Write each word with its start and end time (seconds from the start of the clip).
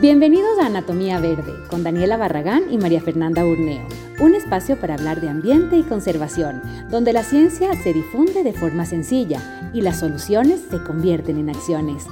Bienvenidos 0.00 0.60
a 0.60 0.66
Anatomía 0.66 1.18
Verde 1.18 1.54
con 1.68 1.82
Daniela 1.82 2.16
Barragán 2.16 2.72
y 2.72 2.78
María 2.78 3.00
Fernanda 3.00 3.44
Urneo, 3.44 3.84
un 4.20 4.36
espacio 4.36 4.78
para 4.78 4.94
hablar 4.94 5.20
de 5.20 5.28
ambiente 5.28 5.76
y 5.76 5.82
conservación, 5.82 6.62
donde 6.88 7.12
la 7.12 7.24
ciencia 7.24 7.74
se 7.82 7.92
difunde 7.92 8.44
de 8.44 8.52
forma 8.52 8.86
sencilla 8.86 9.70
y 9.74 9.80
las 9.80 9.98
soluciones 9.98 10.60
se 10.70 10.80
convierten 10.84 11.38
en 11.38 11.50
acciones. 11.50 12.06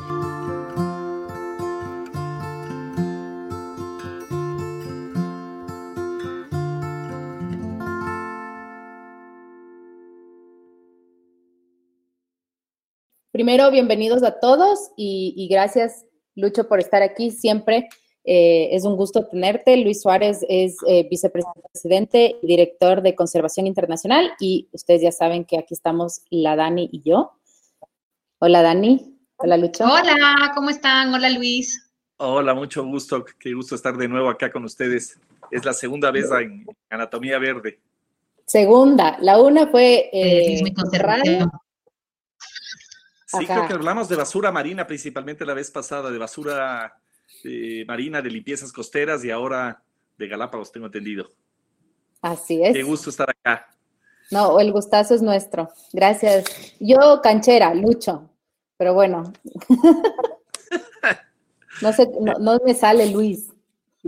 Primero, 13.31 13.71
bienvenidos 13.71 14.23
a 14.23 14.41
todos 14.41 14.91
y, 14.97 15.47
gracias, 15.51 16.06
Lucho, 16.37 16.69
por 16.69 16.79
estar 16.79 17.03
aquí 17.03 17.31
siempre. 17.31 17.89
Eh, 18.25 18.69
es 18.73 18.85
un 18.85 18.97
gusto 18.97 19.27
tenerte. 19.27 19.77
Luis 19.77 20.03
Suárez 20.03 20.45
es 20.49 20.77
eh, 20.87 21.07
vicepresidente 21.09 22.37
y 22.43 22.47
director 22.47 23.01
de 23.01 23.15
Conservación 23.15 23.67
Internacional 23.67 24.33
y 24.39 24.69
ustedes 24.73 25.03
ya 25.03 25.13
saben 25.13 25.45
que 25.45 25.59
aquí 25.59 25.75
estamos 25.75 26.23
la 26.31 26.57
Dani 26.57 26.89
y 26.93 27.03
yo. 27.03 27.33
Hola 28.39 28.63
Dani. 28.63 29.17
Hola 29.37 29.57
Lucho. 29.57 29.85
Hola, 29.85 30.53
¿cómo 30.55 30.71
están? 30.71 31.15
Hola 31.15 31.31
Luis. 31.31 31.91
Hola, 32.19 32.55
mucho 32.55 32.85
gusto. 32.85 33.25
Qué 33.39 33.53
gusto 33.53 33.75
estar 33.75 33.97
de 33.97 34.09
nuevo 34.09 34.29
acá 34.29 34.51
con 34.51 34.65
ustedes. 34.65 35.19
Es 35.51 35.65
la 35.65 35.73
segunda 35.73 36.11
vez 36.11 36.31
en 36.33 36.67
Anatomía 36.91 37.39
Verde. 37.39 37.79
Segunda. 38.47 39.19
La 39.21 39.41
una 39.41 39.69
fue 39.69 40.11
eh, 40.13 40.63
Sí, 43.27 43.45
creo 43.45 43.67
que 43.67 43.75
hablamos 43.75 44.09
de 44.09 44.17
basura 44.17 44.53
marina 44.53 44.87
principalmente 44.87 45.45
la 45.45 45.53
vez 45.53 45.71
pasada, 45.71 46.11
de 46.11 46.19
basura 46.19 46.97
eh, 47.43 47.85
marina, 47.87 48.23
de 48.23 48.31
limpiezas 48.31 48.73
costeras 48.73 49.25
y 49.25 49.31
ahora 49.31 49.83
de 50.17 50.29
Galápagos, 50.29 50.71
tengo 50.71 50.87
entendido. 50.87 51.29
Así 52.23 52.63
es. 52.63 52.73
Qué 52.73 52.85
gusto 52.85 53.11
estar 53.11 53.29
acá. 53.29 53.69
No, 54.31 54.59
el 54.61 54.73
gustazo 54.73 55.15
es 55.15 55.23
nuestro. 55.23 55.69
Gracias. 55.93 56.45
Yo 56.81 57.21
canchera, 57.23 57.75
Lucho, 57.75 58.31
pero 58.77 58.95
bueno. 58.95 59.33
no, 61.83 61.93
sé, 61.93 62.09
no 62.21 62.61
me 62.65 62.75
sale 62.75 63.11
Luis. 63.11 63.51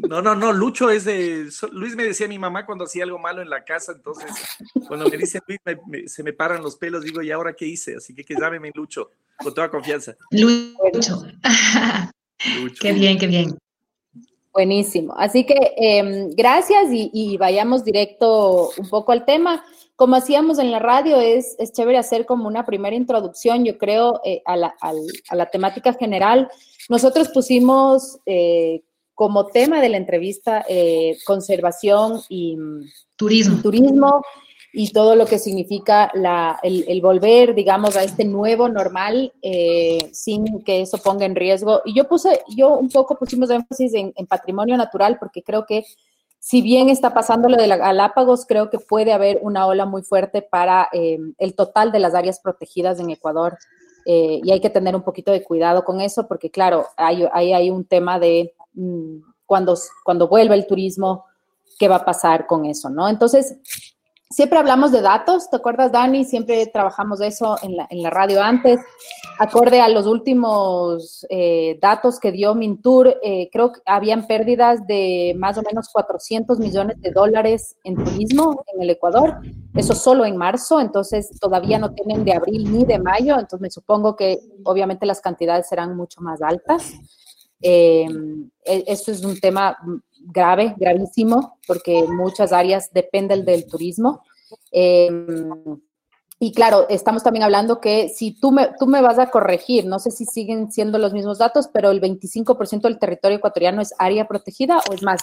No, 0.08 0.22
no, 0.22 0.34
no, 0.34 0.52
Lucho 0.52 0.90
es 0.90 1.04
de. 1.04 1.48
Luis 1.72 1.96
me 1.96 2.04
decía 2.04 2.28
mi 2.28 2.38
mamá 2.38 2.66
cuando 2.66 2.84
hacía 2.84 3.04
algo 3.04 3.18
malo 3.18 3.42
en 3.42 3.50
la 3.50 3.64
casa, 3.64 3.92
entonces 3.92 4.30
cuando 4.86 5.08
me 5.08 5.16
dice 5.16 5.40
Luis 5.46 6.12
se 6.12 6.22
me 6.22 6.32
paran 6.32 6.62
los 6.62 6.76
pelos, 6.76 7.02
digo, 7.02 7.22
¿y 7.22 7.30
ahora 7.30 7.54
qué 7.54 7.66
hice? 7.66 7.96
Así 7.96 8.14
que, 8.14 8.24
que 8.24 8.34
llámeme 8.34 8.70
Lucho, 8.74 9.10
con 9.36 9.54
toda 9.54 9.70
confianza. 9.70 10.16
Lucho. 10.30 11.22
Qué 12.80 12.92
bien, 12.92 13.18
qué 13.18 13.26
bien. 13.26 13.58
Buenísimo. 14.52 15.14
Así 15.16 15.44
que 15.44 15.54
em, 15.76 16.30
gracias 16.30 16.88
y, 16.90 17.36
vayamos 17.36 17.84
directo 17.84 18.70
un 18.76 18.88
poco 18.88 19.12
al 19.12 19.24
tema. 19.24 19.64
Como 19.94 20.16
hacíamos 20.16 20.58
en 20.58 20.70
la 20.70 20.78
radio, 20.78 21.20
es, 21.20 21.54
es 21.58 21.72
chévere 21.72 21.98
hacer 21.98 22.26
como 22.26 22.46
una 22.46 22.64
primera 22.64 22.96
introducción, 22.96 23.64
yo 23.64 23.78
creo, 23.78 24.20
eh, 24.24 24.42
a, 24.46 24.56
la, 24.56 24.74
a, 24.80 25.34
la, 25.34 25.46
temática 25.46 25.92
general. 25.94 26.48
Nosotros 26.88 27.28
pusimos 27.28 28.18
eh, 28.26 28.82
como 29.18 29.46
tema 29.46 29.80
de 29.80 29.88
la 29.88 29.96
entrevista 29.96 30.64
eh, 30.68 31.18
conservación 31.26 32.20
y 32.28 32.56
turismo. 33.16 33.60
turismo 33.60 34.22
y 34.72 34.92
todo 34.92 35.16
lo 35.16 35.26
que 35.26 35.40
significa 35.40 36.08
la, 36.14 36.60
el, 36.62 37.00
volver, 37.00 37.52
digamos, 37.56 37.96
a 37.96 38.04
este 38.04 38.24
nuevo 38.24 38.68
normal 38.68 39.32
eh, 39.42 40.08
sin 40.12 40.62
que 40.62 40.82
eso 40.82 40.98
ponga 40.98 41.26
en 41.26 41.34
riesgo. 41.34 41.82
Y 41.84 41.96
yo 41.96 42.06
puse, 42.06 42.42
yo 42.56 42.78
un 42.78 42.90
poco 42.90 43.16
pusimos 43.16 43.50
énfasis 43.50 43.92
en, 43.94 44.12
patrimonio 44.28 44.76
natural 44.76 45.16
porque 45.18 45.42
creo 45.42 45.66
que 45.66 45.84
si 46.38 46.62
bien 46.62 46.88
está 46.88 47.12
pasando 47.12 47.48
lo 47.48 47.56
de 47.56 47.66
la 47.66 47.76
Galápagos, 47.76 48.46
creo 48.46 48.70
que 48.70 48.78
puede 48.78 49.12
haber 49.12 49.40
una 49.42 49.66
ola 49.66 49.84
muy 49.84 50.02
fuerte 50.02 50.42
para 50.42 50.88
eh, 50.92 51.18
el 51.38 51.56
total 51.56 51.90
de 51.90 51.98
las 51.98 52.14
áreas 52.14 52.38
protegidas 52.38 53.00
en 53.00 53.10
Ecuador. 53.10 53.58
y 54.06 54.48
hay 54.52 54.60
que 54.60 54.70
tener 54.70 54.94
un 54.94 55.02
poquito 55.02 55.32
de 55.32 55.42
cuidado 55.42 55.84
con 55.84 56.00
eso 56.00 56.28
porque, 56.28 56.50
claro, 56.50 56.86
hay, 56.96 57.26
hay, 57.32 57.52
hay 57.52 57.68
un 57.68 57.84
tema 57.84 58.20
de 58.20 58.54
cuando, 59.46 59.74
cuando 60.04 60.28
vuelva 60.28 60.54
el 60.54 60.66
turismo, 60.66 61.24
qué 61.78 61.88
va 61.88 61.96
a 61.96 62.04
pasar 62.04 62.46
con 62.46 62.64
eso, 62.64 62.90
¿no? 62.90 63.08
Entonces, 63.08 63.56
siempre 64.30 64.58
hablamos 64.58 64.92
de 64.92 65.00
datos, 65.00 65.48
¿te 65.48 65.56
acuerdas, 65.56 65.92
Dani? 65.92 66.24
Siempre 66.24 66.66
trabajamos 66.66 67.20
eso 67.20 67.56
en 67.62 67.76
la, 67.76 67.86
en 67.88 68.02
la 68.02 68.10
radio 68.10 68.42
antes. 68.42 68.80
Acorde 69.38 69.80
a 69.80 69.88
los 69.88 70.06
últimos 70.06 71.26
eh, 71.30 71.78
datos 71.80 72.18
que 72.18 72.32
dio 72.32 72.54
Mintur, 72.54 73.16
eh, 73.22 73.48
creo 73.52 73.72
que 73.72 73.80
habían 73.86 74.26
pérdidas 74.26 74.86
de 74.86 75.34
más 75.38 75.56
o 75.56 75.62
menos 75.62 75.88
400 75.90 76.58
millones 76.58 77.00
de 77.00 77.12
dólares 77.12 77.76
en 77.84 77.96
turismo 77.96 78.64
en 78.74 78.82
el 78.82 78.90
Ecuador. 78.90 79.36
Eso 79.74 79.94
solo 79.94 80.24
en 80.24 80.36
marzo, 80.36 80.80
entonces 80.80 81.30
todavía 81.40 81.78
no 81.78 81.92
tienen 81.92 82.24
de 82.24 82.32
abril 82.32 82.70
ni 82.72 82.84
de 82.84 82.98
mayo, 82.98 83.34
entonces 83.34 83.60
me 83.60 83.70
supongo 83.70 84.16
que 84.16 84.40
obviamente 84.64 85.06
las 85.06 85.20
cantidades 85.20 85.68
serán 85.68 85.96
mucho 85.96 86.20
más 86.20 86.42
altas. 86.42 86.94
Eh, 87.60 88.06
e, 88.64 88.84
esto 88.86 89.12
es 89.12 89.24
un 89.24 89.38
tema 89.40 89.76
grave, 90.20 90.74
gravísimo, 90.76 91.58
porque 91.66 92.04
muchas 92.08 92.52
áreas 92.52 92.90
dependen 92.92 93.44
del 93.44 93.66
turismo. 93.66 94.22
Eh, 94.72 95.10
y 96.40 96.52
claro, 96.52 96.86
estamos 96.88 97.24
también 97.24 97.42
hablando 97.42 97.80
que 97.80 98.08
si 98.08 98.30
tú 98.32 98.52
me, 98.52 98.68
tú 98.78 98.86
me 98.86 99.00
vas 99.00 99.18
a 99.18 99.28
corregir, 99.28 99.86
no 99.86 99.98
sé 99.98 100.12
si 100.12 100.24
siguen 100.24 100.70
siendo 100.70 100.98
los 100.98 101.12
mismos 101.12 101.38
datos, 101.38 101.68
pero 101.72 101.90
el 101.90 102.00
25% 102.00 102.82
del 102.82 103.00
territorio 103.00 103.38
ecuatoriano 103.38 103.82
es 103.82 103.92
área 103.98 104.28
protegida 104.28 104.80
o 104.88 104.94
es 104.94 105.02
más. 105.02 105.22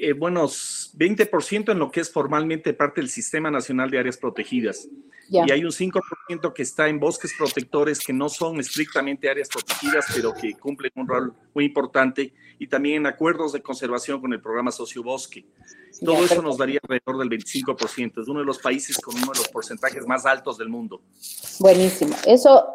Eh, 0.00 0.12
bueno, 0.12 0.44
20% 0.44 1.72
en 1.72 1.78
lo 1.78 1.90
que 1.90 2.00
es 2.00 2.12
formalmente 2.12 2.72
parte 2.72 3.00
del 3.00 3.10
Sistema 3.10 3.50
Nacional 3.50 3.90
de 3.90 3.98
Áreas 3.98 4.16
Protegidas. 4.16 4.88
Y 5.30 5.50
hay 5.50 5.62
un 5.62 5.72
5% 5.72 6.52
que 6.54 6.62
está 6.62 6.88
en 6.88 6.98
bosques 6.98 7.34
protectores 7.36 7.98
que 7.98 8.12
no 8.12 8.28
son 8.28 8.60
estrictamente 8.60 9.28
áreas 9.28 9.48
protegidas, 9.48 10.06
pero 10.14 10.32
que 10.32 10.54
cumplen 10.54 10.90
un 10.94 11.06
rol 11.06 11.34
muy 11.54 11.66
importante. 11.66 12.32
Y 12.58 12.66
también 12.66 12.96
en 12.96 13.06
acuerdos 13.06 13.52
de 13.52 13.60
conservación 13.60 14.20
con 14.20 14.32
el 14.32 14.40
programa 14.40 14.72
Sociobosque. 14.72 15.44
Todo 16.02 16.24
eso 16.24 16.40
nos 16.40 16.56
daría 16.56 16.80
alrededor 16.82 17.18
del 17.18 17.28
25%. 17.28 18.22
Es 18.22 18.28
uno 18.28 18.40
de 18.40 18.46
los 18.46 18.58
países 18.58 18.96
con 18.98 19.16
uno 19.16 19.32
de 19.32 19.38
los 19.38 19.48
porcentajes 19.48 20.06
más 20.06 20.24
altos 20.24 20.56
del 20.56 20.68
mundo. 20.68 21.02
Buenísimo. 21.58 22.16
Eso, 22.24 22.66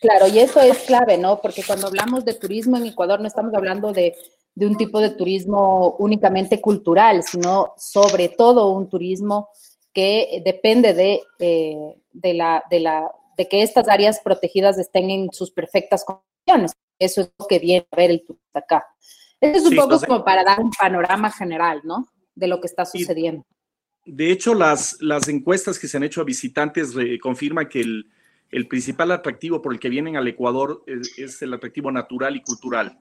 claro, 0.00 0.28
y 0.28 0.38
eso 0.38 0.60
es 0.60 0.78
clave, 0.78 1.18
¿no? 1.18 1.40
Porque 1.42 1.62
cuando 1.62 1.88
hablamos 1.88 2.24
de 2.24 2.34
turismo 2.34 2.78
en 2.78 2.86
Ecuador 2.86 3.20
no 3.20 3.26
estamos 3.26 3.52
hablando 3.52 3.92
de 3.92 4.14
de 4.58 4.66
un 4.66 4.76
tipo 4.76 5.00
de 5.00 5.10
turismo 5.10 5.94
únicamente 6.00 6.60
cultural, 6.60 7.22
sino 7.22 7.74
sobre 7.76 8.28
todo 8.28 8.72
un 8.72 8.88
turismo 8.88 9.50
que 9.92 10.42
depende 10.44 10.94
de, 10.94 11.20
eh, 11.38 11.94
de, 12.10 12.34
la, 12.34 12.64
de, 12.68 12.80
la, 12.80 13.08
de 13.36 13.46
que 13.46 13.62
estas 13.62 13.88
áreas 13.88 14.18
protegidas 14.18 14.76
estén 14.76 15.10
en 15.10 15.32
sus 15.32 15.52
perfectas 15.52 16.04
condiciones. 16.04 16.72
Eso 16.98 17.20
es 17.20 17.32
lo 17.38 17.46
que 17.46 17.60
viene 17.60 17.86
a 17.88 17.96
ver 17.96 18.10
el 18.10 18.24
turista 18.26 18.58
acá. 18.58 18.84
Eso 19.40 19.58
es 19.58 19.64
un 19.64 19.76
poco 19.76 20.00
como 20.00 20.24
para 20.24 20.42
dar 20.42 20.58
un 20.58 20.72
panorama 20.72 21.30
general, 21.30 21.80
¿no? 21.84 22.08
De 22.34 22.48
lo 22.48 22.60
que 22.60 22.66
está 22.66 22.84
sucediendo. 22.84 23.44
De 24.04 24.32
hecho, 24.32 24.54
las, 24.54 24.96
las 25.00 25.28
encuestas 25.28 25.78
que 25.78 25.86
se 25.86 25.98
han 25.98 26.02
hecho 26.02 26.20
a 26.20 26.24
visitantes 26.24 26.96
confirman 27.22 27.68
que 27.68 27.82
el, 27.82 28.10
el, 28.50 28.66
principal 28.66 29.12
atractivo 29.12 29.62
por 29.62 29.72
el 29.72 29.78
que 29.78 29.88
vienen 29.88 30.16
al 30.16 30.26
Ecuador 30.26 30.82
es 31.16 31.40
el 31.42 31.54
atractivo 31.54 31.92
natural 31.92 32.34
y 32.34 32.42
cultural 32.42 32.98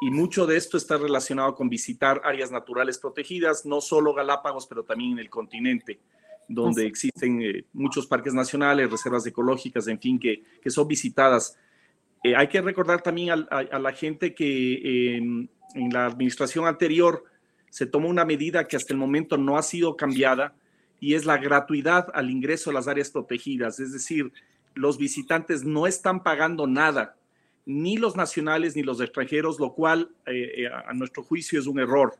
y 0.00 0.10
mucho 0.10 0.46
de 0.46 0.56
esto 0.56 0.78
está 0.78 0.96
relacionado 0.96 1.54
con 1.54 1.68
visitar 1.68 2.22
áreas 2.24 2.50
naturales 2.50 2.98
protegidas, 2.98 3.66
no 3.66 3.80
solo 3.82 4.14
Galápagos, 4.14 4.66
pero 4.66 4.82
también 4.82 5.12
en 5.12 5.18
el 5.18 5.28
continente, 5.28 6.00
donde 6.48 6.86
existen 6.86 7.42
eh, 7.42 7.64
muchos 7.74 8.06
parques 8.06 8.32
nacionales, 8.32 8.90
reservas 8.90 9.26
ecológicas, 9.26 9.86
en 9.88 10.00
fin, 10.00 10.18
que, 10.18 10.42
que 10.62 10.70
son 10.70 10.88
visitadas. 10.88 11.58
Eh, 12.24 12.34
hay 12.34 12.48
que 12.48 12.62
recordar 12.62 13.02
también 13.02 13.30
a, 13.30 13.78
la 13.78 13.92
gente 13.92 14.34
que 14.34 15.16
em, 15.16 15.48
en 15.74 15.92
la 15.92 16.06
administración 16.06 16.66
anterior 16.66 17.24
se 17.68 17.86
tomó 17.86 18.08
una 18.08 18.24
medida 18.24 18.66
que 18.66 18.76
hasta 18.76 18.94
el 18.94 18.98
momento 18.98 19.36
no 19.36 19.58
ha 19.58 19.62
sido 19.62 19.96
cambiada 19.96 20.54
y 20.98 21.14
es 21.14 21.26
la 21.26 21.36
gratuidad 21.36 22.08
al 22.14 22.30
ingreso 22.30 22.70
a 22.70 22.72
las 22.72 22.88
áreas 22.88 23.10
protegidas, 23.10 23.80
es 23.80 23.92
decir, 23.92 24.32
los 24.74 24.98
visitantes 24.98 25.64
no 25.64 25.86
están 25.86 26.22
pagando 26.22 26.66
nada 26.66 27.16
ni 27.66 27.96
los 27.96 28.16
nacionales 28.16 28.76
ni 28.76 28.82
los 28.82 29.00
extranjeros, 29.00 29.60
lo 29.60 29.74
cual 29.74 30.10
eh, 30.26 30.62
eh, 30.62 30.66
a 30.68 30.92
nuestro 30.94 31.22
juicio 31.22 31.58
es 31.60 31.66
un 31.66 31.78
error. 31.78 32.14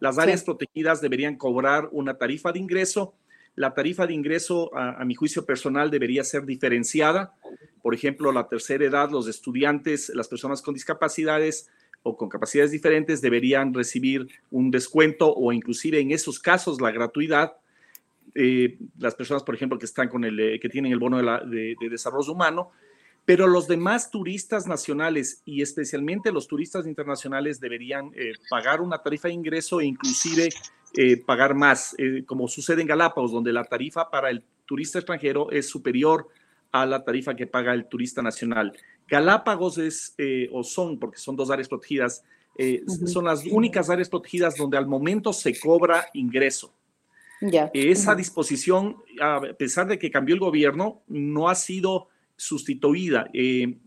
Las 0.00 0.18
áreas 0.18 0.44
protegidas 0.44 1.00
deberían 1.00 1.36
cobrar 1.36 1.88
una 1.92 2.18
tarifa 2.18 2.52
de 2.52 2.58
ingreso. 2.58 3.14
La 3.54 3.72
tarifa 3.72 4.06
de 4.06 4.12
ingreso, 4.12 4.70
a, 4.76 5.02
mi 5.04 5.14
juicio 5.14 5.46
personal, 5.46 5.90
debería 5.90 6.22
ser 6.22 6.44
diferenciada. 6.44 7.34
Por 7.82 7.94
ejemplo, 7.94 8.30
la 8.30 8.48
tercera 8.48 8.84
edad, 8.84 9.10
los 9.10 9.26
estudiantes, 9.28 10.12
las 10.14 10.28
personas 10.28 10.60
con 10.60 10.74
discapacidades 10.74 11.70
o 12.02 12.16
con 12.16 12.28
capacidades 12.28 12.70
diferentes 12.70 13.22
deberían 13.22 13.72
recibir 13.72 14.28
un 14.50 14.70
descuento 14.70 15.34
o 15.34 15.52
inclusive 15.52 15.98
en 15.98 16.10
esos 16.10 16.38
casos 16.38 16.80
la 16.80 16.90
gratuidad. 16.90 17.56
Eh, 18.34 18.76
las 18.98 19.14
personas, 19.14 19.42
por 19.42 19.54
ejemplo, 19.54 19.78
que 19.78 19.86
están 19.86 20.10
con 20.10 20.24
el, 20.24 20.60
que 20.60 20.68
tienen 20.68 20.92
el 20.92 20.98
bono 20.98 21.18
de 21.46 21.76
desarrollo 21.90 22.32
humano, 22.32 22.72
pero 23.26 23.48
los 23.48 23.66
demás 23.66 24.10
turistas 24.10 24.68
nacionales 24.68 25.42
y 25.44 25.60
especialmente 25.60 26.30
los 26.30 26.46
turistas 26.46 26.86
internacionales 26.86 27.60
deberían 27.60 28.12
eh, 28.14 28.32
pagar 28.48 28.80
una 28.80 29.02
tarifa 29.02 29.26
de 29.26 29.34
ingreso 29.34 29.80
e 29.80 29.86
inclusive 29.86 30.48
eh, 30.96 31.16
pagar 31.16 31.54
más, 31.54 31.96
eh, 31.98 32.22
como 32.24 32.46
sucede 32.46 32.82
en 32.82 32.86
Galápagos, 32.86 33.32
donde 33.32 33.52
la 33.52 33.64
tarifa 33.64 34.08
para 34.08 34.30
el 34.30 34.44
turista 34.64 35.00
extranjero 35.00 35.50
es 35.50 35.68
superior 35.68 36.28
a 36.70 36.86
la 36.86 37.04
tarifa 37.04 37.34
que 37.34 37.48
paga 37.48 37.74
el 37.74 37.86
turista 37.86 38.22
nacional. 38.22 38.72
Galápagos 39.08 39.78
es, 39.78 40.14
o 40.52 40.62
son, 40.62 40.98
porque 40.98 41.18
son 41.18 41.36
dos 41.36 41.50
áreas 41.50 41.68
protegidas, 41.68 42.24
son 43.06 43.24
las 43.24 43.44
únicas 43.46 43.88
áreas 43.88 44.08
protegidas 44.08 44.56
donde 44.56 44.76
al 44.76 44.86
momento 44.86 45.32
se 45.32 45.58
cobra 45.58 46.08
ingreso. 46.12 46.74
Esa 47.72 48.14
disposición, 48.14 48.96
a 49.20 49.40
pesar 49.56 49.86
de 49.86 49.98
que 49.98 50.10
cambió 50.10 50.34
el 50.34 50.40
gobierno, 50.40 51.02
no 51.06 51.48
ha 51.48 51.54
sido 51.54 52.08
sustituida. 52.36 53.28
Eh, 53.32 53.78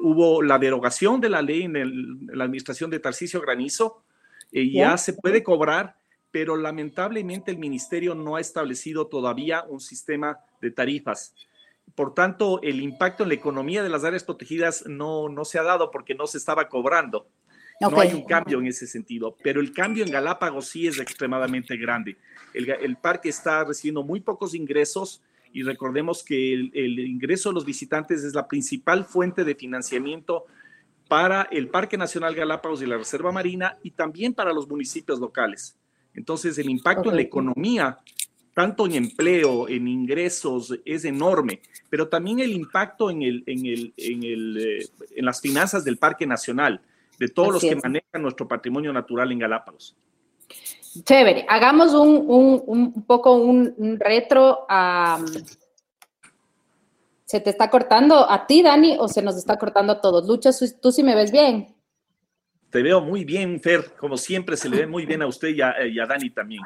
hubo 0.00 0.42
la 0.42 0.58
derogación 0.58 1.20
de 1.20 1.28
la 1.28 1.42
ley 1.42 1.62
en, 1.62 2.26
la 2.28 2.44
administración 2.44 2.90
de 2.90 3.00
Tarcisio 3.00 3.40
Granizo, 3.40 4.02
eh, 4.52 4.70
ya 4.70 4.96
se 4.96 5.14
puede 5.14 5.42
cobrar, 5.42 5.96
pero 6.30 6.56
lamentablemente 6.56 7.50
el 7.50 7.58
ministerio 7.58 8.14
no 8.14 8.36
ha 8.36 8.40
establecido 8.40 9.06
todavía 9.06 9.64
un 9.68 9.80
sistema 9.80 10.38
de 10.60 10.70
tarifas. 10.70 11.34
Por 11.94 12.14
tanto, 12.14 12.60
el 12.62 12.80
impacto 12.80 13.22
en 13.22 13.30
la 13.30 13.34
economía 13.34 13.82
de 13.82 13.88
las 13.88 14.04
áreas 14.04 14.24
protegidas 14.24 14.84
no, 14.86 15.28
no 15.28 15.44
se 15.44 15.58
ha 15.58 15.62
dado 15.62 15.90
porque 15.90 16.14
no 16.14 16.26
se 16.26 16.38
estaba 16.38 16.68
cobrando. 16.68 17.28
No 17.80 18.00
hay 18.00 18.14
un 18.14 18.24
cambio 18.24 18.58
en 18.58 18.66
ese 18.66 18.86
sentido, 18.86 19.36
pero 19.42 19.60
el 19.60 19.72
cambio 19.72 20.02
en 20.02 20.10
Galápagos 20.10 20.68
sí 20.68 20.86
es 20.86 20.98
extremadamente 20.98 21.76
grande. 21.76 22.16
El, 22.54 22.70
el 22.70 22.96
parque 22.96 23.28
está 23.28 23.64
recibiendo 23.64 24.02
muy 24.02 24.20
pocos 24.20 24.54
ingresos 24.54 25.22
y 25.56 25.62
recordemos 25.62 26.22
que 26.22 26.52
el, 26.52 26.98
ingreso 26.98 27.48
de 27.48 27.54
los 27.54 27.64
visitantes 27.64 28.22
es 28.22 28.34
la 28.34 28.46
principal 28.46 29.06
fuente 29.06 29.42
de 29.42 29.54
financiamiento 29.54 30.44
para 31.08 31.48
el 31.50 31.68
Parque 31.68 31.96
Nacional 31.96 32.34
Galápagos 32.34 32.82
y 32.82 32.86
la 32.86 32.98
Reserva 32.98 33.32
Marina 33.32 33.78
y 33.82 33.92
también 33.92 34.34
para 34.34 34.52
los 34.52 34.68
municipios 34.68 35.18
locales. 35.18 35.74
Entonces, 36.12 36.58
el 36.58 36.68
impacto 36.68 37.08
en 37.08 37.16
la 37.16 37.22
economía, 37.22 37.98
tanto 38.52 38.84
en 38.84 38.96
empleo, 38.96 39.66
en 39.66 39.88
ingresos, 39.88 40.78
es 40.84 41.06
enorme, 41.06 41.62
pero 41.88 42.06
también 42.06 42.40
el 42.40 42.52
impacto 42.52 43.08
en, 43.08 43.22
el, 43.22 43.42
en, 43.46 43.64
el, 43.64 43.94
en, 43.96 44.24
el, 44.24 44.58
eh, 44.58 44.86
en 45.16 45.24
las 45.24 45.40
finanzas 45.40 45.86
del 45.86 45.96
Parque 45.96 46.26
Nacional, 46.26 46.82
de 47.18 47.28
todos 47.28 47.54
los 47.54 47.62
que 47.62 47.76
manejan 47.76 48.20
nuestro 48.20 48.46
patrimonio 48.46 48.92
natural 48.92 49.32
en 49.32 49.38
Galápagos. 49.38 49.96
Chévere, 51.04 51.46
hagamos 51.48 51.94
un, 51.94 52.24
un, 52.28 52.62
un 52.66 53.02
poco 53.04 53.34
un, 53.36 53.98
retro 53.98 54.66
¿Se 57.24 57.40
te 57.40 57.50
está 57.50 57.68
cortando 57.70 58.30
a 58.30 58.46
ti, 58.46 58.62
Dani, 58.62 58.96
o 59.00 59.08
se 59.08 59.20
nos 59.20 59.36
está 59.36 59.58
cortando 59.58 59.94
a 59.94 60.00
todos? 60.00 60.26
Lucha, 60.28 60.50
¿tú 60.80 60.92
sí 60.92 61.02
me 61.02 61.16
ves 61.16 61.32
bien? 61.32 61.74
Te 62.70 62.82
veo 62.82 63.00
muy 63.00 63.24
bien, 63.24 63.60
Fer. 63.60 63.96
Como 63.98 64.16
siempre, 64.16 64.56
se 64.56 64.68
le 64.68 64.78
ve 64.78 64.86
muy 64.86 65.06
bien 65.06 65.22
a 65.22 65.26
usted 65.26 65.48
y 65.48 65.60
a, 65.60 66.06
Dani 66.06 66.30
también. 66.30 66.62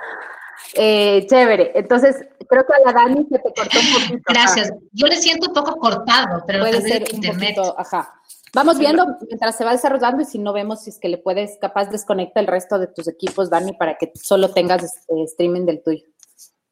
Eh, 0.75 1.27
chévere. 1.31 1.73
Entonces, 1.75 2.17
creo 2.47 2.65
que 2.67 2.75
a 2.75 2.87
la 2.87 2.93
Dani 2.93 3.27
se 3.31 3.39
te 3.39 3.53
cortó 3.55 3.79
un 3.79 3.95
poquito. 3.95 4.23
Gracias. 4.27 4.73
Yo 4.93 5.07
le 5.07 5.17
siento 5.17 5.49
un 5.49 5.55
poco 5.55 5.77
cortado, 5.79 6.45
pero 6.47 6.61
puede 6.61 6.83
ser 6.83 7.15
internet. 7.15 7.57
ajá. 7.79 8.20
Vamos 8.55 8.79
viendo 8.79 9.07
mientras 9.27 9.57
se 9.57 9.65
va 9.65 9.73
desarrollando 9.73 10.23
y 10.23 10.25
si 10.25 10.39
no 10.39 10.53
vemos 10.53 10.83
si 10.83 10.91
es 10.91 10.99
que 10.99 11.09
le 11.09 11.19
puedes, 11.19 11.59
capaz 11.61 11.87
desconecta 11.87 12.41
el 12.41 12.47
resto 12.47 12.79
de 12.79 12.89
tus 12.89 13.07
equipos, 13.07 13.49
Dani, 13.49 13.73
para 13.75 13.97
que 13.97 14.13
solo 14.21 14.51
tengas 14.51 14.83
este 14.83 15.23
streaming 15.25 15.67
del 15.67 15.83
tuyo. 15.83 16.05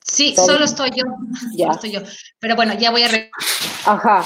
Sí, 0.05 0.35
solo 0.35 0.65
estoy 0.65 0.91
yo. 0.91 1.05
Ya. 1.55 1.69
estoy 1.69 1.93
yo. 1.93 2.01
Pero 2.41 2.57
bueno, 2.57 2.75
ya 2.75 2.91
voy 2.91 3.03
a... 3.03 3.09
Ajá. 3.87 4.25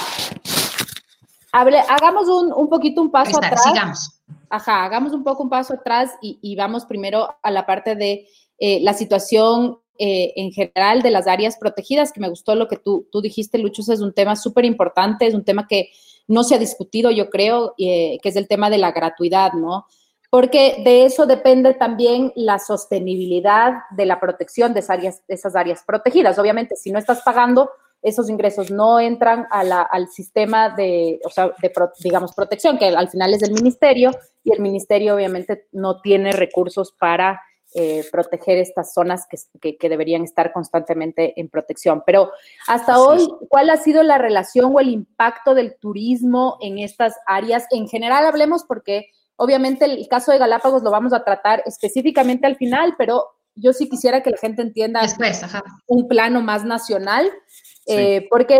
Hable, 1.51 1.79
hagamos 1.87 2.27
un, 2.27 2.51
un, 2.53 2.69
poquito 2.69 3.01
un 3.01 3.11
paso 3.11 3.37
atrás. 3.37 3.63
Sigamos. 3.63 4.23
Ajá, 4.49 4.83
hagamos 4.85 5.13
un 5.13 5.23
poco 5.23 5.43
un 5.43 5.49
paso 5.49 5.73
atrás 5.73 6.11
y, 6.21 6.55
vamos 6.55 6.85
primero 6.85 7.37
a 7.41 7.51
la 7.51 7.65
parte 7.65 7.95
de 7.95 8.27
eh, 8.59 8.79
la 8.81 8.93
situación 8.93 9.79
eh, 9.97 10.33
en 10.35 10.51
general 10.51 11.01
de 11.01 11.11
las 11.11 11.27
áreas 11.27 11.57
protegidas, 11.57 12.11
que 12.11 12.19
me 12.19 12.29
gustó 12.29 12.55
lo 12.55 12.67
que 12.67 12.77
tú, 12.77 13.07
tú 13.11 13.21
dijiste, 13.21 13.57
Lucho, 13.57 13.81
es 13.81 13.99
un 13.99 14.13
tema 14.13 14.35
súper 14.35 14.65
importante, 14.65 15.27
es 15.27 15.33
un 15.33 15.43
tema 15.43 15.67
que 15.67 15.89
no 16.27 16.43
se 16.43 16.55
ha 16.55 16.59
discutido, 16.59 17.11
yo 17.11 17.29
creo, 17.29 17.73
eh, 17.77 18.17
que 18.21 18.29
es 18.29 18.35
el 18.35 18.47
tema 18.47 18.69
de 18.69 18.77
la 18.77 18.91
gratuidad, 18.91 19.53
¿no? 19.53 19.85
Porque 20.29 20.81
de 20.83 21.05
eso 21.05 21.25
depende 21.25 21.75
también 21.75 22.31
la 22.35 22.57
sostenibilidad 22.57 23.73
de 23.91 24.05
la 24.05 24.19
protección 24.19 24.73
de 24.73 24.79
esas 24.79 24.97
áreas, 24.97 25.21
esas 25.27 25.55
áreas 25.55 25.83
protegidas. 25.85 26.39
Obviamente, 26.39 26.75
si 26.75 26.91
no 26.91 26.97
estás 26.97 27.21
pagando, 27.21 27.69
esos 28.01 28.29
ingresos 28.29 28.69
no 28.69 28.99
entran 28.99 29.47
al 29.49 30.07
sistema 30.09 30.69
de, 30.69 31.21
o 31.23 31.29
sea, 31.29 31.51
de, 31.61 31.71
digamos, 31.99 32.33
protección, 32.33 32.77
que 32.77 32.87
al 32.87 33.09
final 33.09 33.33
es 33.33 33.39
del 33.39 33.53
ministerio, 33.53 34.11
y 34.43 34.51
el 34.51 34.59
ministerio 34.59 35.15
obviamente 35.15 35.67
no 35.71 36.01
tiene 36.01 36.33
recursos 36.33 36.91
para 36.91 37.41
eh, 37.75 38.05
proteger 38.11 38.57
estas 38.57 38.93
zonas 38.93 39.25
que, 39.59 39.77
que, 39.77 39.89
deberían 39.89 40.23
estar 40.23 40.53
constantemente 40.53 41.39
en 41.39 41.49
protección. 41.49 42.03
Pero 42.05 42.31
hasta 42.67 42.99
hoy, 42.99 43.27
¿cuál 43.49 43.69
ha 43.69 43.77
sido 43.77 44.03
la 44.03 44.17
relación 44.17 44.71
o 44.75 44.79
el 44.79 44.89
impacto 44.89 45.55
del 45.55 45.75
turismo 45.79 46.57
en 46.61 46.79
estas 46.79 47.15
áreas? 47.25 47.65
En 47.71 47.87
general 47.87 48.25
hablemos 48.25 48.63
porque 48.63 49.07
obviamente 49.37 49.85
el 49.85 50.07
caso 50.07 50.31
de 50.31 50.37
Galápagos 50.37 50.83
lo 50.83 50.91
vamos 50.91 51.13
a 51.13 51.23
tratar 51.23 51.63
específicamente 51.65 52.45
al 52.47 52.57
final, 52.57 52.95
pero 52.97 53.25
yo 53.55 53.73
sí 53.73 53.89
quisiera 53.89 54.21
que 54.21 54.31
la 54.31 54.37
gente 54.37 54.61
entienda 54.61 55.01
un 55.87 56.07
plano 56.07 56.41
más 56.41 56.65
nacional, 56.65 57.31
eh, 57.85 58.27
porque 58.29 58.59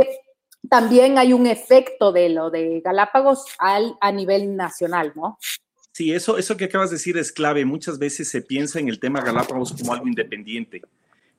también 0.70 1.18
hay 1.18 1.34
un 1.34 1.48
efecto 1.48 2.12
de 2.12 2.30
lo 2.30 2.50
de 2.50 2.82
Galápagos 2.82 3.46
al, 3.60 3.96
a 4.02 4.12
nivel 4.12 4.56
nacional, 4.56 5.14
¿no? 5.16 5.38
Sí, 5.94 6.12
eso, 6.12 6.40
eso 6.40 6.58
que 6.58 6.66
acabas 6.66 6.90
de 6.90 6.96
decir 6.96 7.18
es 7.20 7.32
clave. 7.32 7.66
Muchas 7.66 8.00
veces 8.00 8.28
se 8.28 8.42
piensa 8.42 8.80
en 8.80 8.90
el 8.90 9.00
tema 9.00 9.22
Galápagos 9.22 9.74
como 9.74 9.94
algo 9.94 10.08
independiente. 10.08 10.82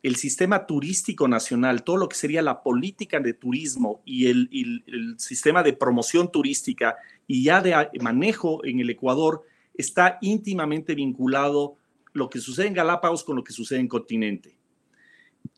El 0.00 0.14
sistema 0.14 0.64
turístico 0.64 1.26
nacional, 1.26 1.82
todo 1.82 1.96
lo 1.96 2.08
que 2.08 2.14
sería 2.14 2.40
la 2.40 2.62
política 2.62 3.18
de 3.18 3.34
turismo 3.34 4.00
y 4.04 4.28
el, 4.28 5.16
sistema 5.18 5.64
de 5.64 5.72
promoción 5.72 6.30
turística 6.30 6.96
y 7.26 7.42
ya 7.42 7.60
de 7.60 7.88
manejo 8.00 8.64
en 8.64 8.78
el 8.78 8.90
Ecuador 8.90 9.42
está 9.76 10.18
íntimamente 10.20 10.94
vinculado 10.94 11.76
lo 12.12 12.30
que 12.30 12.38
sucede 12.38 12.68
en 12.68 12.74
Galápagos 12.74 13.24
con 13.24 13.34
lo 13.34 13.42
que 13.42 13.52
sucede 13.52 13.80
en 13.80 13.88
continente. 13.88 14.54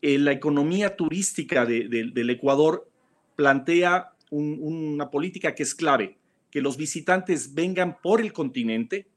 Eh, 0.01 0.17
la 0.17 0.31
economía 0.31 0.95
turística 0.95 1.67
del 1.67 2.29
Ecuador 2.31 2.89
plantea 3.35 4.13
una 4.31 5.11
política 5.11 5.53
que 5.53 5.61
es 5.61 5.75
clave 5.75 6.16
que 6.49 6.61
los 6.61 6.77
visitantes 6.77 7.53
vengan 7.53 7.97
por 8.01 8.21
el 8.21 8.33
continente 8.33 9.07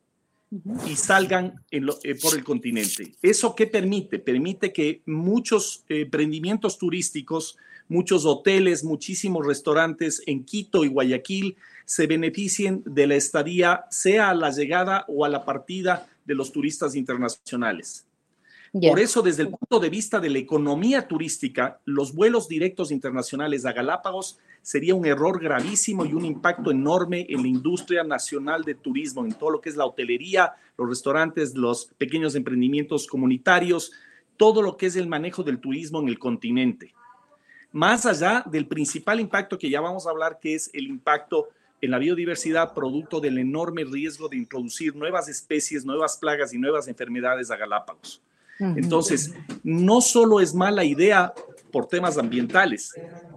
y 0.86 0.96
salgan 0.96 1.64
eh, 1.70 1.80
por 2.20 2.34
el 2.34 2.42
continente. 2.42 3.12
¿Eso 3.22 3.54
qué 3.54 3.66
permite? 3.66 4.18
Permite 4.18 4.72
que 4.72 5.02
muchos 5.06 5.84
eh, 5.88 6.02
emprendimientos 6.02 6.76
turísticos, 6.76 7.56
muchos 7.88 8.24
hoteles, 8.24 8.82
muchísimos 8.82 9.46
restaurantes 9.46 10.22
en 10.26 10.44
Quito 10.44 10.84
y 10.84 10.88
Guayaquil 10.88 11.56
se 11.84 12.06
beneficien 12.06 12.82
de 12.84 13.06
la 13.06 13.14
estadía, 13.14 13.84
sea 13.90 14.30
a 14.30 14.34
la 14.34 14.50
llegada 14.50 15.04
o 15.08 15.24
a 15.24 15.28
la 15.28 15.44
partida 15.44 16.08
de 16.24 16.34
los 16.34 16.52
turistas 16.52 16.94
internacionales. 16.94 18.06
Por 18.72 19.00
eso, 19.00 19.20
desde 19.20 19.42
el 19.42 19.48
punto 19.48 19.80
de 19.80 19.90
vista 19.90 20.20
de 20.20 20.30
la 20.30 20.38
economía 20.38 21.08
turística, 21.08 21.80
los 21.84 22.14
vuelos 22.14 22.46
directos 22.46 22.92
internacionales 22.92 23.66
a 23.66 23.72
Galápagos 23.72 24.38
sería 24.62 24.94
un 24.94 25.04
error 25.06 25.40
gravísimo 25.40 26.04
y 26.04 26.14
un 26.14 26.24
impacto 26.24 26.70
enorme 26.70 27.26
en 27.28 27.42
la 27.42 27.48
industria 27.48 28.04
nacional 28.04 28.62
de 28.62 28.76
turismo, 28.76 29.24
en 29.24 29.32
todo 29.32 29.50
lo 29.50 29.60
que 29.60 29.70
es 29.70 29.76
la 29.76 29.86
hotelería, 29.86 30.54
los 30.78 30.88
restaurantes, 30.88 31.56
los 31.56 31.86
pequeños 31.98 32.36
emprendimientos 32.36 33.08
comunitarios, 33.08 33.90
todo 34.36 34.62
lo 34.62 34.76
que 34.76 34.86
es 34.86 34.94
el 34.94 35.08
manejo 35.08 35.42
del 35.42 35.58
turismo 35.58 36.00
en 36.00 36.08
el 36.08 36.20
continente. 36.20 36.94
Más 37.72 38.06
allá 38.06 38.44
del 38.46 38.68
principal 38.68 39.18
impacto 39.18 39.58
que 39.58 39.68
ya 39.68 39.80
vamos 39.80 40.06
a 40.06 40.10
hablar, 40.10 40.38
que 40.40 40.54
es 40.54 40.70
el 40.72 40.86
impacto 40.86 41.48
en 41.80 41.90
la 41.90 41.98
biodiversidad 41.98 42.72
producto 42.72 43.20
del 43.20 43.38
enorme 43.38 43.84
riesgo 43.84 44.28
de 44.28 44.36
introducir 44.36 44.94
nuevas 44.94 45.28
especies, 45.28 45.84
nuevas 45.84 46.18
plagas 46.18 46.54
y 46.54 46.58
nuevas 46.58 46.86
enfermedades 46.86 47.50
a 47.50 47.56
Galápagos. 47.56 48.22
Entonces, 48.60 49.32
no 49.62 50.00
solo 50.00 50.40
es 50.40 50.54
mala 50.54 50.84
idea 50.84 51.32
por 51.72 51.86
temas 51.86 52.18
ambientales. 52.18 52.92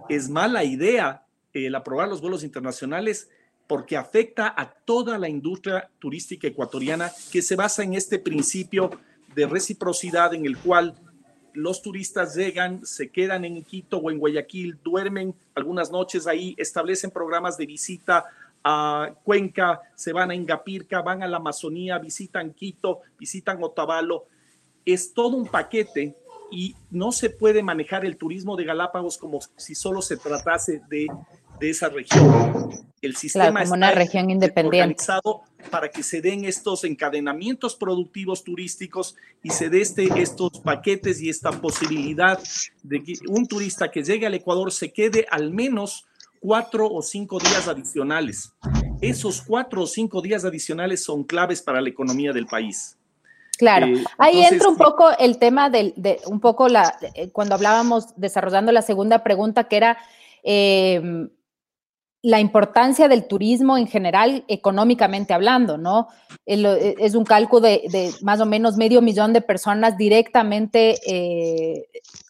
Es 0.08 0.28
mala 0.28 0.64
idea 0.64 1.24
el 1.52 1.74
aprobar 1.74 2.08
los 2.08 2.20
vuelos 2.20 2.44
internacionales 2.44 3.28
porque 3.66 3.96
afecta 3.96 4.52
a 4.56 4.70
toda 4.70 5.18
la 5.18 5.28
industria 5.28 5.88
turística 5.98 6.46
ecuatoriana 6.46 7.10
que 7.32 7.40
se 7.40 7.56
basa 7.56 7.82
en 7.82 7.94
este 7.94 8.18
principio 8.18 8.90
de 9.34 9.46
reciprocidad 9.46 10.34
en 10.34 10.44
el 10.44 10.58
cual 10.58 10.94
los 11.54 11.82
turistas 11.82 12.34
llegan, 12.34 12.84
se 12.84 13.10
quedan 13.10 13.44
en 13.44 13.62
Quito 13.62 13.98
o 13.98 14.10
en 14.10 14.18
Guayaquil, 14.18 14.78
duermen 14.82 15.34
algunas 15.54 15.90
noches 15.90 16.26
ahí, 16.26 16.54
establecen 16.58 17.10
programas 17.10 17.56
de 17.56 17.66
visita 17.66 18.24
a 18.64 19.14
Cuenca, 19.22 19.80
se 19.94 20.12
van 20.12 20.30
a 20.30 20.34
Ingapirca, 20.34 21.00
van 21.00 21.22
a 21.22 21.28
la 21.28 21.36
Amazonía, 21.36 21.98
visitan 21.98 22.52
Quito, 22.52 23.00
visitan 23.18 23.62
Otavalo. 23.62 24.26
Es 24.84 25.12
todo 25.12 25.36
un 25.36 25.46
paquete 25.46 26.16
y 26.50 26.76
no 26.90 27.12
se 27.12 27.30
puede 27.30 27.62
manejar 27.62 28.04
el 28.04 28.16
turismo 28.16 28.56
de 28.56 28.64
Galápagos 28.64 29.18
como 29.18 29.40
si 29.56 29.74
solo 29.74 30.02
se 30.02 30.16
tratase 30.16 30.80
de, 30.88 31.06
esa 31.60 31.88
región. 31.88 32.70
El 33.00 33.16
sistema 33.16 33.62
como 33.62 33.74
una 33.74 33.90
región 33.90 34.30
independiente. 34.30 34.78
organizado 34.78 35.42
para 35.70 35.90
que 35.90 36.02
se 36.02 36.20
den 36.20 36.44
estos 36.44 36.84
encadenamientos 36.84 37.74
productivos 37.74 38.44
turísticos 38.44 39.16
y 39.42 39.50
se 39.50 39.70
dé 39.70 39.80
este, 39.80 40.08
estos 40.20 40.60
paquetes 40.60 41.20
y 41.20 41.30
esta 41.30 41.50
posibilidad 41.52 42.38
de 42.82 43.02
que 43.02 43.14
un 43.28 43.46
turista 43.46 43.90
que 43.90 44.02
llegue 44.02 44.26
al 44.26 44.34
Ecuador 44.34 44.72
se 44.72 44.92
quede 44.92 45.26
al 45.30 45.50
menos 45.50 46.06
cuatro 46.40 46.90
o 46.90 47.00
cinco 47.00 47.38
días 47.38 47.68
adicionales. 47.68 48.52
Esos 49.00 49.42
cuatro 49.42 49.82
o 49.82 49.86
cinco 49.86 50.20
días 50.20 50.44
adicionales 50.44 51.02
son 51.02 51.24
claves 51.24 51.62
para 51.62 51.80
la 51.80 51.88
economía 51.88 52.32
del 52.32 52.46
país. 52.46 52.98
Claro, 53.56 53.86
eh, 53.86 54.04
ahí 54.18 54.44
entra 54.44 54.68
un 54.68 54.76
poco 54.76 55.10
el 55.18 55.38
tema 55.38 55.70
del, 55.70 55.94
de 55.96 56.20
un 56.26 56.40
poco 56.40 56.68
la, 56.68 56.96
eh, 57.14 57.30
cuando 57.30 57.54
hablábamos 57.54 58.08
desarrollando 58.16 58.72
la 58.72 58.82
segunda 58.82 59.22
pregunta, 59.22 59.64
que 59.64 59.76
era 59.76 59.98
em, 60.42 61.28
la 62.22 62.40
importancia 62.40 63.08
del 63.08 63.26
turismo 63.26 63.76
en 63.76 63.86
general, 63.86 64.44
económicamente 64.48 65.34
hablando, 65.34 65.76
¿no? 65.76 66.08
Eh, 66.46 66.94
es 66.98 67.14
un 67.14 67.24
cálculo 67.24 67.60
de, 67.62 68.12
más 68.22 68.40
o 68.40 68.46
menos 68.46 68.76
medio 68.76 69.02
millón 69.02 69.32
de 69.32 69.40
personas 69.40 69.96
directamente 69.96 70.98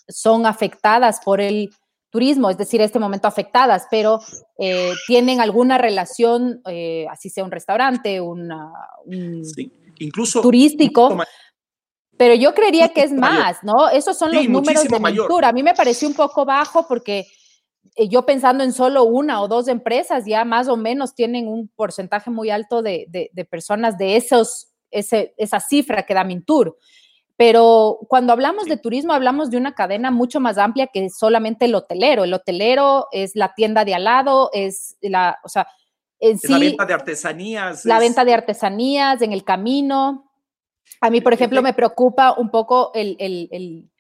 son 0.08 0.46
afectadas 0.46 1.20
por 1.24 1.40
el 1.40 1.70
turismo, 2.10 2.50
es 2.50 2.58
decir, 2.58 2.80
este 2.80 2.98
momento 2.98 3.26
afectadas, 3.26 3.86
pero 3.90 4.20
tienen 5.06 5.40
alguna 5.40 5.78
relación, 5.78 6.60
así 7.10 7.30
sea 7.30 7.44
un 7.44 7.50
restaurante, 7.50 8.20
una, 8.20 8.72
un, 9.04 9.42
incluso 9.98 10.40
turístico. 10.40 11.16
Pero 12.16 12.34
yo 12.34 12.54
creería 12.54 12.90
que 12.90 13.02
es 13.02 13.12
más, 13.12 13.62
¿no? 13.62 13.88
Esos 13.88 14.16
son 14.16 14.32
los 14.32 14.48
números 14.48 14.84
de 14.84 14.98
Ventura. 14.98 15.48
A 15.48 15.52
mí 15.52 15.62
me 15.62 15.74
pareció 15.74 16.06
un 16.06 16.14
poco 16.14 16.44
bajo 16.44 16.86
porque 16.86 17.26
eh, 17.96 18.08
yo 18.08 18.24
pensando 18.24 18.62
en 18.62 18.72
solo 18.72 19.04
una 19.04 19.42
o 19.42 19.48
dos 19.48 19.68
empresas, 19.68 20.24
ya 20.24 20.44
más 20.44 20.68
o 20.68 20.76
menos 20.76 21.14
tienen 21.14 21.48
un 21.48 21.68
porcentaje 21.74 22.30
muy 22.30 22.50
alto 22.50 22.82
de, 22.82 23.30
personas 23.50 23.98
de 23.98 24.16
esos, 24.16 24.68
ese, 24.90 25.34
esa 25.38 25.60
cifra 25.60 26.04
que 26.04 26.14
da 26.14 26.24
Mintur. 26.24 26.76
Pero 27.36 27.98
cuando 28.08 28.32
hablamos 28.32 28.66
de 28.66 28.76
turismo, 28.76 29.12
hablamos 29.12 29.50
de 29.50 29.56
una 29.56 29.74
cadena 29.74 30.12
mucho 30.12 30.38
más 30.38 30.56
amplia 30.56 30.86
que 30.86 31.10
solamente 31.10 31.64
el 31.64 31.74
hotelero. 31.74 32.22
El 32.22 32.32
hotelero 32.32 33.08
es 33.10 33.34
la 33.34 33.54
tienda 33.54 33.84
de 33.84 33.94
al 33.94 34.04
lado, 34.04 34.50
es 34.52 34.96
la, 35.00 35.38
o 35.42 35.48
sea, 35.48 35.66
la 36.48 36.58
venta 36.58 36.86
de 36.86 36.94
artesanías. 36.94 37.84
La 37.84 37.98
venta 37.98 38.24
de 38.24 38.34
artesanías 38.34 39.22
en 39.22 39.32
el 39.32 39.44
camino. 39.44 40.30
A 41.00 41.10
mí, 41.10 41.20
por 41.20 41.32
ejemplo, 41.32 41.62
me 41.62 41.74
preocupa 41.74 42.34
un 42.38 42.50
poco 42.50 42.92
el, 42.94 43.90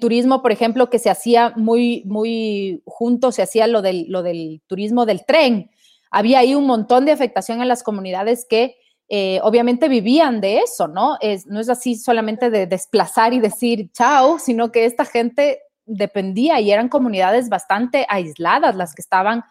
turismo, 0.00 0.42
por 0.42 0.52
ejemplo, 0.52 0.90
que 0.90 0.98
se 0.98 1.10
hacía 1.10 1.52
muy, 1.56 2.02
muy 2.06 2.82
junto, 2.86 3.32
se 3.32 3.42
hacía 3.42 3.66
lo 3.66 3.82
del, 3.82 4.06
lo 4.08 4.22
del 4.22 4.62
turismo 4.66 5.06
del 5.06 5.24
tren. 5.24 5.70
Había 6.10 6.40
ahí 6.40 6.54
un 6.54 6.66
montón 6.66 7.04
de 7.04 7.12
afectación 7.12 7.62
en 7.62 7.68
las 7.68 7.82
comunidades 7.82 8.46
que 8.48 8.76
eh, 9.08 9.38
obviamente 9.42 9.88
vivían 9.88 10.40
de 10.40 10.58
eso, 10.58 10.88
¿no? 10.88 11.16
Es, 11.20 11.46
no 11.46 11.60
es 11.60 11.68
así 11.68 11.94
solamente 11.94 12.50
de 12.50 12.66
desplazar 12.66 13.32
y 13.32 13.38
decir 13.38 13.90
chao, 13.92 14.38
sino 14.38 14.72
que 14.72 14.84
esta 14.84 15.04
gente 15.04 15.60
dependía 15.84 16.60
y 16.60 16.72
eran 16.72 16.88
comunidades 16.88 17.48
bastante 17.48 18.04
aisladas 18.08 18.74
las 18.74 18.94
que 18.94 19.02
estaban 19.02 19.44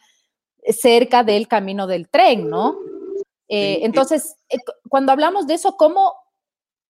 cerca 0.74 1.24
del 1.24 1.48
camino 1.48 1.88
del 1.88 2.10
tren, 2.10 2.50
¿no? 2.50 2.78
Eh, 3.48 3.80
entonces, 3.84 4.38
eh, 4.50 4.58
cuando 4.90 5.12
hablamos 5.12 5.48
de 5.48 5.56
eso, 5.56 5.78
¿cómo? 5.78 6.14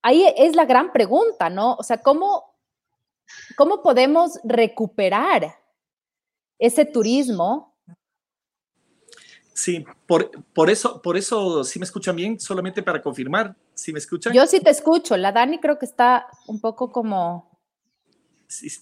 Ahí 0.01 0.25
es 0.38 0.55
la 0.55 0.65
gran 0.65 0.94
pregunta, 0.94 1.50
¿no? 1.50 1.75
O 1.75 1.84
sea, 1.84 2.01
¿cómo, 2.01 2.55
cómo 3.58 3.82
podemos 3.82 4.39
recuperar 4.44 5.55
ese 6.60 6.86
turismo? 6.86 7.75
Sí, 9.53 9.86
por, 10.05 10.32
por, 10.53 10.70
eso, 10.70 11.01
por 11.01 11.17
eso, 11.17 11.63
si 11.63 11.79
me 11.79 11.86
escuchan 11.86 12.15
bien, 12.15 12.39
solamente 12.39 12.84
para 12.84 13.01
confirmar, 13.01 13.55
si 13.74 13.94
me 13.94 14.00
escuchan. 14.00 14.34
Yo 14.34 14.46
sí 14.48 14.60
te 14.60 14.70
escucho, 14.70 15.15
la 15.17 15.32
Dani 15.32 15.60
creo 15.60 15.79
que 15.79 15.86
está 15.86 16.27
un 16.48 16.60
poco 16.60 16.91
como 16.91 17.50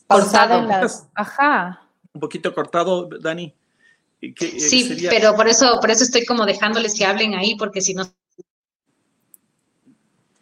cortado. 0.07 0.67
Ajá. 1.15 1.89
Un 2.13 2.21
poquito 2.21 2.53
cortado, 2.53 3.07
Dani. 3.07 3.55
Eh, 4.23 4.59
sí, 4.59 5.07
pero 5.09 5.35
por 5.35 5.49
eso, 5.49 5.79
por 5.81 5.91
eso 5.91 6.05
estoy 6.05 6.23
como 6.23 6.45
dejándoles 6.45 6.93
que 6.97 7.05
hablen 7.05 7.35
ahí, 7.35 7.55
porque 7.55 7.81
si 7.81 7.93
no. 7.93 8.05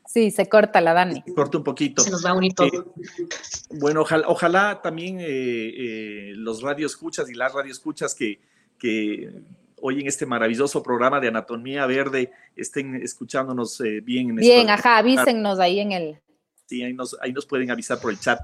Sí, 0.05 0.29
se 0.29 0.47
corta 0.47 0.81
la 0.81 0.93
Dani. 0.93 1.23
Se 1.25 1.33
corta 1.33 1.57
un 1.57 1.63
poquito. 1.63 2.03
Se 2.03 2.11
nos 2.11 2.23
va 2.23 2.31
a 2.31 2.33
unir 2.35 2.53
todo. 2.53 2.67
Eh, 2.67 3.27
bueno, 3.71 4.05
ojalá, 4.27 4.81
también 4.83 5.17
eh, 5.19 6.33
los 6.35 6.61
radioescuchas 6.61 7.29
y 7.29 7.33
las 7.33 7.53
radioescuchas 7.53 8.13
que, 8.13 8.39
que 8.77 9.31
hoy 9.77 10.01
en 10.01 10.07
este 10.07 10.27
maravilloso 10.27 10.83
programa 10.83 11.19
de 11.19 11.29
Anatomía 11.29 11.85
Verde 11.87 12.31
estén 12.55 12.95
escuchándonos 12.95 13.81
bien. 14.03 14.31
En 14.31 14.35
bien, 14.35 14.69
ajá, 14.69 14.97
avísennos 14.97 15.59
ahí 15.59 15.79
en 15.79 15.91
el. 15.93 16.21
Sí, 16.67 16.83
ahí 16.83 16.93
nos, 16.93 17.17
ahí 17.21 17.33
nos 17.33 17.47
pueden 17.47 17.71
avisar 17.71 17.99
por 17.99 18.11
el 18.11 18.19
chat. 18.19 18.41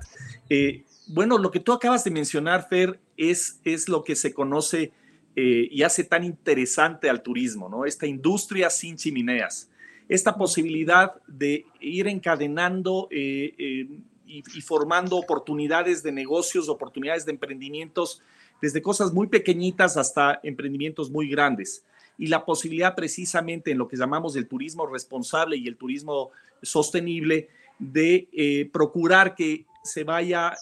bueno, 1.07 1.37
lo 1.37 1.51
que 1.51 1.59
tú 1.59 1.73
acabas 1.73 2.03
de 2.03 2.11
mencionar, 2.11 2.67
Fer, 2.67 2.99
es, 3.17 3.59
es 3.65 3.87
lo 3.87 4.03
que 4.03 4.15
se 4.15 4.33
conoce 4.33 4.93
eh, 5.39 5.69
y 5.69 5.83
hace 5.83 6.03
tan 6.03 6.23
interesante 6.23 7.07
al 7.07 7.21
turismo, 7.21 7.69
¿no? 7.69 7.85
Esta 7.85 8.07
industria 8.07 8.71
sin 8.71 8.97
chimeneas, 8.97 9.69
esta 10.09 10.35
posibilidad 10.35 11.13
de 11.27 11.63
ir 11.79 12.07
encadenando 12.07 13.07
eh, 13.11 13.53
eh, 13.59 13.87
y, 14.25 14.61
formando 14.61 15.15
oportunidades 15.15 16.01
de 16.01 16.11
negocios, 16.11 16.69
oportunidades 16.69 17.23
de 17.23 17.33
emprendimientos, 17.33 18.23
desde 18.63 18.81
cosas 18.81 19.13
muy 19.13 19.27
pequeñitas 19.27 19.95
hasta 19.95 20.39
emprendimientos 20.41 21.11
muy 21.11 21.29
grandes. 21.29 21.85
Y 22.17 22.25
la 22.25 22.43
posibilidad 22.43 22.95
precisamente 22.95 23.69
en 23.69 23.77
lo 23.77 23.87
que 23.87 23.95
llamamos 23.95 24.35
el 24.37 24.47
turismo 24.47 24.87
responsable 24.87 25.55
y 25.55 25.67
el 25.67 25.77
turismo 25.77 26.31
sostenible 26.63 27.49
de 27.77 28.67
procurar 28.73 29.35
que 29.35 29.67
se 29.83 30.03
vaya 30.03 30.53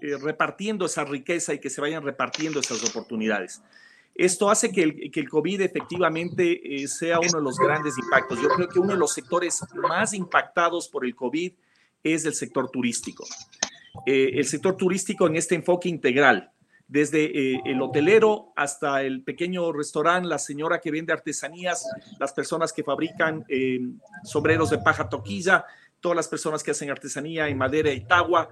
repartiendo 0.00 0.86
esa 0.86 1.04
riqueza 1.04 1.54
y 1.54 1.60
que 1.60 1.70
se 1.70 1.80
vayan 1.80 2.02
repartiendo 2.02 2.58
esas 2.58 2.82
oportunidades. 2.82 3.62
Esto 4.20 4.50
hace 4.50 4.70
que 4.70 4.82
el, 4.82 5.30
COVID 5.30 5.62
efectivamente 5.62 6.82
eh, 6.82 6.86
sea 6.88 7.18
uno 7.20 7.38
de 7.38 7.42
los 7.42 7.56
grandes 7.56 7.96
impactos. 7.96 8.38
Yo 8.38 8.50
creo 8.50 8.68
que 8.68 8.78
uno 8.78 8.92
de 8.92 8.98
los 8.98 9.14
sectores 9.14 9.62
más 9.72 10.12
impactados 10.12 10.90
por 10.90 11.06
el 11.06 11.16
COVID 11.16 11.54
es 12.02 12.26
el 12.26 12.34
sector 12.34 12.70
turístico. 12.70 13.24
Eh, 14.04 14.32
el 14.34 14.44
sector 14.44 14.76
turístico 14.76 15.26
en 15.26 15.36
este 15.36 15.54
enfoque 15.54 15.88
integral, 15.88 16.52
desde 16.86 17.54
eh, 17.54 17.62
el 17.64 17.80
hotelero 17.80 18.52
hasta 18.56 19.02
el 19.04 19.22
pequeño 19.22 19.72
restaurante, 19.72 20.28
la 20.28 20.38
señora 20.38 20.82
que 20.82 20.90
vende 20.90 21.14
artesanías, 21.14 21.88
las 22.18 22.34
personas 22.34 22.74
que 22.74 22.84
fabrican 22.84 23.46
sombreros 24.22 24.68
de 24.68 24.80
paja 24.80 25.08
toquilla, 25.08 25.64
todas 25.98 26.16
las 26.16 26.28
personas 26.28 26.62
que 26.62 26.72
hacen 26.72 26.90
artesanía 26.90 27.48
en 27.48 27.56
madera 27.56 27.90
y 27.90 28.00
tagua, 28.02 28.50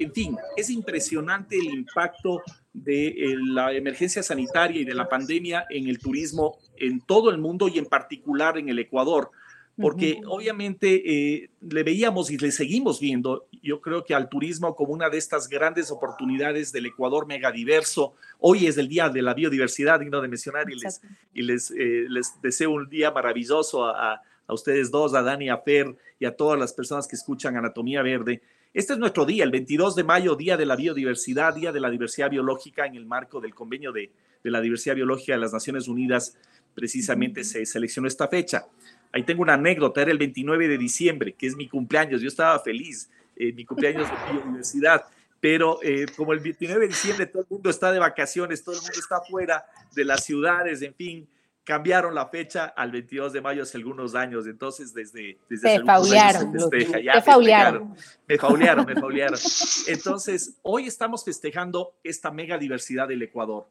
en 0.00 0.12
fin, 0.12 0.36
es 0.56 0.70
impresionante 0.70 1.58
el 1.58 1.66
impacto 1.66 2.42
de 2.72 3.08
eh, 3.08 3.36
la 3.38 3.72
emergencia 3.72 4.22
sanitaria 4.22 4.80
y 4.80 4.84
de 4.84 4.94
la 4.94 5.08
pandemia 5.08 5.66
en 5.68 5.88
el 5.88 5.98
turismo 5.98 6.58
en 6.76 7.00
todo 7.02 7.30
el 7.30 7.36
mundo 7.36 7.68
y 7.68 7.78
en 7.78 7.84
particular 7.84 8.56
en 8.56 8.70
el 8.70 8.78
Ecuador, 8.78 9.30
porque 9.76 10.20
obviamente 10.26 11.02
eh, 11.04 11.50
le 11.60 11.82
veíamos 11.82 12.30
y 12.30 12.38
le 12.38 12.50
seguimos 12.50 12.98
viendo, 12.98 13.46
yo 13.62 13.80
creo 13.80 14.04
que 14.04 14.14
al 14.14 14.28
turismo 14.30 14.74
como 14.74 14.94
una 14.94 15.10
de 15.10 15.18
estas 15.18 15.48
grandes 15.48 15.90
oportunidades 15.90 16.72
del 16.72 16.86
Ecuador 16.86 17.26
megadiverso. 17.26 18.14
Hoy 18.38 18.66
es 18.66 18.78
el 18.78 18.88
Día 18.88 19.10
de 19.10 19.22
la 19.22 19.34
Biodiversidad, 19.34 20.00
digno 20.00 20.20
de 20.20 20.28
mencionar, 20.28 20.70
y 20.70 20.78
les, 20.78 21.00
y 21.34 21.42
les, 21.42 21.70
eh, 21.72 22.06
les 22.08 22.40
deseo 22.42 22.70
un 22.70 22.88
día 22.88 23.10
maravilloso 23.10 23.84
a, 23.84 24.22
a, 24.46 24.54
ustedes 24.54 24.90
dos, 24.90 25.14
a 25.14 25.22
Dani, 25.22 25.50
a 25.50 25.58
Fer 25.58 25.94
y 26.18 26.24
a 26.24 26.34
todas 26.34 26.58
las 26.58 26.72
personas 26.72 27.06
que 27.06 27.16
escuchan 27.16 27.56
Anatomía 27.56 28.02
Verde. 28.02 28.42
Este 28.72 28.92
es 28.92 29.00
nuestro 29.00 29.26
día, 29.26 29.42
el 29.42 29.50
22 29.50 29.96
de 29.96 30.04
mayo, 30.04 30.36
Día 30.36 30.56
de 30.56 30.64
la 30.64 30.76
Biodiversidad, 30.76 31.56
Día 31.56 31.72
de 31.72 31.80
la 31.80 31.90
Diversidad 31.90 32.30
Biológica, 32.30 32.86
en 32.86 32.94
el 32.94 33.04
marco 33.04 33.40
del 33.40 33.52
Convenio 33.52 33.90
de, 33.90 34.12
la 34.44 34.60
Diversidad 34.60 34.94
Biológica 34.94 35.32
de 35.32 35.40
las 35.40 35.52
Naciones 35.52 35.88
Unidas, 35.88 36.38
precisamente 36.72 37.42
se 37.42 37.66
seleccionó 37.66 38.06
esta 38.06 38.28
fecha. 38.28 38.68
Ahí 39.10 39.24
tengo 39.24 39.42
una 39.42 39.54
anécdota, 39.54 40.02
era 40.02 40.12
el 40.12 40.18
29 40.18 40.68
de 40.68 40.78
diciembre, 40.78 41.32
que 41.32 41.48
es 41.48 41.56
mi 41.56 41.68
cumpleaños, 41.68 42.20
yo 42.20 42.28
estaba 42.28 42.60
feliz, 42.60 43.10
eh, 43.34 43.52
mi 43.52 43.64
cumpleaños 43.64 44.08
de 44.08 44.32
biodiversidad, 44.32 45.04
pero 45.40 45.80
eh, 45.82 46.06
como 46.16 46.32
el 46.32 46.38
29 46.38 46.82
de 46.82 46.88
diciembre 46.88 47.26
todo 47.26 47.42
el 47.42 47.48
mundo 47.50 47.70
está 47.70 47.90
de 47.90 47.98
vacaciones, 47.98 48.62
todo 48.62 48.76
el 48.76 48.82
mundo 48.82 49.00
está 49.00 49.20
fuera 49.28 49.64
de 49.96 50.04
las 50.04 50.24
ciudades, 50.24 50.80
en 50.82 50.94
fin, 50.94 51.28
cambiaron 51.70 52.16
la 52.16 52.26
fecha 52.26 52.64
al 52.64 52.90
22 52.90 53.32
de 53.32 53.40
mayo 53.40 53.62
hace 53.62 53.78
algunos 53.78 54.16
años, 54.16 54.44
entonces 54.48 54.92
desde, 54.92 55.38
desde 55.48 55.76
hace 55.76 55.84
faulearon, 55.84 56.50
me 56.50 57.22
faulearon. 57.22 57.94
Me 58.26 58.38
faulearon, 58.38 58.86
me 58.86 58.94
faulearon. 58.96 59.38
Entonces, 59.86 60.56
hoy 60.62 60.88
estamos 60.88 61.24
festejando 61.24 61.94
esta 62.02 62.32
mega 62.32 62.58
diversidad 62.58 63.06
del 63.06 63.22
Ecuador. 63.22 63.68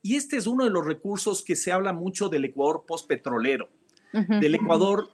Y 0.00 0.16
este 0.16 0.38
es 0.38 0.46
uno 0.46 0.64
de 0.64 0.70
los 0.70 0.82
recursos 0.82 1.44
que 1.44 1.54
se 1.54 1.72
habla 1.72 1.92
mucho 1.92 2.30
del 2.30 2.46
Ecuador 2.46 2.84
postpetrolero, 2.86 3.68
del 4.14 4.54
Ecuador 4.54 5.10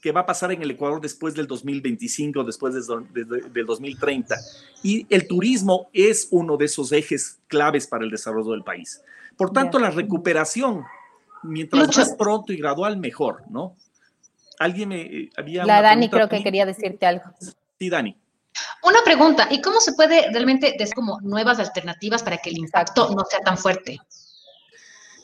que 0.00 0.12
va 0.12 0.20
a 0.20 0.26
pasar 0.26 0.52
en 0.52 0.62
el 0.62 0.70
Ecuador 0.70 1.00
después 1.00 1.34
del 1.34 1.48
2025, 1.48 2.44
después 2.44 2.72
del 2.86 3.66
2030. 3.66 4.36
Y 4.84 5.08
el 5.10 5.26
turismo 5.26 5.90
es 5.92 6.28
uno 6.30 6.56
de 6.56 6.66
esos 6.66 6.92
ejes 6.92 7.40
claves 7.48 7.88
para 7.88 8.04
el 8.04 8.12
desarrollo 8.12 8.52
del 8.52 8.62
país. 8.62 9.02
Por 9.36 9.50
tanto, 9.50 9.80
la 9.80 9.90
recuperación 9.90 10.84
mientras 11.42 11.96
más 11.96 12.14
pronto 12.14 12.52
y 12.52 12.56
gradual, 12.56 12.96
mejor, 12.96 13.44
¿no? 13.50 13.76
Alguien 14.58 14.88
me 14.90 15.00
eh, 15.02 15.30
había... 15.36 15.64
La 15.64 15.82
Dani 15.82 16.08
creo 16.08 16.28
que 16.28 16.42
quería 16.42 16.66
decirte 16.66 17.06
algo. 17.06 17.24
Sí, 17.78 17.88
Dani. 17.90 18.16
Una 18.82 18.98
pregunta, 19.04 19.48
¿y 19.50 19.60
cómo 19.60 19.80
se 19.80 19.92
puede 19.94 20.30
realmente 20.30 20.74
decir 20.78 20.94
como 20.94 21.20
nuevas 21.20 21.58
alternativas 21.58 22.22
para 22.22 22.38
que 22.38 22.50
el 22.50 22.58
impacto 22.58 23.14
no 23.14 23.24
sea 23.24 23.40
tan 23.40 23.56
fuerte? 23.56 23.98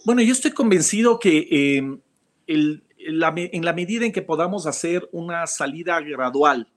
Bueno, 0.05 0.23
yo 0.23 0.33
estoy 0.33 0.53
convencido 0.53 1.19
que 1.19 1.39
eh, 1.51 1.99
en 2.47 3.65
la 3.65 3.73
medida 3.73 4.07
en 4.07 4.13
que 4.13 4.23
podamos 4.23 4.67
hacer 4.67 5.09
una 5.13 5.47
salida 5.47 6.01
gradual, 6.01 6.69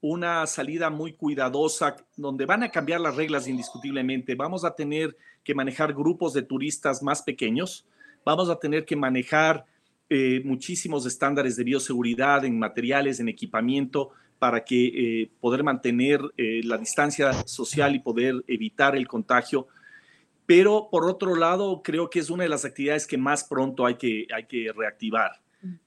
una 0.00 0.46
salida 0.46 0.90
muy 0.90 1.12
cuidadosa, 1.12 1.96
donde 2.16 2.46
van 2.46 2.62
a 2.62 2.70
cambiar 2.70 3.00
las 3.00 3.16
reglas 3.16 3.48
indiscutiblemente, 3.48 4.34
vamos 4.34 4.64
a 4.64 4.74
tener 4.74 5.16
que 5.42 5.54
manejar 5.54 5.94
grupos 5.94 6.32
de 6.32 6.42
turistas 6.42 7.02
más 7.02 7.22
pequeños, 7.22 7.86
vamos 8.26 8.50
a 8.50 8.58
tener 8.58 8.84
que 8.84 8.96
manejar 8.96 9.64
eh, 10.10 10.42
muchísimos 10.44 11.06
estándares 11.06 11.56
de 11.56 11.62
bioseguridad 11.62 12.44
en 12.44 12.58
materiales, 12.58 13.20
en 13.20 13.28
equipamiento, 13.28 14.10
para 14.40 14.64
que 14.64 14.86
eh, 14.86 15.30
poder 15.40 15.62
mantener 15.62 16.20
eh, 16.36 16.60
la 16.64 16.76
distancia 16.76 17.32
social 17.46 17.94
y 17.94 18.00
poder 18.00 18.44
evitar 18.48 18.96
el 18.96 19.06
contagio. 19.06 19.68
Pero 20.44 20.88
por 20.90 21.08
otro 21.08 21.36
lado, 21.36 21.82
creo 21.82 22.10
que 22.10 22.18
es 22.18 22.28
una 22.28 22.42
de 22.42 22.48
las 22.48 22.64
actividades 22.64 23.06
que 23.06 23.16
más 23.16 23.44
pronto 23.44 23.86
hay 23.86 23.94
que, 23.94 24.26
hay 24.34 24.44
que 24.46 24.72
reactivar, 24.76 25.40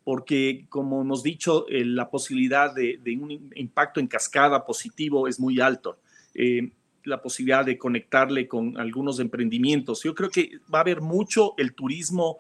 porque 0.04 0.66
como 0.70 1.02
hemos 1.02 1.24
dicho, 1.24 1.66
la 1.70 2.10
posibilidad 2.10 2.74
de, 2.74 3.00
un 3.22 3.52
impacto 3.56 4.02
en 4.02 4.08
cascada 4.08 4.66
positivo 4.66 5.30
es 5.30 5.40
muy 5.40 5.62
alto. 5.62 6.00
La 7.04 7.22
posibilidad 7.22 7.66
de 7.66 7.78
conectarle 7.78 8.48
con 8.48 8.78
algunos 8.78 9.20
emprendimientos. 9.20 10.04
Yo 10.04 10.16
creo 10.16 10.30
que 10.30 10.60
va 10.74 10.80
a 10.80 10.82
haber 10.82 11.02
mucho 11.02 11.54
el 11.58 11.74
turismo 11.74 12.40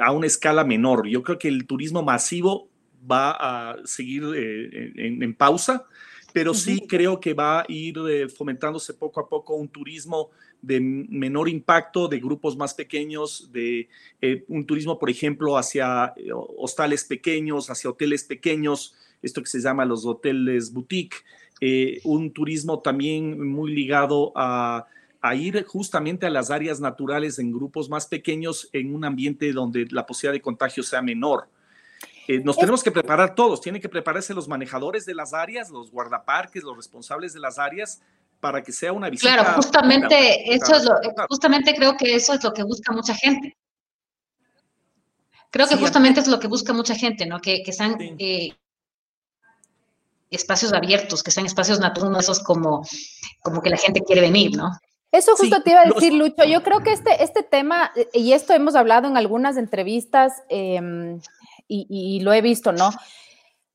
a 0.00 0.12
una 0.12 0.26
escala 0.26 0.64
menor. 0.64 1.06
Yo 1.06 1.22
creo 1.22 1.38
que 1.38 1.48
el 1.48 1.66
turismo 1.66 2.02
masivo 2.02 2.68
va 3.10 3.30
a 3.30 3.76
seguir 3.84 4.24
eh, 4.34 4.92
en, 4.96 5.34
pausa, 5.34 5.86
pero 6.32 6.54
sí 6.54 6.84
creo 6.88 7.20
que 7.20 7.34
va 7.34 7.60
a 7.60 7.64
ir 7.68 7.96
eh, 8.08 8.28
fomentándose 8.28 8.94
poco 8.94 9.20
a 9.20 9.28
poco 9.28 9.54
un 9.54 9.68
turismo 9.68 10.30
de 10.60 10.80
menor 10.80 11.48
impacto, 11.48 12.08
de 12.08 12.18
grupos 12.18 12.56
más 12.56 12.74
pequeños, 12.74 13.50
de 13.52 13.88
eh, 14.20 14.44
un 14.48 14.66
turismo, 14.66 14.98
por 14.98 15.08
ejemplo, 15.08 15.56
hacia 15.56 16.14
hostales 16.56 17.04
pequeños, 17.04 17.70
hacia 17.70 17.90
hoteles 17.90 18.24
pequeños, 18.24 18.94
esto 19.22 19.40
que 19.40 19.48
se 19.48 19.60
llama 19.60 19.84
los 19.84 20.04
hoteles 20.04 20.72
boutique, 20.72 21.24
un 22.04 22.32
turismo 22.32 22.80
también 22.80 23.50
muy 23.50 23.74
ligado 23.74 24.32
a, 24.36 24.86
a 25.20 25.34
ir 25.34 25.64
justamente 25.64 26.26
a 26.26 26.30
las 26.30 26.50
áreas 26.50 26.80
naturales 26.80 27.38
en 27.38 27.52
grupos 27.52 27.88
más 27.88 28.06
pequeños 28.06 28.68
en 28.72 28.94
un 28.94 29.04
ambiente 29.04 29.52
donde 29.52 29.86
la 29.90 30.06
posibilidad 30.06 30.32
de 30.34 30.42
contagio 30.42 30.82
sea 30.82 31.02
menor. 31.02 31.48
Eh, 32.28 32.40
nos 32.40 32.58
tenemos 32.58 32.82
que 32.82 32.92
preparar 32.92 33.34
todos, 33.34 33.60
tienen 33.60 33.80
que 33.80 33.88
prepararse 33.88 34.34
los 34.34 34.48
manejadores 34.48 35.06
de 35.06 35.14
las 35.14 35.32
áreas, 35.32 35.70
los 35.70 35.90
guardaparques, 35.90 36.62
los 36.62 36.76
responsables 36.76 37.32
de 37.32 37.40
las 37.40 37.58
áreas, 37.58 38.02
para 38.38 38.62
que 38.62 38.70
sea 38.70 38.92
una 38.92 39.08
visita. 39.08 39.32
Claro, 39.32 39.56
justamente 39.56 40.54
eso 40.54 40.76
es 40.76 40.84
lo, 40.84 40.92
justamente 41.28 41.74
creo 41.74 41.96
que 41.96 42.14
eso 42.14 42.34
es 42.34 42.44
lo 42.44 42.52
que 42.52 42.62
busca 42.62 42.92
mucha 42.92 43.14
gente. 43.14 43.56
Creo 45.50 45.66
que 45.66 45.76
justamente 45.76 46.20
es 46.20 46.28
lo 46.28 46.38
que 46.38 46.46
busca 46.46 46.74
mucha 46.74 46.94
gente, 46.94 47.24
¿no? 47.24 47.40
Que, 47.40 47.62
que 47.62 47.72
sean 47.72 47.96
eh, 47.98 48.54
espacios 50.30 50.72
abiertos, 50.72 51.22
que 51.22 51.30
sean 51.30 51.46
espacios 51.46 51.80
naturales, 51.80 52.24
esos 52.24 52.40
como, 52.40 52.82
como 53.42 53.62
que 53.62 53.70
la 53.70 53.76
gente 53.76 54.02
quiere 54.02 54.20
venir, 54.20 54.56
¿no? 54.56 54.70
Eso 55.10 55.34
justo 55.36 55.62
te 55.62 55.70
iba 55.70 55.80
a 55.80 55.86
decir, 55.86 56.12
Lucho. 56.12 56.44
Yo 56.44 56.62
creo 56.62 56.80
que 56.80 56.92
este, 56.92 57.22
este 57.22 57.42
tema, 57.42 57.92
y 58.12 58.32
esto 58.32 58.52
hemos 58.52 58.74
hablado 58.74 59.08
en 59.08 59.16
algunas 59.16 59.56
entrevistas, 59.56 60.32
eh, 60.50 61.18
y, 61.68 62.20
lo 62.20 62.32
he 62.32 62.42
visto, 62.42 62.72
¿no? 62.72 62.90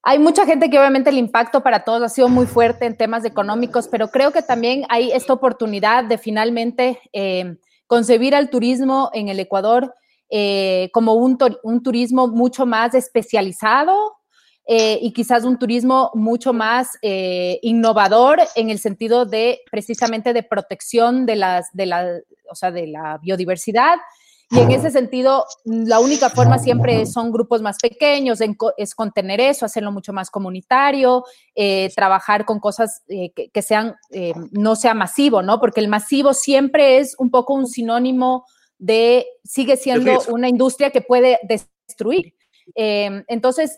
Hay 0.03 0.19
mucha 0.19 0.45
gente 0.45 0.69
que 0.69 0.77
obviamente 0.77 1.09
el 1.09 1.17
impacto 1.17 1.63
para 1.63 1.85
todos 1.85 2.03
ha 2.03 2.09
sido 2.09 2.27
muy 2.27 2.45
fuerte 2.45 2.85
en 2.85 2.97
temas 2.97 3.23
económicos, 3.23 3.87
pero 3.87 4.09
creo 4.09 4.31
que 4.31 4.41
también 4.41 4.85
hay 4.89 5.11
esta 5.11 5.33
oportunidad 5.33 6.03
de 6.03 6.17
finalmente 6.17 6.99
eh, 7.13 7.55
concebir 7.87 8.35
al 8.35 8.49
turismo 8.49 9.09
en 9.13 9.29
el 9.29 9.39
Ecuador 9.39 9.93
eh, 10.29 10.89
como 10.93 11.13
un, 11.13 11.37
turismo 11.83 12.27
mucho 12.27 12.65
más 12.65 12.95
especializado, 12.95 14.17
eh, 14.65 14.97
y 15.01 15.11
quizás 15.13 15.43
un 15.43 15.59
turismo 15.59 16.11
mucho 16.13 16.53
más 16.53 16.89
innovador 17.01 18.39
en 18.55 18.69
el 18.69 18.79
sentido 18.79 19.25
de 19.25 19.59
precisamente 19.69 20.33
de 20.33 20.43
protección 20.43 21.25
de 21.25 21.35
las 21.35 21.67
de 21.73 21.85
la, 21.85 22.19
o 22.49 22.55
sea, 22.55 22.71
de 22.71 22.87
la 22.87 23.19
biodiversidad 23.21 23.97
y 24.53 24.59
en 24.59 24.71
ese 24.71 24.91
sentido, 24.91 25.45
la 25.65 25.99
única 25.99 26.29
forma 26.29 26.59
siempre 26.59 27.07
son 27.07 27.31
grupos 27.31 27.63
más 27.63 27.77
pequeños, 27.81 28.39
es 28.77 28.93
contener 28.93 29.41
eso, 29.41 29.65
hacerlo 29.65 29.91
mucho 29.91 30.13
más 30.13 30.29
comunitario, 30.29 31.23
eh, 31.55 31.91
trabajar 31.95 32.45
con 32.45 32.59
cosas 32.59 33.01
eh, 33.07 33.31
que, 33.31 33.61
sean, 33.63 33.95
eh, 34.11 34.33
no 34.51 34.75
sea 34.75 34.93
masivo, 34.93 35.41
¿no? 35.41 35.59
Porque 35.59 35.79
el 35.79 35.87
masivo 35.87 36.35
siempre 36.35 36.99
es 36.99 37.15
un 37.17 37.31
poco 37.31 37.55
un 37.55 37.67
sinónimo 37.67 38.45
de, 38.77 39.25
sigue 39.43 39.75
siendo 39.75 40.21
una 40.29 40.49
industria 40.49 40.91
que 40.91 41.01
puede 41.01 41.39
destruir. 41.47 42.35
Entonces, 42.75 43.77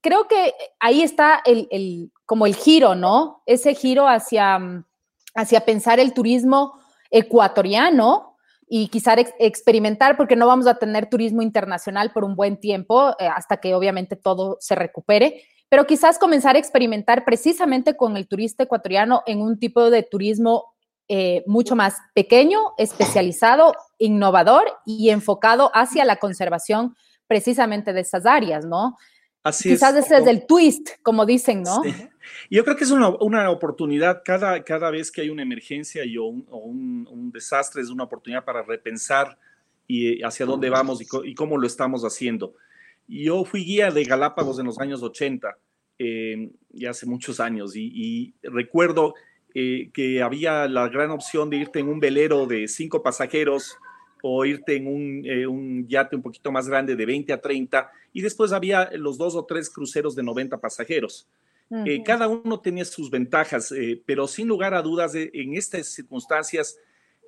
creo 0.00 0.28
que 0.28 0.54
ahí 0.78 1.02
está 1.02 1.40
el, 1.44 2.12
como 2.26 2.46
el 2.46 2.54
giro, 2.54 2.94
¿no? 2.94 3.42
Ese 3.46 3.74
giro 3.74 4.06
hacia, 4.06 4.84
hacia 5.34 5.60
pensar 5.60 6.00
el 6.00 6.12
turismo 6.12 6.74
ecuatoriano, 7.10 8.30
y 8.72 8.86
quizás 8.86 9.18
experimentar, 9.40 10.16
porque 10.16 10.36
no 10.36 10.46
vamos 10.46 10.68
a 10.68 10.76
tener 10.76 11.10
turismo 11.10 11.42
internacional 11.42 12.12
por 12.12 12.22
un 12.22 12.36
buen 12.36 12.60
tiempo, 12.60 13.16
eh, 13.18 13.26
hasta 13.26 13.56
que 13.56 13.74
obviamente 13.74 14.14
todo 14.14 14.58
se 14.60 14.76
recupere, 14.76 15.42
pero 15.68 15.86
quizás 15.86 16.20
comenzar 16.20 16.54
a 16.54 16.60
experimentar 16.60 17.24
precisamente 17.24 17.96
con 17.96 18.16
el 18.16 18.28
turista 18.28 18.62
ecuatoriano 18.62 19.24
en 19.26 19.42
un 19.42 19.58
tipo 19.58 19.90
de 19.90 20.04
turismo 20.04 20.72
eh, 21.08 21.42
mucho 21.48 21.74
más 21.74 21.96
pequeño, 22.14 22.60
especializado, 22.78 23.74
innovador 23.98 24.72
y 24.86 25.10
enfocado 25.10 25.72
hacia 25.74 26.04
la 26.04 26.16
conservación 26.16 26.94
precisamente 27.30 27.92
de 27.92 28.00
esas 28.00 28.26
áreas, 28.26 28.66
¿no? 28.66 28.98
Así 29.44 29.68
Quizás 29.68 29.94
ese 29.94 30.16
es 30.16 30.26
el 30.26 30.48
twist, 30.48 30.90
como 31.00 31.24
dicen, 31.24 31.62
¿no? 31.62 31.80
Yo 32.50 32.64
creo 32.64 32.76
que 32.76 32.82
es 32.82 32.90
una, 32.90 33.08
una, 33.08 33.48
oportunidad, 33.50 34.22
cada, 34.24 34.64
cada 34.64 34.90
vez 34.90 35.12
que 35.12 35.20
hay 35.20 35.30
una 35.30 35.42
emergencia 35.42 36.04
y, 36.04 36.18
o, 36.18 36.24
un, 36.24 37.06
un, 37.08 37.30
desastre, 37.30 37.82
es 37.82 37.88
una 37.88 38.02
oportunidad 38.02 38.44
para 38.44 38.64
repensar 38.64 39.38
y 39.86 40.20
hacia 40.24 40.44
dónde 40.44 40.70
vamos 40.70 41.00
y, 41.00 41.06
y, 41.22 41.34
cómo 41.36 41.56
lo 41.56 41.68
estamos 41.68 42.02
haciendo. 42.02 42.56
Yo 43.06 43.44
fui 43.44 43.64
guía 43.64 43.92
de 43.92 44.02
Galápagos 44.02 44.58
en 44.58 44.66
los 44.66 44.80
años 44.80 45.00
80, 45.00 45.56
eh, 46.00 46.50
ya 46.70 46.90
hace 46.90 47.06
muchos 47.06 47.38
años, 47.38 47.76
y, 47.76 48.34
recuerdo 48.42 49.14
eh, 49.54 49.90
que 49.94 50.20
había 50.20 50.66
la 50.66 50.88
gran 50.88 51.12
opción 51.12 51.48
de 51.48 51.58
irte 51.58 51.78
en 51.78 51.88
un 51.88 52.00
velero 52.00 52.46
de 52.46 52.66
cinco 52.66 53.04
pasajeros 53.04 53.78
o 54.22 54.44
irte 54.44 54.76
en 54.76 54.86
un, 54.86 55.22
eh, 55.24 55.46
un, 55.46 55.86
yate 55.88 56.16
un 56.16 56.22
poquito 56.22 56.52
más 56.52 56.68
grande 56.68 56.96
de 56.96 57.06
20 57.06 57.32
a 57.32 57.40
30 57.40 57.90
y 58.12 58.20
después 58.20 58.52
había 58.52 58.90
los 58.92 59.18
dos 59.18 59.34
o 59.34 59.44
tres 59.44 59.70
cruceros 59.70 60.14
de 60.14 60.22
90 60.22 60.58
pasajeros. 60.58 61.26
Eh, 61.86 62.02
cada 62.04 62.26
uno 62.26 62.58
tenía 62.58 62.84
sus 62.84 63.10
ventajas, 63.10 63.70
eh, 63.70 64.02
pero 64.04 64.26
sin 64.26 64.48
lugar 64.48 64.74
a 64.74 64.82
dudas, 64.82 65.14
en 65.14 65.54
estas 65.54 65.86
circunstancias 65.86 66.76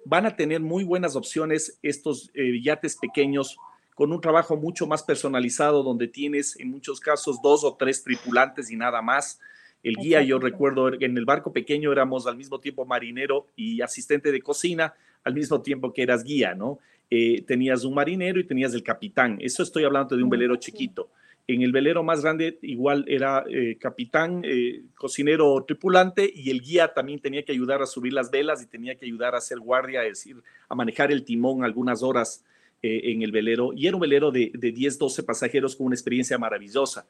van 0.04 0.26
a 0.26 0.34
tener 0.34 0.60
muy 0.60 0.82
buenas 0.82 1.14
opciones 1.14 1.78
estos 1.80 2.32
yates 2.34 2.96
pequeños 2.96 3.56
con 3.94 4.12
un 4.12 4.20
trabajo 4.20 4.56
mucho 4.56 4.86
más 4.86 5.04
personalizado 5.04 5.84
donde 5.84 6.08
tienes 6.08 6.58
en 6.58 6.70
muchos 6.70 6.98
casos 6.98 7.40
dos 7.40 7.62
o 7.62 7.76
tres 7.76 8.02
tripulantes 8.02 8.70
y 8.70 8.76
nada 8.76 9.00
más. 9.00 9.38
El 9.82 9.96
guía, 9.96 10.22
yo 10.22 10.38
recuerdo, 10.38 10.92
en 10.92 11.16
el 11.16 11.24
barco 11.24 11.52
pequeño 11.52 11.92
éramos 11.92 12.26
al 12.26 12.36
mismo 12.36 12.60
tiempo 12.60 12.84
marinero 12.84 13.46
y 13.56 13.80
asistente 13.80 14.30
de 14.30 14.40
cocina, 14.40 14.94
al 15.24 15.34
mismo 15.34 15.62
tiempo 15.62 15.92
que 15.92 16.02
eras 16.02 16.24
guía, 16.24 16.54
¿no? 16.54 16.78
Eh, 17.10 17.42
tenías 17.42 17.84
un 17.84 17.94
marinero 17.94 18.40
y 18.40 18.44
tenías 18.44 18.72
el 18.74 18.82
capitán. 18.82 19.36
Eso 19.40 19.62
estoy 19.62 19.84
hablando 19.84 20.16
de 20.16 20.22
un 20.22 20.30
velero 20.30 20.56
chiquito. 20.56 21.10
En 21.46 21.60
el 21.60 21.72
velero 21.72 22.02
más 22.02 22.22
grande 22.22 22.58
igual 22.62 23.04
era 23.06 23.44
eh, 23.50 23.76
capitán, 23.78 24.42
eh, 24.44 24.82
cocinero, 24.94 25.62
tripulante 25.66 26.30
y 26.34 26.50
el 26.50 26.62
guía 26.62 26.94
también 26.94 27.20
tenía 27.20 27.44
que 27.44 27.52
ayudar 27.52 27.82
a 27.82 27.86
subir 27.86 28.14
las 28.14 28.30
velas 28.30 28.62
y 28.62 28.66
tenía 28.66 28.94
que 28.94 29.04
ayudar 29.04 29.34
a 29.34 29.38
hacer 29.38 29.58
guardia, 29.58 30.04
es 30.04 30.24
decir, 30.24 30.42
a 30.68 30.74
manejar 30.74 31.12
el 31.12 31.24
timón 31.24 31.64
algunas 31.64 32.02
horas 32.02 32.44
en 32.84 33.22
el 33.22 33.30
velero. 33.30 33.72
Y 33.74 33.86
era 33.86 33.96
un 33.96 34.00
velero 34.00 34.32
de, 34.32 34.50
de 34.54 34.72
10, 34.72 34.98
12 34.98 35.22
pasajeros 35.22 35.76
con 35.76 35.86
una 35.86 35.94
experiencia 35.94 36.36
maravillosa. 36.36 37.06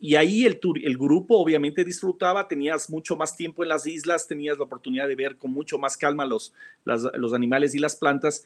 Y 0.00 0.14
ahí 0.14 0.44
el, 0.44 0.60
el 0.84 0.96
grupo 0.96 1.38
obviamente 1.38 1.84
disfrutaba, 1.84 2.46
tenías 2.46 2.88
mucho 2.88 3.16
más 3.16 3.36
tiempo 3.36 3.62
en 3.64 3.70
las 3.70 3.86
islas, 3.86 4.28
tenías 4.28 4.56
la 4.58 4.64
oportunidad 4.64 5.08
de 5.08 5.16
ver 5.16 5.36
con 5.36 5.50
mucho 5.50 5.78
más 5.78 5.96
calma 5.96 6.24
los, 6.24 6.52
los 6.84 7.34
animales 7.34 7.74
y 7.74 7.78
las 7.78 7.96
plantas. 7.96 8.44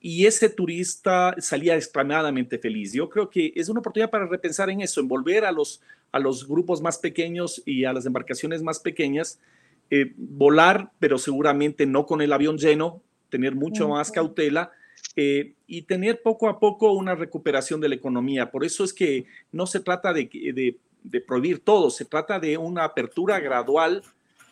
Y 0.00 0.26
ese 0.26 0.50
turista 0.50 1.34
salía 1.38 1.74
extremadamente 1.74 2.58
feliz. 2.58 2.92
Yo 2.92 3.08
creo 3.08 3.28
que 3.28 3.52
es 3.56 3.68
una 3.68 3.80
oportunidad 3.80 4.10
para 4.10 4.26
repensar 4.26 4.70
en 4.70 4.82
eso, 4.82 5.00
en 5.00 5.08
volver 5.08 5.44
a 5.44 5.50
los, 5.50 5.80
a 6.12 6.18
los 6.18 6.46
grupos 6.46 6.80
más 6.80 6.98
pequeños 6.98 7.62
y 7.64 7.84
a 7.84 7.92
las 7.92 8.06
embarcaciones 8.06 8.62
más 8.62 8.78
pequeñas, 8.78 9.40
eh, 9.90 10.12
volar, 10.16 10.92
pero 11.00 11.18
seguramente 11.18 11.86
no 11.86 12.06
con 12.06 12.20
el 12.20 12.32
avión 12.32 12.58
lleno, 12.58 13.02
tener 13.30 13.54
mucho 13.54 13.88
más 13.88 14.12
cautela, 14.12 14.70
eh, 15.16 15.54
y 15.66 15.82
tener 15.82 16.22
poco 16.22 16.48
a 16.48 16.58
poco 16.58 16.92
una 16.92 17.14
recuperación 17.14 17.80
de 17.80 17.88
la 17.88 17.94
economía. 17.94 18.50
Por 18.50 18.64
eso 18.64 18.84
es 18.84 18.92
que 18.92 19.26
no 19.52 19.66
se 19.66 19.80
trata 19.80 20.12
de, 20.12 20.24
de, 20.24 20.76
de 21.02 21.20
prohibir 21.20 21.60
todo, 21.60 21.90
se 21.90 22.04
trata 22.04 22.40
de 22.40 22.58
una 22.58 22.84
apertura 22.84 23.38
gradual 23.38 24.02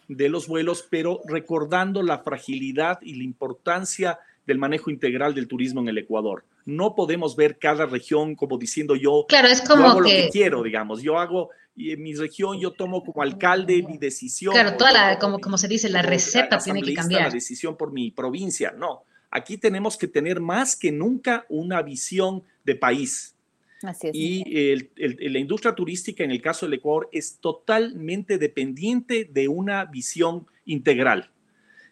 de 0.09 0.29
los 0.29 0.47
vuelos, 0.47 0.87
pero 0.89 1.21
recordando 1.27 2.03
la 2.03 2.19
fragilidad 2.19 2.99
y 3.03 3.15
la 3.15 3.25
importancia 3.25 4.19
del 4.47 4.59
manejo 4.59 4.91
integral 4.91 5.35
del 5.35 5.49
turismo 5.49 5.81
en 5.81 5.89
el 5.89 5.99
Ecuador. 5.99 6.45
No 6.65 6.95
podemos 6.95 7.35
ver 7.37 7.59
cada 7.59 7.87
región 7.87 8.35
como 8.35 8.59
diciendo 8.59 8.95
yo, 8.95 9.25
claro, 9.29 9.49
es 9.49 9.61
como 9.63 9.89
hago 9.89 10.01
lo 10.01 10.09
que 10.09 10.29
quiero, 10.33 10.63
digamos, 10.63 11.03
yo 11.03 11.19
hago 11.19 11.51
y 11.75 11.93
en 11.93 12.03
mi 12.03 12.15
región 12.15 12.61
yo 12.61 12.73
tomo 12.73 13.03
como 13.03 13.23
alcalde 13.23 13.83
mi 13.83 13.99
decisión. 13.99 14.53
Claro, 14.53 14.77
toda 14.77 14.93
la, 14.93 15.19
como, 15.19 15.39
como 15.41 15.57
se 15.57 15.69
dice, 15.69 15.89
la 15.89 16.03
receta 16.03 16.59
tiene 16.59 16.83
que 16.83 16.95
cambiar. 16.95 17.23
La 17.23 17.31
decisión 17.31 17.77
por 17.77 17.93
mi 17.93 18.11
provincia, 18.11 18.75
no. 18.77 19.05
Aquí 19.33 19.57
tenemos 19.57 19.97
que 19.97 20.07
tener 20.07 20.41
más 20.41 20.77
que 20.77 20.93
nunca 20.93 21.47
una 21.49 21.81
visión 21.81 22.45
de 22.65 22.77
país. 22.77 23.35
Así 23.83 24.09
es. 24.09 24.15
Y 24.15 25.29
la 25.29 25.39
industria 25.39 25.75
turística 25.75 26.23
en 26.23 26.31
el 26.31 26.43
caso 26.43 26.67
del 26.67 26.75
Ecuador 26.75 27.09
es 27.13 27.39
totalmente 27.39 28.37
dependiente 28.37 29.25
de 29.25 29.49
una 29.49 29.87
visión 29.87 30.47
integral. 30.67 31.31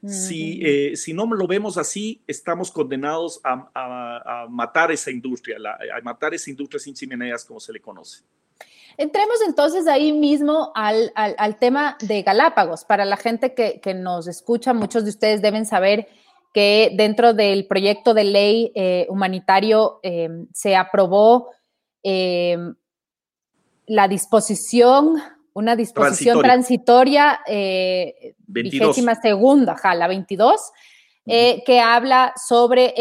Si, 0.07 0.61
eh, 0.63 0.97
si, 0.97 1.13
no 1.13 1.27
lo 1.27 1.47
vemos 1.47 1.77
así, 1.77 2.23
estamos 2.27 2.71
condenados 2.71 3.41
a, 3.45 4.47
matar 4.49 4.91
esa 4.93 5.11
industria, 5.11 5.57
a 5.59 6.01
matar 6.03 6.33
esa 6.33 6.49
industria 6.49 6.79
sin 6.79 6.95
chimeneas, 6.95 7.45
como 7.45 7.61
se 7.61 7.73
le 7.73 7.81
conoce. 7.81 8.23
Entremos 8.97 9.39
entonces 9.47 9.87
ahí 9.87 10.13
mismo 10.13 10.73
al, 10.75 11.13
tema 11.59 11.97
de 12.01 12.23
Galápagos. 12.23 12.85
Para 12.85 13.07
la 13.07 13.17
gente 13.17 13.55
que, 13.55 13.95
nos 13.95 14.27
escucha, 14.27 14.75
muchos 14.75 15.05
de 15.05 15.11
ustedes 15.11 15.41
deben 15.41 15.65
saber 15.65 16.09
que 16.53 16.93
dentro 16.95 17.33
del 17.33 17.67
proyecto 17.67 18.15
de 18.15 18.25
ley 18.25 18.73
eh, 18.75 19.07
humanitario 19.09 20.01
em, 20.03 20.47
se 20.53 20.77
aprobó 20.77 21.49
em, 22.03 22.75
la 23.87 24.09
disposición, 24.09 25.17
una 25.53 25.77
disposición 25.77 26.41
transitoria, 26.41 27.41
eh, 27.47 28.35
vigésima 28.47 29.15
segunda, 29.15 29.77
la 29.95 30.09
22, 30.09 30.61
eh, 31.27 31.63
que 31.65 31.81
habla 31.81 32.33
sobre 32.49 32.95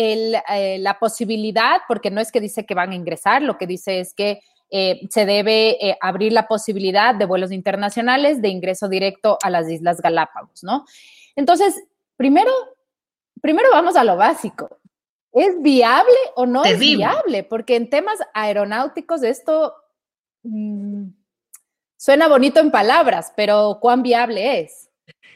la 0.79 0.99
posibilidad, 0.99 1.81
porque 1.87 2.11
no 2.11 2.21
es 2.21 2.31
que 2.31 2.41
dice 2.41 2.65
que 2.65 2.75
van 2.75 2.91
a 2.91 2.95
ingresar, 2.95 3.41
lo 3.41 3.57
que 3.57 3.67
dice 3.67 3.99
es 3.99 4.13
que 4.13 4.41
eh, 4.71 5.01
se 5.09 5.25
debe 5.25 5.83
eh, 5.83 5.97
abrir 5.99 6.31
la 6.31 6.47
posibilidad 6.47 7.15
de 7.15 7.25
vuelos 7.25 7.51
internacionales 7.51 8.39
de 8.39 8.49
ingreso 8.49 8.87
directo 8.87 9.39
a 9.41 9.49
las 9.49 9.67
Islas 9.67 9.99
Galápagos, 9.99 10.63
¿no? 10.63 10.85
Entonces, 11.35 11.75
primero, 12.15 12.51
primero 13.41 13.69
vamos 13.71 13.95
a 13.95 14.03
lo 14.03 14.15
básico. 14.15 14.79
¿Es 15.31 15.61
viable 15.61 16.15
o 16.35 16.45
no 16.45 16.65
es 16.65 16.79
viable? 16.79 17.43
Porque 17.43 17.75
en 17.75 17.89
temas 17.89 18.19
aeronáuticos 18.33 19.21
esto 19.23 19.73
mm, 20.43 21.07
suena 21.97 22.27
bonito 22.27 22.59
en 22.59 22.71
palabras, 22.71 23.31
pero 23.35 23.77
¿cuán 23.79 24.01
viable 24.01 24.61
es? 24.61 24.89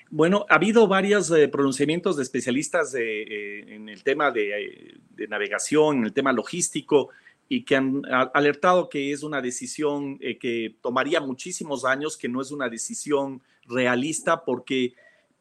Bueno, 0.10 0.46
ha 0.50 0.56
habido 0.56 0.88
varios 0.88 1.32
eh, 1.32 1.48
pronunciamientos 1.48 2.18
de 2.18 2.24
especialistas 2.24 2.94
en 2.96 3.90
el 3.90 4.04
tema 4.04 4.32
de, 4.32 5.00
de, 5.10 5.28
navegación, 5.28 5.98
en 5.98 6.04
el 6.06 6.14
tema 6.14 6.32
logístico, 6.32 7.10
y 7.50 7.64
que 7.66 7.76
han 7.76 8.02
alertado 8.34 8.90
que 8.90 9.12
es 9.12 9.24
una 9.24 9.42
decisión 9.42 10.18
eh, 10.22 10.38
que 10.38 10.76
tomaría 10.82 11.20
muchísimos 11.20 11.86
años, 11.86 12.18
que 12.18 12.30
no 12.30 12.42
es 12.42 12.52
una 12.52 12.70
decisión 12.70 13.42
realista 13.66 14.44
porque 14.44 14.94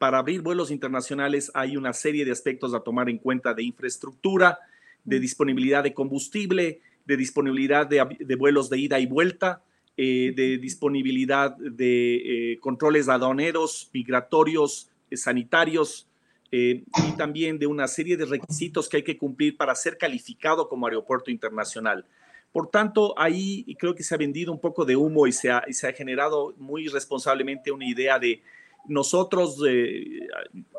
para 0.03 0.19
abrir 0.19 0.43
vuelos 0.43 0.73
internacionales 0.73 1.53
hay 1.55 1.77
una 1.77 1.93
serie 1.93 2.25
de 2.25 2.33
aspectos 2.33 2.75
a 2.75 2.81
tomar 2.81 3.09
en 3.09 3.19
cuenta 3.19 3.55
de 3.55 3.63
infraestructura, 3.63 4.59
de 5.05 5.19
mm. 5.19 5.21
disponibilidad 5.21 5.85
de 5.85 5.95
combustible, 5.95 6.81
de 7.05 7.17
disponibilidad 7.17 7.87
de, 7.87 8.35
vuelos 8.35 8.69
de 8.69 8.81
ida 8.81 8.99
y 8.99 9.07
vuelta, 9.07 9.63
eh, 9.97 10.33
de 10.35 10.59
disponibilidad 10.61 11.57
de 11.57 12.17
eh, 12.55 12.59
controles 12.59 13.09
aduaneros, 13.09 13.91
migratorios, 13.93 14.91
sanitarios, 15.13 16.09
eh, 16.51 16.83
y 17.09 17.13
también 17.17 17.61
de 17.61 17.69
una 17.69 17.87
serie 17.87 18.17
de 18.17 18.25
requisitos 18.25 18.89
que 18.89 18.97
hay 18.97 19.05
que 19.05 19.17
cumplir 19.17 19.57
para 19.57 19.73
ser 19.77 19.99
calificado 19.99 20.69
como 20.69 20.89
aeropuerto 20.89 21.31
internacional. 21.31 22.05
Por 22.51 22.71
tanto, 22.71 23.17
ahí 23.17 23.65
creo 23.79 23.95
que 23.95 24.03
se 24.03 24.17
ha 24.17 24.19
vendido 24.19 24.51
un 24.51 24.61
poco 24.61 24.85
de 24.85 24.97
humo 24.97 25.29
y 25.29 25.33
se 25.33 25.53
ha, 25.53 25.63
se 25.71 25.87
ha 25.87 25.93
generado 25.93 26.55
muy 26.59 26.89
responsablemente 26.89 27.71
una 27.71 27.89
idea 27.89 28.19
de 28.19 28.43
nosotros, 28.87 29.59
eh, 29.67 30.29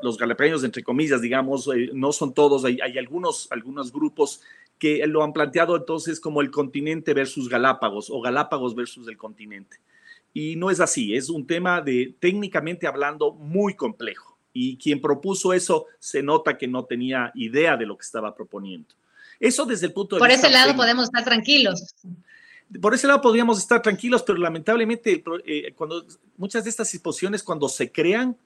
los 0.02 0.18
galapeños, 0.18 0.64
entre 0.64 0.84
comillas, 0.84 1.22
digamos, 1.22 1.68
eh, 1.68 1.90
no 1.94 2.12
son 2.12 2.34
todos, 2.34 2.66
hay, 2.66 2.80
hay, 2.82 2.98
algunos, 2.98 3.48
algunos 3.52 3.92
grupos 3.92 4.42
que 4.78 5.06
lo 5.08 5.24
han 5.24 5.34
planteado 5.34 5.76
entonces 5.76 6.20
como 6.20 6.42
el 6.42 6.52
continente 6.52 7.14
versus 7.14 7.48
Galápagos 7.48 8.10
o 8.10 8.22
Galápagos 8.22 8.76
versus 8.76 9.08
el 9.08 9.18
continente. 9.18 9.78
Y 10.34 10.56
no 10.56 10.72
es 10.72 10.80
así, 10.80 11.16
es 11.16 11.30
un 11.30 11.46
tema 11.46 11.82
de 11.82 12.16
técnicamente 12.20 12.88
hablando 12.88 13.32
muy 13.34 13.76
complejo 13.76 14.38
y 14.52 14.78
quien 14.78 15.02
propuso 15.02 15.54
eso 15.54 15.86
se 16.00 16.22
nota 16.22 16.58
que 16.58 16.68
no 16.68 16.86
tenía 16.86 17.32
idea 17.36 17.78
de 17.78 17.86
lo 17.86 17.98
que 17.98 18.04
estaba 18.04 18.36
proponiendo. 18.36 18.90
Eso 19.40 19.66
desde 19.66 19.88
el 19.88 19.94
punto 19.94 20.16
de 20.16 20.20
Por 20.20 20.30
vista... 20.30 20.42
Por 20.42 20.52
ese 20.52 20.58
lado 20.58 20.76
podemos 20.76 21.06
estar 21.06 21.24
tranquilos. 21.24 21.96
Por 22.82 22.94
ese 22.94 23.08
lado 23.08 23.22
podríamos 23.22 23.60
estar 23.60 23.82
tranquilos, 23.82 24.24
pero 24.24 24.40
lamentablemente 24.40 25.24
eh, 25.46 25.74
cuando 25.76 26.06
muchas 26.38 26.64
de 26.64 26.70
estas 26.70 26.92
disposiciones 26.92 27.44
cuando 27.44 27.70
se 27.70 27.92
crean, 27.92 28.38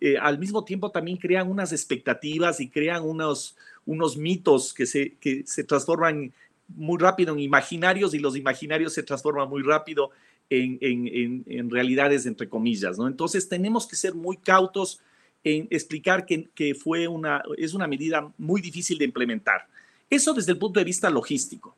eh, 0.00 0.16
al 0.18 0.38
mismo 0.38 0.64
tiempo 0.64 0.90
también 0.90 1.16
crean 1.16 1.50
unas 1.50 1.72
expectativas 1.72 2.60
y 2.60 2.68
crean 2.68 3.02
unos, 3.04 3.56
unos 3.86 4.16
mitos 4.16 4.72
que 4.72 4.86
se, 4.86 5.14
que 5.20 5.44
se 5.46 5.64
transforman 5.64 6.32
muy 6.68 6.98
rápido 6.98 7.34
en 7.34 7.40
imaginarios 7.40 8.14
y 8.14 8.18
los 8.18 8.36
imaginarios 8.36 8.94
se 8.94 9.02
transforman 9.02 9.48
muy 9.48 9.62
rápido 9.62 10.10
en, 10.48 10.78
en, 10.80 11.44
en 11.46 11.70
realidades, 11.70 12.26
entre 12.26 12.48
comillas. 12.48 12.98
¿no? 12.98 13.06
Entonces 13.06 13.48
tenemos 13.48 13.86
que 13.86 13.96
ser 13.96 14.14
muy 14.14 14.36
cautos 14.36 15.00
en 15.44 15.68
explicar 15.70 16.26
que, 16.26 16.74
fue 16.74 17.08
una, 17.08 17.42
es 17.56 17.74
una 17.74 17.86
medida 17.86 18.30
muy 18.36 18.60
difícil 18.60 18.98
de 18.98 19.06
implementar. 19.06 19.66
Eso 20.08 20.34
desde 20.34 20.52
el 20.52 20.58
punto 20.58 20.80
de 20.80 20.84
vista 20.84 21.08
logístico. 21.08 21.76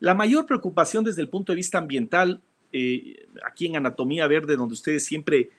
La 0.00 0.14
mayor 0.14 0.46
preocupación 0.46 1.04
desde 1.04 1.22
el 1.22 1.28
punto 1.28 1.52
de 1.52 1.56
vista 1.56 1.78
ambiental, 1.78 2.40
eh, 2.72 3.26
aquí 3.46 3.66
en 3.66 3.76
Anatomía 3.76 4.26
Verde, 4.26 4.56
donde 4.56 4.72
ustedes 4.72 5.04
siempre 5.04 5.50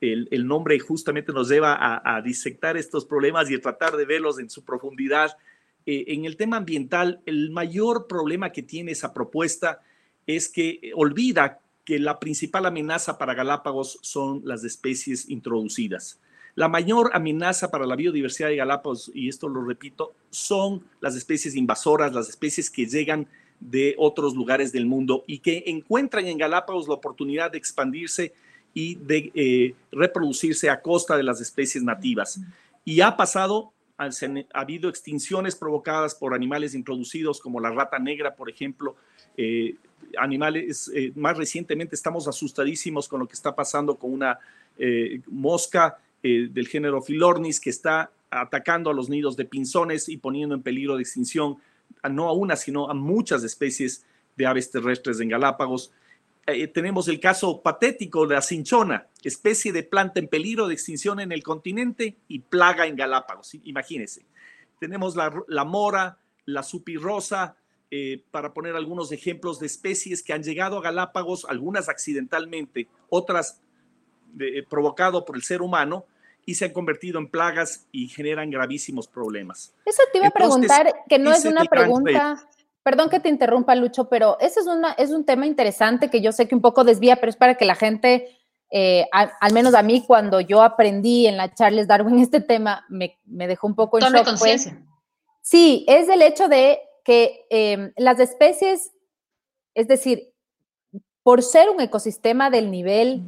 el, 0.00 0.46
nombre 0.46 0.78
justamente 0.78 1.32
nos 1.32 1.50
lleva 1.50 1.76
a, 2.02 2.22
disectar 2.22 2.78
estos 2.78 3.04
problemas 3.04 3.50
y 3.50 3.54
a 3.54 3.60
tratar 3.60 3.96
de 3.96 4.06
verlos 4.06 4.38
en 4.38 4.48
su 4.48 4.64
profundidad. 4.64 5.36
Eh, 5.84 6.04
en 6.08 6.24
el 6.24 6.38
tema 6.38 6.56
ambiental, 6.56 7.20
el 7.26 7.50
mayor 7.50 8.06
problema 8.06 8.50
que 8.50 8.62
tiene 8.62 8.92
esa 8.92 9.12
propuesta 9.12 9.82
es 10.26 10.48
que 10.48 10.92
olvida 10.94 11.60
que 11.84 11.98
la 11.98 12.18
principal 12.18 12.64
amenaza 12.64 13.18
para 13.18 13.34
Galápagos 13.34 13.98
son 14.00 14.40
las 14.44 14.64
especies 14.64 15.28
introducidas. 15.28 16.18
La 16.54 16.68
mayor 16.68 17.10
amenaza 17.12 17.70
para 17.70 17.86
la 17.86 17.96
biodiversidad 17.96 18.48
de 18.48 18.56
Galápagos, 18.56 19.10
y 19.14 19.28
esto 19.28 19.48
lo 19.48 19.62
repito, 19.62 20.14
son 20.30 20.84
las 21.00 21.14
especies 21.16 21.54
invasoras, 21.54 22.14
las 22.14 22.28
especies 22.28 22.70
que 22.70 22.86
llegan 22.86 23.28
de 23.60 23.94
otros 23.98 24.34
lugares 24.34 24.72
del 24.72 24.86
mundo 24.86 25.22
y 25.26 25.38
que 25.38 25.64
encuentran 25.66 26.26
en 26.26 26.38
Galápagos 26.38 26.88
la 26.88 26.94
oportunidad 26.94 27.52
de 27.52 27.58
expandirse 27.58 28.32
y 28.72 28.94
de 28.96 29.30
eh, 29.34 29.74
reproducirse 29.92 30.70
a 30.70 30.80
costa 30.80 31.16
de 31.16 31.22
las 31.22 31.40
especies 31.40 31.84
nativas. 31.84 32.40
Y 32.84 33.00
ha 33.02 33.16
pasado, 33.16 33.72
ha, 33.98 34.08
habido 34.54 34.88
extinciones 34.88 35.54
provocadas 35.54 36.14
por 36.14 36.34
animales 36.34 36.74
introducidos 36.74 37.40
como 37.40 37.60
la 37.60 37.70
rata 37.70 37.98
negra, 37.98 38.34
por 38.34 38.48
ejemplo, 38.48 38.96
eh, 39.36 39.76
animales, 40.18 40.90
eh, 40.94 41.12
más 41.14 41.36
recientemente 41.36 41.94
estamos 41.94 42.26
asustadísimos 42.26 43.08
con 43.08 43.20
lo 43.20 43.28
que 43.28 43.34
está 43.34 43.54
pasando 43.54 43.96
con 43.96 44.12
una 44.12 44.38
mosca 45.26 45.98
del 46.22 46.68
género 46.68 47.02
Philornis 47.02 47.60
que 47.60 47.68
está 47.68 48.10
atacando 48.30 48.88
a 48.88 48.94
los 48.94 49.10
nidos 49.10 49.36
de 49.36 49.44
pinzones 49.44 50.08
y 50.08 50.16
poniendo 50.16 50.54
en 50.54 50.62
peligro 50.62 50.96
de 50.96 51.02
extinción 51.02 51.58
no 52.08 52.28
a 52.28 52.32
una, 52.32 52.56
sino 52.56 52.88
a 52.88 52.94
muchas 52.94 53.44
especies 53.44 54.06
de 54.36 54.46
aves 54.46 54.70
terrestres 54.70 55.20
en 55.20 55.28
Galápagos. 55.28 55.92
Eh, 56.46 56.66
tenemos 56.68 57.08
el 57.08 57.20
caso 57.20 57.60
patético 57.60 58.26
de 58.26 58.34
la 58.36 58.42
cinchona, 58.42 59.06
especie 59.22 59.72
de 59.72 59.82
planta 59.82 60.18
en 60.18 60.28
peligro 60.28 60.66
de 60.66 60.74
extinción 60.74 61.20
en 61.20 61.32
el 61.32 61.42
continente 61.42 62.16
y 62.28 62.40
plaga 62.40 62.86
en 62.86 62.96
Galápagos. 62.96 63.54
Imagínense. 63.64 64.24
Tenemos 64.78 65.14
la, 65.14 65.64
mora, 65.64 66.18
la 66.46 66.62
supirrosa, 66.62 67.56
eh, 67.90 68.24
para 68.30 68.54
poner 68.54 68.76
algunos 68.76 69.12
ejemplos 69.12 69.58
de 69.58 69.66
especies 69.66 70.22
que 70.22 70.32
han 70.32 70.42
llegado 70.42 70.78
a 70.78 70.82
Galápagos, 70.82 71.44
algunas 71.44 71.88
accidentalmente, 71.88 72.88
otras 73.08 73.60
provocado 74.68 75.24
por 75.24 75.34
el 75.34 75.42
ser 75.42 75.60
humano 75.60 76.06
y 76.46 76.54
se 76.54 76.66
han 76.66 76.72
convertido 76.72 77.18
en 77.18 77.28
plagas 77.28 77.86
y 77.92 78.08
generan 78.08 78.50
gravísimos 78.50 79.08
problemas. 79.08 79.74
Eso 79.84 80.02
te 80.12 80.18
iba 80.18 80.28
a 80.28 80.30
preguntar, 80.30 80.92
que 81.08 81.18
no 81.18 81.32
es 81.32 81.44
una 81.44 81.64
pregunta, 81.64 82.42
perdón 82.82 83.10
que 83.10 83.20
te 83.20 83.28
interrumpa 83.28 83.74
Lucho, 83.74 84.08
pero 84.08 84.38
ese 84.40 84.60
es, 84.60 84.66
una, 84.66 84.92
es 84.92 85.10
un 85.10 85.24
tema 85.24 85.46
interesante 85.46 86.10
que 86.10 86.20
yo 86.20 86.32
sé 86.32 86.48
que 86.48 86.54
un 86.54 86.60
poco 86.60 86.84
desvía, 86.84 87.16
pero 87.16 87.30
es 87.30 87.36
para 87.36 87.54
que 87.56 87.64
la 87.64 87.74
gente, 87.74 88.36
eh, 88.70 89.06
al, 89.12 89.52
menos 89.52 89.74
a 89.74 89.82
mí 89.82 90.04
cuando 90.06 90.40
yo 90.40 90.62
aprendí 90.62 91.26
en 91.26 91.36
la 91.36 91.54
Charles 91.54 91.86
Darwin 91.86 92.18
este 92.18 92.40
tema, 92.40 92.84
me, 92.88 93.18
me 93.24 93.46
dejó 93.46 93.66
un 93.66 93.74
poco 93.74 93.98
en 93.98 94.12
shock. 94.12 94.24
conciencia. 94.24 94.82
Sí, 95.42 95.84
es 95.88 96.08
el 96.08 96.22
hecho 96.22 96.48
de 96.48 96.80
que 97.04 97.46
em, 97.50 97.92
las 97.96 98.20
especies, 98.20 98.92
es 99.74 99.88
decir, 99.88 100.32
por 101.22 101.42
ser 101.42 101.70
un 101.70 101.80
ecosistema 101.80 102.50
del 102.50 102.70
nivel 102.70 103.24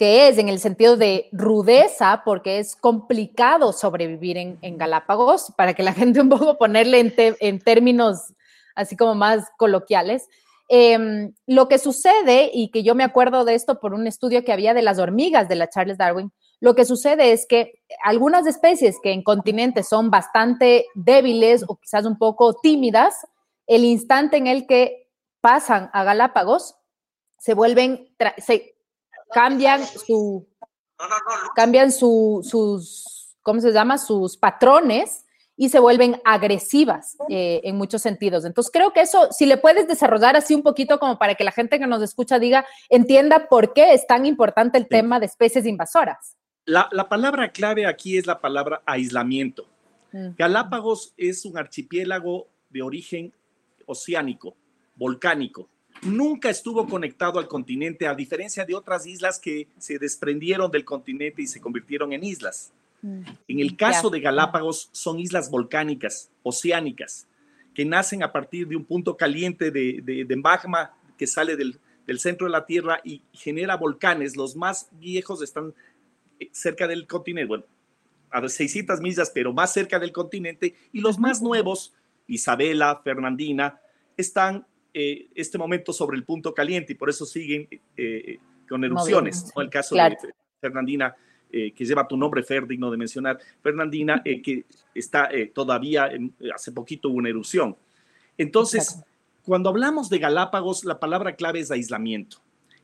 que 0.00 0.28
es 0.28 0.38
en 0.38 0.48
el 0.48 0.60
sentido 0.60 0.96
de 0.96 1.28
rudeza, 1.30 2.22
porque 2.24 2.58
es 2.58 2.74
complicado 2.74 3.70
sobrevivir 3.74 4.38
en, 4.38 4.78
Galápagos, 4.78 5.52
para 5.58 5.74
que 5.74 5.82
la 5.82 5.92
gente 6.00 6.22
un 6.22 6.30
poco 6.30 6.56
ponerle 6.56 7.12
en, 7.38 7.58
términos 7.58 8.32
así 8.74 8.96
como 8.96 9.14
más 9.14 9.50
coloquiales. 9.58 10.26
Em, 10.70 11.34
lo 11.46 11.68
que 11.68 11.76
sucede, 11.76 12.50
y 12.50 12.70
que 12.70 12.82
yo 12.82 12.94
me 12.94 13.04
acuerdo 13.04 13.44
de 13.44 13.54
esto 13.54 13.78
por 13.78 13.92
un 13.92 14.06
estudio 14.06 14.42
que 14.42 14.54
había 14.54 14.72
de 14.72 14.80
las 14.80 14.98
hormigas 14.98 15.50
de 15.50 15.56
la 15.56 15.68
Charles 15.68 15.98
Darwin, 15.98 16.32
lo 16.60 16.74
que 16.74 16.86
sucede 16.86 17.32
es 17.32 17.44
que 17.46 17.82
algunas 18.02 18.46
especies 18.46 18.96
que 19.02 19.12
en 19.12 19.22
continentes 19.22 19.86
son 19.86 20.10
bastante 20.10 20.86
débiles 20.94 21.62
o 21.68 21.76
quizás 21.76 22.06
un 22.06 22.16
poco 22.16 22.54
tímidas, 22.54 23.16
el 23.66 23.84
instante 23.84 24.38
en 24.38 24.46
el 24.46 24.66
que 24.66 25.10
pasan 25.42 25.90
a 25.92 26.04
Galápagos, 26.04 26.74
se 27.38 27.52
vuelven, 27.52 28.08
cambian 29.32 29.84
su, 29.86 30.46
cambian 31.54 31.92
su, 31.92 32.40
sus, 32.48 33.36
¿cómo 33.42 33.60
se 33.60 33.72
llama? 33.72 33.98
Sus 33.98 34.36
patrones 34.36 35.24
y 35.56 35.68
se 35.68 35.78
vuelven 35.78 36.20
agresivas 36.24 37.18
eh, 37.28 37.60
en 37.64 37.76
muchos 37.76 38.00
sentidos. 38.00 38.46
Entonces, 38.46 38.72
creo 38.72 38.92
que 38.92 39.02
eso, 39.02 39.28
si 39.30 39.44
le 39.44 39.58
puedes 39.58 39.86
desarrollar 39.86 40.34
así 40.34 40.54
un 40.54 40.62
poquito 40.62 40.98
como 40.98 41.18
para 41.18 41.34
que 41.34 41.44
la 41.44 41.52
gente 41.52 41.78
que 41.78 41.86
nos 41.86 42.02
escucha 42.02 42.38
diga, 42.38 42.64
entienda 42.88 43.46
por 43.46 43.74
qué 43.74 43.92
es 43.92 44.06
tan 44.06 44.24
importante 44.24 44.78
el 44.78 44.88
tema 44.88 45.20
de 45.20 45.26
especies 45.26 45.66
invasoras. 45.66 46.36
La, 46.64 46.88
palabra 47.08 47.52
clave 47.52 47.86
aquí 47.86 48.16
es 48.16 48.26
la 48.26 48.40
palabra 48.40 48.82
aislamiento. 48.86 49.66
Mm. 50.12 50.28
Galápagos 50.38 51.12
es 51.18 51.44
un 51.44 51.58
archipiélago 51.58 52.48
de 52.70 52.80
origen 52.80 53.34
oceánico, 53.84 54.56
volcánico 54.94 55.68
nunca 56.02 56.50
estuvo 56.50 56.86
conectado 56.86 57.38
al 57.38 57.48
continente, 57.48 58.06
a 58.06 58.14
diferencia 58.14 58.64
de 58.64 58.74
otras 58.74 59.06
islas 59.06 59.38
que 59.38 59.68
se 59.78 59.98
desprendieron 59.98 60.70
del 60.70 60.84
continente 60.84 61.42
y 61.42 61.46
se 61.46 61.60
convirtieron 61.60 62.12
en 62.12 62.24
islas. 62.24 62.72
Mm. 63.02 63.22
En 63.48 63.60
el 63.60 63.76
caso 63.76 64.10
de 64.10 64.20
Galápagos, 64.20 64.88
son 64.92 65.18
islas 65.18 65.50
volcánicas, 65.50 66.30
oceánicas, 66.42 67.26
que 67.74 67.84
nacen 67.84 68.22
a 68.22 68.32
partir 68.32 68.66
de 68.66 68.76
un 68.76 68.84
punto 68.84 69.16
caliente 69.16 69.70
de, 69.70 70.36
magma 70.36 70.94
que 71.16 71.26
sale 71.26 71.56
del, 71.56 71.78
centro 72.18 72.46
de 72.46 72.52
la 72.52 72.66
Tierra 72.66 73.00
y 73.04 73.22
genera 73.32 73.76
volcanes. 73.76 74.36
Los 74.36 74.56
más 74.56 74.88
viejos 74.92 75.42
están 75.42 75.74
eh, 76.40 76.48
cerca 76.52 76.88
del 76.88 77.06
continente, 77.06 77.46
bueno, 77.46 77.64
a 78.30 78.48
600 78.48 79.00
millas, 79.00 79.30
pero 79.32 79.52
más 79.52 79.72
cerca 79.72 79.98
del 79.98 80.12
continente, 80.12 80.74
y 80.92 81.00
los 81.00 81.18
más 81.18 81.42
nuevos, 81.42 81.94
Isabela, 82.26 83.00
Fernandina, 83.02 83.80
están 84.16 84.66
eh, 84.92 85.28
este 85.34 85.58
momento 85.58 85.92
sobre 85.92 86.16
el 86.16 86.24
punto 86.24 86.52
caliente 86.52 86.92
y 86.92 86.96
por 86.96 87.10
eso 87.10 87.24
siguen 87.24 87.68
eh, 87.96 88.38
con 88.68 88.84
erupciones. 88.84 89.52
El 89.56 89.70
caso 89.70 89.94
de 89.94 90.16
Fernandina, 90.60 91.14
eh, 91.50 91.72
que 91.72 91.84
lleva 91.84 92.06
tu 92.06 92.16
nombre, 92.16 92.42
Fer, 92.42 92.66
digno 92.66 92.90
de 92.90 92.96
mencionar, 92.96 93.38
Fernandina, 93.62 94.22
que 94.22 94.64
está 94.94 95.28
todavía, 95.52 96.10
hace 96.54 96.72
poquito 96.72 97.08
hubo 97.08 97.18
una 97.18 97.28
erupción. 97.28 97.76
Entonces, 98.36 99.02
cuando 99.44 99.68
hablamos 99.68 100.10
de 100.10 100.18
Galápagos, 100.18 100.84
la 100.84 100.98
palabra 101.00 101.34
clave 101.36 101.60
es 101.60 101.70
aislamiento. 101.70 102.38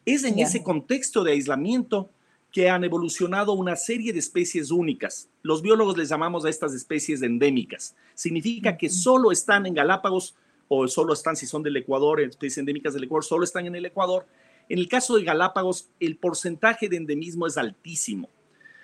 Es 0.04 0.24
en 0.24 0.38
ese 0.38 0.62
contexto 0.62 1.24
de 1.24 1.32
aislamiento 1.32 2.10
que 2.52 2.70
han 2.70 2.84
evolucionado 2.84 3.52
una 3.52 3.76
serie 3.76 4.12
de 4.12 4.18
especies 4.18 4.70
únicas. 4.70 5.28
Los 5.42 5.60
biólogos 5.60 5.98
les 5.98 6.08
llamamos 6.08 6.44
a 6.44 6.48
estas 6.48 6.72
especies 6.72 7.20
endémicas. 7.22 7.94
Significa 8.14 8.76
que 8.76 8.88
solo 8.88 9.30
están 9.30 9.66
en 9.66 9.74
Galápagos 9.74 10.34
o 10.68 10.86
solo 10.88 11.12
están, 11.12 11.36
si 11.36 11.46
son 11.46 11.62
del 11.62 11.76
Ecuador, 11.76 12.20
especies 12.20 12.58
endémicas 12.58 12.94
del 12.94 13.04
Ecuador, 13.04 13.24
solo 13.24 13.44
están 13.44 13.66
en 13.66 13.74
el 13.74 13.86
Ecuador. 13.86 14.26
En 14.68 14.78
el 14.78 14.88
caso 14.88 15.16
de 15.16 15.24
Galápagos, 15.24 15.88
el 16.00 16.16
porcentaje 16.16 16.88
de 16.88 16.96
endemismo 16.96 17.46
es 17.46 17.56
altísimo. 17.56 18.28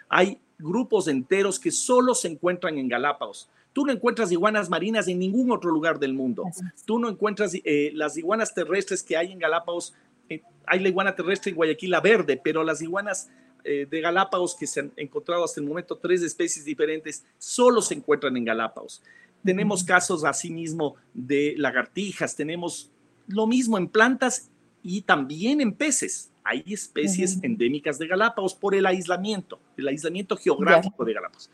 Hay 0.09 0.39
grupos 0.59 1.09
enteros 1.09 1.59
que 1.59 1.71
solo 1.71 2.15
se 2.15 2.29
encuentran 2.29 2.79
en 2.79 2.89
Galápagos. 2.89 3.49
Tú 3.73 3.87
no 3.87 3.93
encuentras 3.93 4.31
iguanas 4.31 4.69
marinas 4.69 5.09
en 5.09 5.19
ningún 5.19 5.51
otro 5.51 5.71
lugar 5.71 5.99
del 5.99 6.13
mundo. 6.13 6.45
Tú 6.85 6.99
no 6.99 7.09
encuentras 7.09 7.53
eh, 7.55 7.91
las 7.95 8.17
iguanas 8.17 8.55
terrestres 8.55 9.03
que 9.03 9.17
hay 9.17 9.33
en 9.33 9.39
Galápagos. 9.39 9.95
Eh, 10.29 10.43
hay 10.67 10.81
la 10.81 10.89
iguana 10.89 11.17
terrestre 11.17 11.51
en 11.51 11.57
Guayaquil, 11.57 11.91
la 11.91 12.01
verde, 12.01 12.41
pero 12.43 12.63
las 12.63 12.83
iguanas 12.83 13.31
eh, 13.65 13.87
de 13.89 14.01
Galápagos 14.01 14.55
que 14.55 14.67
se 14.67 14.81
han 14.81 14.93
encontrado 14.97 15.45
hasta 15.45 15.61
el 15.61 15.67
momento, 15.67 15.97
tres 15.97 16.23
especies 16.23 16.65
diferentes, 16.65 17.25
solo 17.39 17.81
se 17.81 17.95
encuentran 17.95 18.37
en 18.37 18.45
Galápagos. 18.45 19.03
Tenemos 19.45 19.85
casos 19.85 20.25
asimismo 20.25 20.97
de 21.15 21.55
lagartijas, 21.57 22.37
tenemos 22.37 22.91
lo 23.27 23.47
mismo 23.47 23.79
en 23.79 23.89
plantas 23.89 24.51
y 24.83 25.03
también 25.03 25.61
en 25.61 25.73
peces. 25.73 26.31
Hay 26.45 26.65
especies 26.67 27.39
endémicas 27.43 27.99
de 27.99 28.09
Galápagos 28.09 28.55
por 28.55 28.75
el 28.75 28.87
aislamiento, 28.87 29.61
el 29.77 29.89
aislamiento 29.89 30.37
geográfico 30.37 31.05
de 31.05 31.15
Galápagos. 31.15 31.51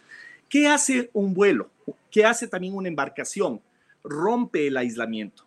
¿Qué 0.49 0.67
hace 0.67 1.11
un 1.13 1.35
vuelo? 1.35 1.71
¿Qué 2.11 2.25
hace 2.25 2.49
también 2.49 2.75
una 2.75 2.89
embarcación? 2.89 3.61
Rompe 4.03 4.67
el 4.67 4.77
aislamiento. 4.79 5.45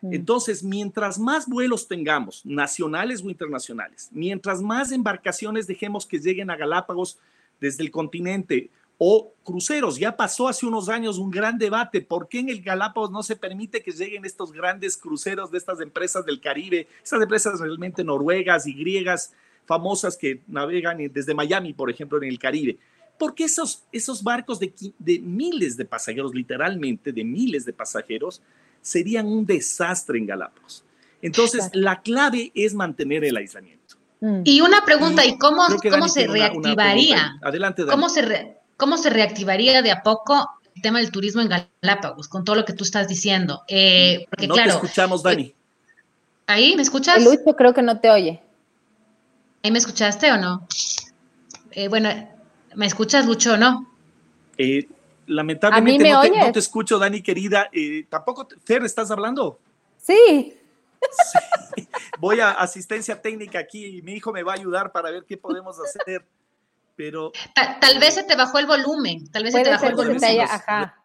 Mm. 0.00 0.14
Entonces, 0.14 0.62
mientras 0.62 1.18
más 1.18 1.48
vuelos 1.48 1.88
tengamos, 1.88 2.46
nacionales 2.46 3.22
o 3.22 3.30
internacionales, 3.30 4.08
mientras 4.12 4.62
más 4.62 4.92
embarcaciones 4.92 5.66
dejemos 5.66 6.06
que 6.06 6.20
lleguen 6.20 6.50
a 6.50 6.56
Galápagos 6.56 7.18
desde 7.60 7.82
el 7.82 7.90
continente 7.90 8.70
o 8.98 9.32
cruceros. 9.42 9.98
Ya 9.98 10.16
pasó 10.16 10.48
hace 10.48 10.66
unos 10.66 10.88
años 10.88 11.18
un 11.18 11.30
gran 11.30 11.58
debate. 11.58 12.00
¿Por 12.00 12.28
qué 12.28 12.40
en 12.40 12.48
el 12.48 12.62
Galápagos 12.62 13.10
no 13.10 13.22
se 13.22 13.36
permite 13.36 13.82
que 13.82 13.92
lleguen 13.92 14.24
estos 14.24 14.52
grandes 14.52 14.96
cruceros 14.96 15.50
de 15.50 15.58
estas 15.58 15.80
empresas 15.80 16.24
del 16.24 16.40
Caribe? 16.40 16.86
Estas 17.02 17.20
empresas 17.20 17.60
realmente 17.60 18.04
noruegas 18.04 18.66
y 18.66 18.74
griegas 18.74 19.32
famosas 19.66 20.16
que 20.16 20.42
navegan 20.46 20.98
desde 21.12 21.34
Miami, 21.34 21.72
por 21.72 21.90
ejemplo, 21.90 22.18
en 22.18 22.28
el 22.28 22.38
Caribe. 22.38 22.78
Porque 23.18 23.44
esos, 23.44 23.84
esos 23.92 24.22
barcos 24.22 24.58
de, 24.58 24.72
de 24.98 25.18
miles 25.18 25.76
de 25.76 25.84
pasajeros, 25.84 26.34
literalmente 26.34 27.12
de 27.12 27.24
miles 27.24 27.64
de 27.64 27.72
pasajeros, 27.72 28.42
serían 28.80 29.26
un 29.26 29.46
desastre 29.46 30.18
en 30.18 30.26
Galápagos. 30.26 30.84
Entonces, 31.20 31.70
la 31.72 32.02
clave 32.02 32.50
es 32.54 32.74
mantener 32.74 33.24
el 33.24 33.36
aislamiento. 33.36 33.96
Y 34.44 34.60
una 34.60 34.84
pregunta, 34.84 35.24
¿y 35.24 35.36
cómo, 35.36 35.62
cómo 35.90 36.08
se 36.08 36.28
reactivaría? 36.28 37.38
Adelante, 37.42 37.84
¿Cómo 37.86 38.08
se, 38.08 38.22
re 38.22 38.61
¿Cómo 38.82 38.98
se 38.98 39.10
reactivaría 39.10 39.80
de 39.80 39.92
a 39.92 40.02
poco 40.02 40.58
el 40.74 40.82
tema 40.82 40.98
del 40.98 41.12
turismo 41.12 41.40
en 41.40 41.48
Galápagos, 41.48 42.26
con 42.26 42.42
todo 42.42 42.56
lo 42.56 42.64
que 42.64 42.72
tú 42.72 42.82
estás 42.82 43.06
diciendo? 43.06 43.62
Eh, 43.68 44.26
porque, 44.28 44.48
no 44.48 44.56
te 44.56 44.64
escuchamos, 44.64 45.22
Dani. 45.22 45.54
¿Ahí 46.48 46.74
me 46.74 46.82
escuchas? 46.82 47.22
Luis, 47.22 47.38
yo 47.46 47.54
creo 47.54 47.72
que 47.74 47.82
no 47.82 48.00
te 48.00 48.10
oye. 48.10 48.42
¿Ahí 49.62 49.70
me 49.70 49.78
escuchaste 49.78 50.32
o 50.32 50.36
no? 50.36 50.66
Eh, 51.70 51.86
bueno, 51.86 52.08
¿me 52.74 52.86
escuchas, 52.86 53.24
Lucho, 53.24 53.52
o 53.52 53.56
no? 53.56 53.88
Eh, 54.58 54.88
lamentablemente 55.28 56.10
no, 56.10 56.50
te, 56.50 56.58
escucho, 56.58 56.98
Dani, 56.98 57.22
querida. 57.22 57.70
¿Tampoco, 58.08 58.48
Fer, 58.64 58.82
estás 58.82 59.12
hablando? 59.12 59.60
Sí. 59.98 60.56
sí. 61.76 61.88
Voy 62.18 62.40
a 62.40 62.50
asistencia 62.50 63.22
técnica 63.22 63.60
aquí 63.60 63.98
y 63.98 64.02
mi 64.02 64.14
hijo 64.14 64.32
me 64.32 64.42
va 64.42 64.54
a 64.54 64.56
ayudar 64.56 64.90
para 64.90 65.12
ver 65.12 65.24
qué 65.24 65.36
podemos 65.36 65.78
hacer 65.78 66.26
pero... 66.96 67.32
Tal, 67.80 67.98
vez 67.98 68.14
se 68.14 68.24
te 68.24 68.36
bajó 68.36 68.58
el 68.58 68.66
volumen, 68.66 69.30
tal 69.30 69.44
vez 69.44 69.52
se 69.52 69.62
te 69.62 69.70
bajó 69.70 69.86
el 69.86 69.94
volumen. 69.94 70.40
ajá. 70.40 70.98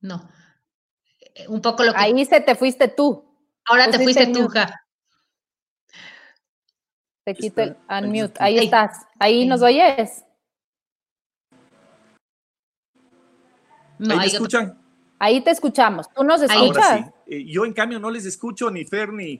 No. 0.00 0.30
Eh, 1.34 1.46
un 1.48 1.60
poco 1.60 1.84
lo 1.84 1.92
que... 1.92 1.98
Ahí 1.98 2.24
se 2.24 2.40
te 2.40 2.54
fuiste 2.54 2.88
tú. 2.88 3.24
Ahora 3.66 3.90
te 3.90 3.98
fuiste 3.98 4.26
tú, 4.28 4.48
ja. 4.48 4.84
Te 7.24 7.34
quito 7.34 7.62
el 7.62 7.76
unmute. 7.88 8.34
Ahí, 8.38 8.58
estás. 8.58 9.06
Ahí 9.18 9.46
nos 9.46 9.62
oyes. 9.62 10.24
No, 13.98 14.18
¿Ahí 14.18 14.30
te 14.30 14.36
escuchan? 14.36 14.80
Ahí 15.18 15.40
te 15.42 15.50
escuchamos. 15.50 16.08
¿Tú 16.14 16.24
nos 16.24 16.40
escuchas? 16.40 17.10
Eh, 17.26 17.44
yo, 17.44 17.66
en 17.66 17.74
cambio, 17.74 18.00
no 18.00 18.10
les 18.10 18.24
escucho 18.24 18.70
ni 18.70 18.86
Fer 18.86 19.12
ni, 19.12 19.38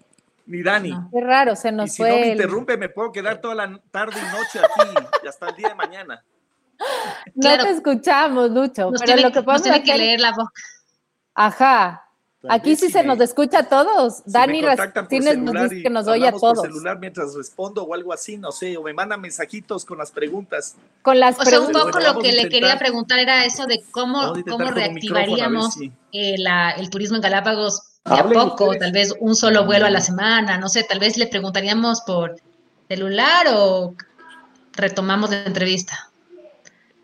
ni 0.51 0.63
Dani. 0.63 0.93
Qué 1.13 1.21
raro, 1.21 1.55
se 1.55 1.71
nos 1.71 1.91
y 1.91 1.93
si 1.93 2.03
no 2.03 2.09
me 2.09 2.29
interrumpe, 2.33 2.77
me 2.77 2.89
puedo 2.89 3.13
quedar 3.13 3.41
toda 3.41 3.55
la 3.55 3.81
tarde 3.91 4.17
y 4.19 4.37
noche 4.37 4.59
aquí 4.59 5.09
y 5.23 5.29
hasta 5.29 5.49
el 5.49 5.57
día 5.57 5.69
de 5.69 5.75
mañana. 5.75 6.25
No 7.35 7.59
te 7.59 7.71
escuchamos, 7.71 8.51
Lucho. 8.51 8.91
pero 9.05 9.21
lo 9.21 9.31
que 9.31 9.43
pasa 9.43 9.77
es 9.77 9.85
que 9.85 9.99
leer 9.99 10.19
la 10.19 10.31
boca. 10.33 10.51
Ajá. 11.35 12.07
Aquí 12.49 12.75
sí 12.75 12.91
se 12.91 13.05
nos 13.05 13.21
escucha 13.21 13.59
a 13.59 13.69
todos. 13.69 14.23
Dani 14.25 14.63
Martínez 14.63 15.37
nos 15.37 15.69
dice 15.69 15.83
que 15.83 15.91
nos 15.91 16.09
oye 16.09 16.27
a 16.27 16.33
todos. 16.33 16.61
Por 16.61 16.69
celular 16.69 16.99
mientras 16.99 17.35
respondo 17.35 17.83
o 17.85 17.93
algo 17.93 18.15
así, 18.15 18.39
no 18.39 18.51
sé, 18.51 18.79
o 18.79 18.83
me 18.83 18.95
mandan 18.95 19.21
mensajitos 19.21 19.85
con 19.85 19.99
las 19.99 20.11
preguntas. 20.11 20.75
Con 21.03 21.21
las 21.21 21.39
o 21.39 21.45
sea, 21.45 21.61
un 21.61 21.71
poco 21.71 22.01
lo 22.01 22.19
que 22.19 22.33
le 22.33 22.49
quería 22.49 22.79
preguntar 22.79 23.19
era 23.19 23.45
eso 23.45 23.67
de 23.67 23.85
cómo, 23.91 24.33
cómo 24.49 24.71
reactivaríamos 24.71 25.77
eh, 26.13 26.37
el 26.79 26.89
turismo 26.89 27.17
en 27.17 27.23
Galápagos 27.23 27.90
de 28.05 28.15
a 28.15 28.25
poco, 28.25 28.75
tal 28.77 28.93
vez 28.93 29.15
un 29.21 29.35
solo 29.37 29.65
vuelo 29.65 29.87
a 29.87 29.91
la 29.91 30.01
semana, 30.01 30.59
no 30.59 30.69
sé, 30.69 30.85
tal 30.85 30.99
vez 30.99 31.17
le 31.17 31.27
preguntaríamos 31.27 32.01
por 32.03 32.37
celular 32.89 33.47
o 33.55 33.95
retomamos 34.73 35.31
la 35.31 35.45
entrevista. 35.45 36.11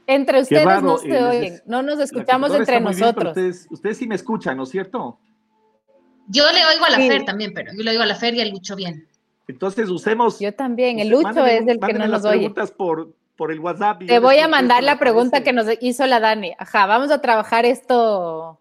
Entre 0.07 0.41
ustedes 0.41 0.83
no 0.83 0.99
se 0.99 1.23
oyen, 1.23 1.63
no 1.67 1.83
nos 1.83 1.99
escuchamos 2.01 2.55
entre 2.55 2.81
nosotros. 2.81 3.37
ustedes, 3.71 3.99
sí 3.99 4.07
me 4.07 4.15
escuchan, 4.15 4.57
¿no 4.57 4.63
es 4.63 4.71
cierto? 4.71 5.19
Yo 6.29 6.45
le 6.51 6.65
oigo 6.65 6.85
a 6.85 6.91
la 6.91 6.97
Fer 6.99 7.25
también, 7.25 7.53
pero 7.55 7.73
yo 7.73 7.83
le 7.83 7.91
oigo 7.91 8.03
a 8.03 8.07
la 8.07 8.15
Fer 8.15 8.35
y 8.35 8.41
al 8.41 8.51
Lucho 8.51 8.75
bien. 8.75 9.07
Entonces 9.49 9.89
usemos. 9.89 10.41
Yo 10.41 10.53
también, 10.55 10.99
el 10.99 11.09
Lucho 11.09 11.45
es 11.47 11.67
el 11.69 11.79
que 11.79 11.93
no 11.93 12.07
nos 12.07 12.25
oye. 12.25 12.39
preguntas 12.39 12.73
por, 12.73 13.13
por 13.37 13.53
el 13.53 13.61
WhatsApp. 13.61 14.03
Te 14.07 14.19
voy 14.19 14.39
a 14.39 14.49
mandar 14.49 14.83
la 14.83 14.99
pregunta 14.99 15.43
que 15.43 15.53
nos 15.53 15.67
hizo 15.81 16.07
la 16.07 16.19
Dani. 16.21 16.53
Ajá, 16.59 16.87
vamos 16.87 17.11
a 17.11 17.21
trabajar 17.21 17.65
esto. 17.65 18.59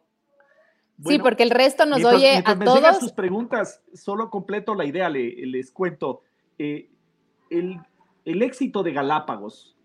Sí, 1.04 1.20
porque 1.20 1.44
el 1.44 1.50
resto 1.50 1.86
nos 1.86 2.04
oye 2.04 2.42
a 2.46 2.56
me 2.56 2.66
todos. 2.66 3.00
sus 3.00 3.12
preguntas, 3.12 3.82
solo 3.94 4.30
completo 4.30 4.76
la 4.76 4.86
idea, 4.86 5.10
les 5.10 5.72
cuento. 5.72 6.22
Eh, 6.58 6.90
el, 7.50 7.80
el 8.24 8.42
éxito 8.42 8.84
de 8.84 8.94
Galápagos 8.94 9.76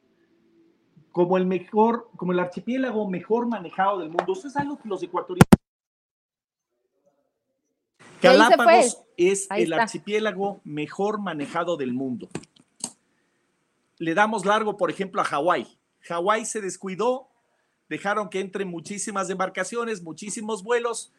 como 1.12 1.36
el 1.36 1.46
mejor, 1.46 2.08
como 2.16 2.32
el 2.32 2.38
archipiélago 2.38 3.08
mejor 3.08 3.46
manejado 3.46 3.98
del 3.98 4.10
mundo. 4.10 4.32
Eso 4.32 4.48
es 4.48 4.56
algo 4.56 4.78
que 4.78 4.88
los 4.88 5.02
ecuatorianos. 5.02 5.48
Galápagos 8.22 9.02
es 9.16 9.48
el 9.50 9.72
archipiélago 9.72 10.60
mejor 10.64 11.20
manejado 11.20 11.76
del 11.76 11.92
mundo. 11.92 12.28
Le 13.98 14.14
damos 14.14 14.44
largo, 14.44 14.76
por 14.76 14.90
ejemplo, 14.90 15.20
a 15.20 15.24
Hawái. 15.24 15.66
Hawái 16.02 16.44
se 16.44 16.60
descuidó, 16.60 17.29
dejaron 17.90 18.30
que 18.30 18.40
entren 18.40 18.68
muchísimas 18.68 19.28
embarcaciones, 19.28 20.02
muchísimos 20.02 20.62
vuelos, 20.62 21.12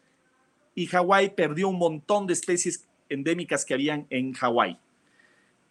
y 0.74 0.86
Hawái 0.86 1.36
perdió 1.36 1.68
un 1.68 1.78
montón 1.78 2.26
de 2.26 2.32
especies 2.32 2.88
endémicas 3.10 3.66
que 3.66 3.74
habían 3.74 4.06
en 4.08 4.32
Hawái. 4.32 4.78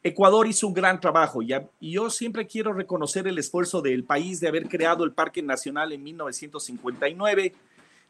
Ecuador 0.04 0.48
hizo 0.48 0.68
un 0.68 0.74
gran 0.74 1.00
trabajo 1.00 1.42
y 1.42 1.92
yo 1.92 2.10
siempre 2.10 2.48
quiero 2.48 2.74
reconocer 2.74 3.28
el 3.28 3.38
esfuerzo 3.38 3.82
del 3.82 4.04
país 4.04 4.40
de 4.40 4.48
haber 4.48 4.68
creado 4.68 5.04
el 5.04 5.12
Parque 5.12 5.42
Nacional 5.42 5.92
en 5.92 6.04
1959, 6.04 7.54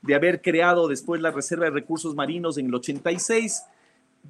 de 0.01 0.15
haber 0.15 0.41
creado 0.41 0.87
después 0.87 1.21
la 1.21 1.31
Reserva 1.31 1.65
de 1.65 1.71
Recursos 1.71 2.13
Marinos 2.13 2.57
en 2.57 2.67
el 2.67 2.75
86, 2.75 3.63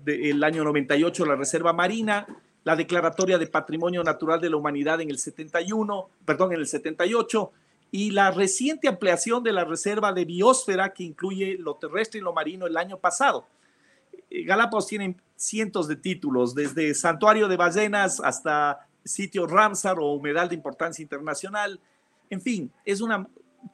el 0.05 0.43
año 0.43 0.63
98 0.63 1.25
la 1.25 1.35
Reserva 1.35 1.73
Marina, 1.73 2.27
la 2.63 2.75
Declaratoria 2.75 3.39
de 3.39 3.47
Patrimonio 3.47 4.03
Natural 4.03 4.39
de 4.39 4.51
la 4.51 4.57
Humanidad 4.57 5.01
en 5.01 5.09
el 5.09 5.17
71, 5.17 6.09
perdón, 6.25 6.53
en 6.53 6.59
el 6.59 6.67
78 6.67 7.51
y 7.91 8.11
la 8.11 8.31
reciente 8.31 8.87
ampliación 8.87 9.43
de 9.43 9.51
la 9.51 9.65
Reserva 9.65 10.13
de 10.13 10.23
Biosfera 10.23 10.93
que 10.93 11.03
incluye 11.03 11.57
lo 11.59 11.75
terrestre 11.75 12.19
y 12.19 12.23
lo 12.23 12.33
marino 12.33 12.65
el 12.65 12.77
año 12.77 12.97
pasado. 12.97 13.45
Eh, 14.29 14.43
Galápagos 14.43 14.87
tienen 14.87 15.21
cientos 15.35 15.89
de 15.89 15.97
títulos, 15.97 16.55
desde 16.55 16.95
Santuario 16.95 17.49
de 17.49 17.57
Ballenas 17.57 18.21
hasta 18.21 18.87
sitio 19.03 19.45
Ramsar 19.45 19.99
o 19.99 20.13
Humedal 20.13 20.47
de 20.47 20.55
Importancia 20.55 21.03
Internacional. 21.03 21.81
En 22.29 22.41
fin, 22.41 22.71
es 22.85 23.01
una, 23.01 23.27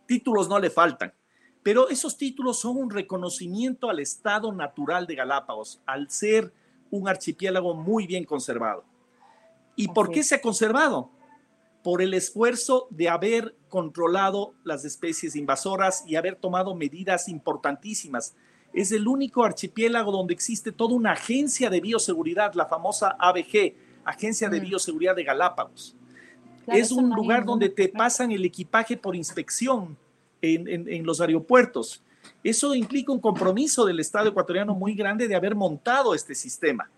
títulos 0.08 0.50
no 0.50 0.58
le 0.58 0.72
faltan, 0.72 1.14
pero 1.62 1.90
esos 1.90 2.18
títulos 2.18 2.60
son 2.60 2.78
un 2.78 2.90
reconocimiento 2.90 3.90
al 3.90 4.00
estado 4.00 4.52
natural 4.52 5.06
de 5.06 5.16
Galápagos, 5.16 5.80
al 5.86 6.10
ser 6.10 6.52
un 6.90 7.08
archipiélago 7.08 7.76
muy 7.76 8.08
bien 8.08 8.24
conservado. 8.24 8.84
¿Y 9.76 9.90
por 9.90 10.10
qué 10.10 10.24
se 10.24 10.36
ha 10.36 10.42
conservado? 10.42 11.12
Por 11.88 12.02
el 12.02 12.14
esfuerzo 12.14 12.88
de 12.90 13.08
haber 13.08 13.56
controlado 13.70 14.54
las 14.66 14.84
especies 14.84 15.38
invasoras 15.38 16.04
y 16.06 16.18
haber 16.18 16.36
tomado 16.36 16.76
medidas 16.76 17.30
importantísimas 17.30 18.36
es 18.74 18.92
el 18.92 19.08
único 19.08 19.46
archipiélago 19.46 20.12
donde 20.12 20.34
existe 20.34 20.74
toda 20.74 20.94
una 20.96 21.14
agencia 21.14 21.70
de 21.70 21.80
bioseguridad, 21.80 22.56
la 22.56 22.66
famosa 22.66 23.16
ABG, 23.18 23.74
Agencia 24.04 24.50
de 24.50 24.60
mm. 24.60 24.64
Bioseguridad 24.64 25.16
de 25.16 25.24
Galápagos. 25.24 25.96
es 26.68 26.92
un 26.92 27.10
lugar 27.10 27.46
donde 27.46 27.70
te 27.70 27.88
pasan 27.88 28.34
el 28.34 28.44
equipaje 28.44 28.98
por 28.98 29.16
inspección 29.16 29.98
en, 30.42 31.06
los 31.06 31.22
aeropuertos. 31.22 32.04
Eso 32.44 32.76
implica 32.76 33.14
un 33.14 33.22
compromiso 33.22 33.86
del 33.86 34.02
Estado 34.02 34.28
ecuatoriano 34.28 34.76
muy 34.76 34.94
grande 34.94 35.26
de 35.26 35.36
haber 35.38 35.56
montado 35.56 36.14
este 36.14 36.36
sistema. 36.36 36.90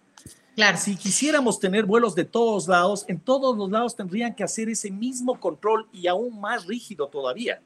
Claro. 0.59 0.77
Si 0.77 0.97
quisiéramos 0.97 1.57
tener 1.57 1.85
vuelos 1.85 2.15
de 2.15 2.25
todos 2.25 2.67
lados, 2.67 3.05
en 3.07 3.17
todos 3.17 3.57
los 3.57 3.71
lados 3.71 3.95
tendrían 3.95 4.35
que 4.35 4.43
hacer 4.43 4.67
ese 4.67 4.91
mismo 4.91 5.39
control 5.39 5.87
y 5.93 6.05
aún 6.05 6.37
más 6.37 6.65
rígido 6.67 7.07
todavía. 7.07 7.61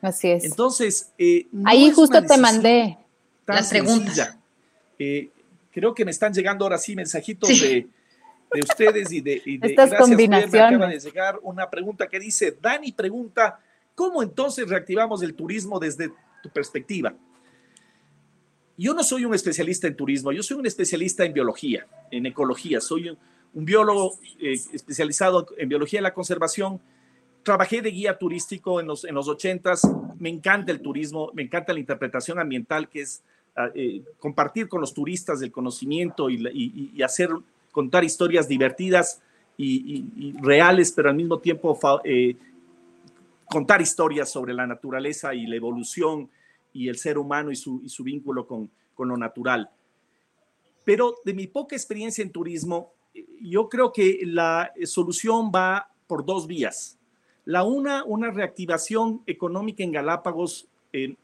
Así 0.00 0.28
es. 0.30 0.44
Entonces, 0.44 1.12
eh, 1.18 1.48
ahí 1.64 1.90
justo 1.90 2.24
te 2.24 2.38
mandé 2.38 2.98
las 3.48 3.68
preguntas. 3.68 4.38
Eh, 4.96 5.28
creo 5.72 5.92
que 5.92 6.04
me 6.04 6.12
están 6.12 6.32
llegando 6.32 6.64
ahora 6.64 6.78
sí 6.78 6.94
mensajitos 6.94 7.48
de, 7.48 7.88
ustedes 8.62 9.10
y 9.10 9.20
de, 9.20 9.42
y 9.44 9.58
de 9.58 9.66
Estas 9.66 9.94
combinaciones. 9.94 10.52
Me 10.52 10.60
acaba 10.60 10.86
de 10.86 11.00
llegar 11.00 11.40
una 11.42 11.68
pregunta 11.68 12.06
que 12.06 12.20
dice, 12.20 12.56
Dani 12.62 12.92
pregunta, 12.92 13.58
¿cómo 13.92 14.22
entonces 14.22 14.68
reactivamos 14.68 15.20
el 15.24 15.34
turismo 15.34 15.80
desde 15.80 16.12
tu 16.44 16.48
perspectiva? 16.50 17.12
Yo 18.78 18.92
no 18.92 19.02
soy 19.02 19.24
un 19.24 19.34
especialista 19.34 19.86
en 19.86 19.96
turismo, 19.96 20.32
yo 20.32 20.42
soy 20.42 20.58
un 20.58 20.66
especialista 20.66 21.24
en 21.24 21.32
biología, 21.32 21.86
en 22.10 22.26
ecología, 22.26 22.80
soy 22.80 23.08
un, 23.10 23.18
biólogo 23.64 24.18
eh, 24.38 24.52
especializado 24.72 25.46
en 25.56 25.68
biología 25.68 25.98
de 25.98 26.02
la 26.02 26.12
conservación. 26.12 26.78
Trabajé 27.42 27.80
de 27.80 27.90
guía 27.90 28.18
turístico 28.18 28.80
en 28.80 28.86
los, 28.86 29.04
en 29.04 29.14
los 29.14 29.28
80s, 29.28 30.14
me 30.18 30.28
encanta 30.28 30.72
el 30.72 30.80
turismo, 30.80 31.30
me 31.32 31.42
encanta 31.42 31.72
la 31.72 31.80
interpretación 31.80 32.38
ambiental, 32.38 32.88
que 32.88 33.00
es 33.00 33.22
eh, 33.74 34.02
compartir 34.18 34.68
con 34.68 34.82
los 34.82 34.92
turistas 34.92 35.40
el 35.40 35.50
conocimiento 35.50 36.28
y, 36.28 37.02
hacer, 37.02 37.30
contar 37.72 38.04
historias 38.04 38.46
divertidas 38.46 39.22
y, 39.56 40.34
reales, 40.42 40.92
pero 40.92 41.08
al 41.08 41.16
mismo 41.16 41.38
tiempo 41.38 41.78
eh, 42.04 42.36
contar 43.46 43.80
historias 43.80 44.30
sobre 44.30 44.52
la 44.52 44.66
naturaleza 44.66 45.34
y 45.34 45.46
la 45.46 45.56
evolución 45.56 46.28
y 46.76 46.88
el 46.88 46.98
ser 46.98 47.18
humano 47.18 47.50
y 47.50 47.56
su, 47.56 48.04
vínculo 48.04 48.46
con, 48.46 48.70
lo 48.98 49.16
natural. 49.16 49.70
Pero 50.84 51.16
de 51.24 51.34
mi 51.34 51.46
poca 51.46 51.74
experiencia 51.74 52.22
en 52.22 52.30
turismo, 52.30 52.92
yo 53.40 53.68
creo 53.68 53.92
que 53.92 54.20
la 54.24 54.72
solución 54.84 55.50
va 55.54 55.90
por 56.06 56.24
dos 56.24 56.46
vías. 56.46 56.98
La 57.44 57.62
una, 57.64 58.04
una 58.04 58.30
reactivación 58.30 59.22
económica 59.26 59.82
en 59.82 59.92
Galápagos 59.92 60.68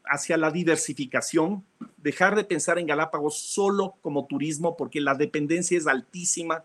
hacia 0.05 0.37
la 0.37 0.51
diversificación, 0.51 1.63
dejar 1.97 2.35
de 2.35 2.43
pensar 2.43 2.77
en 2.77 2.85
Galápagos 2.85 3.37
solo 3.37 3.95
como 4.01 4.25
turismo 4.25 4.77
porque 4.77 5.01
la 5.01 5.15
dependencia 5.15 5.77
es 5.77 5.87
altísima 5.87 6.63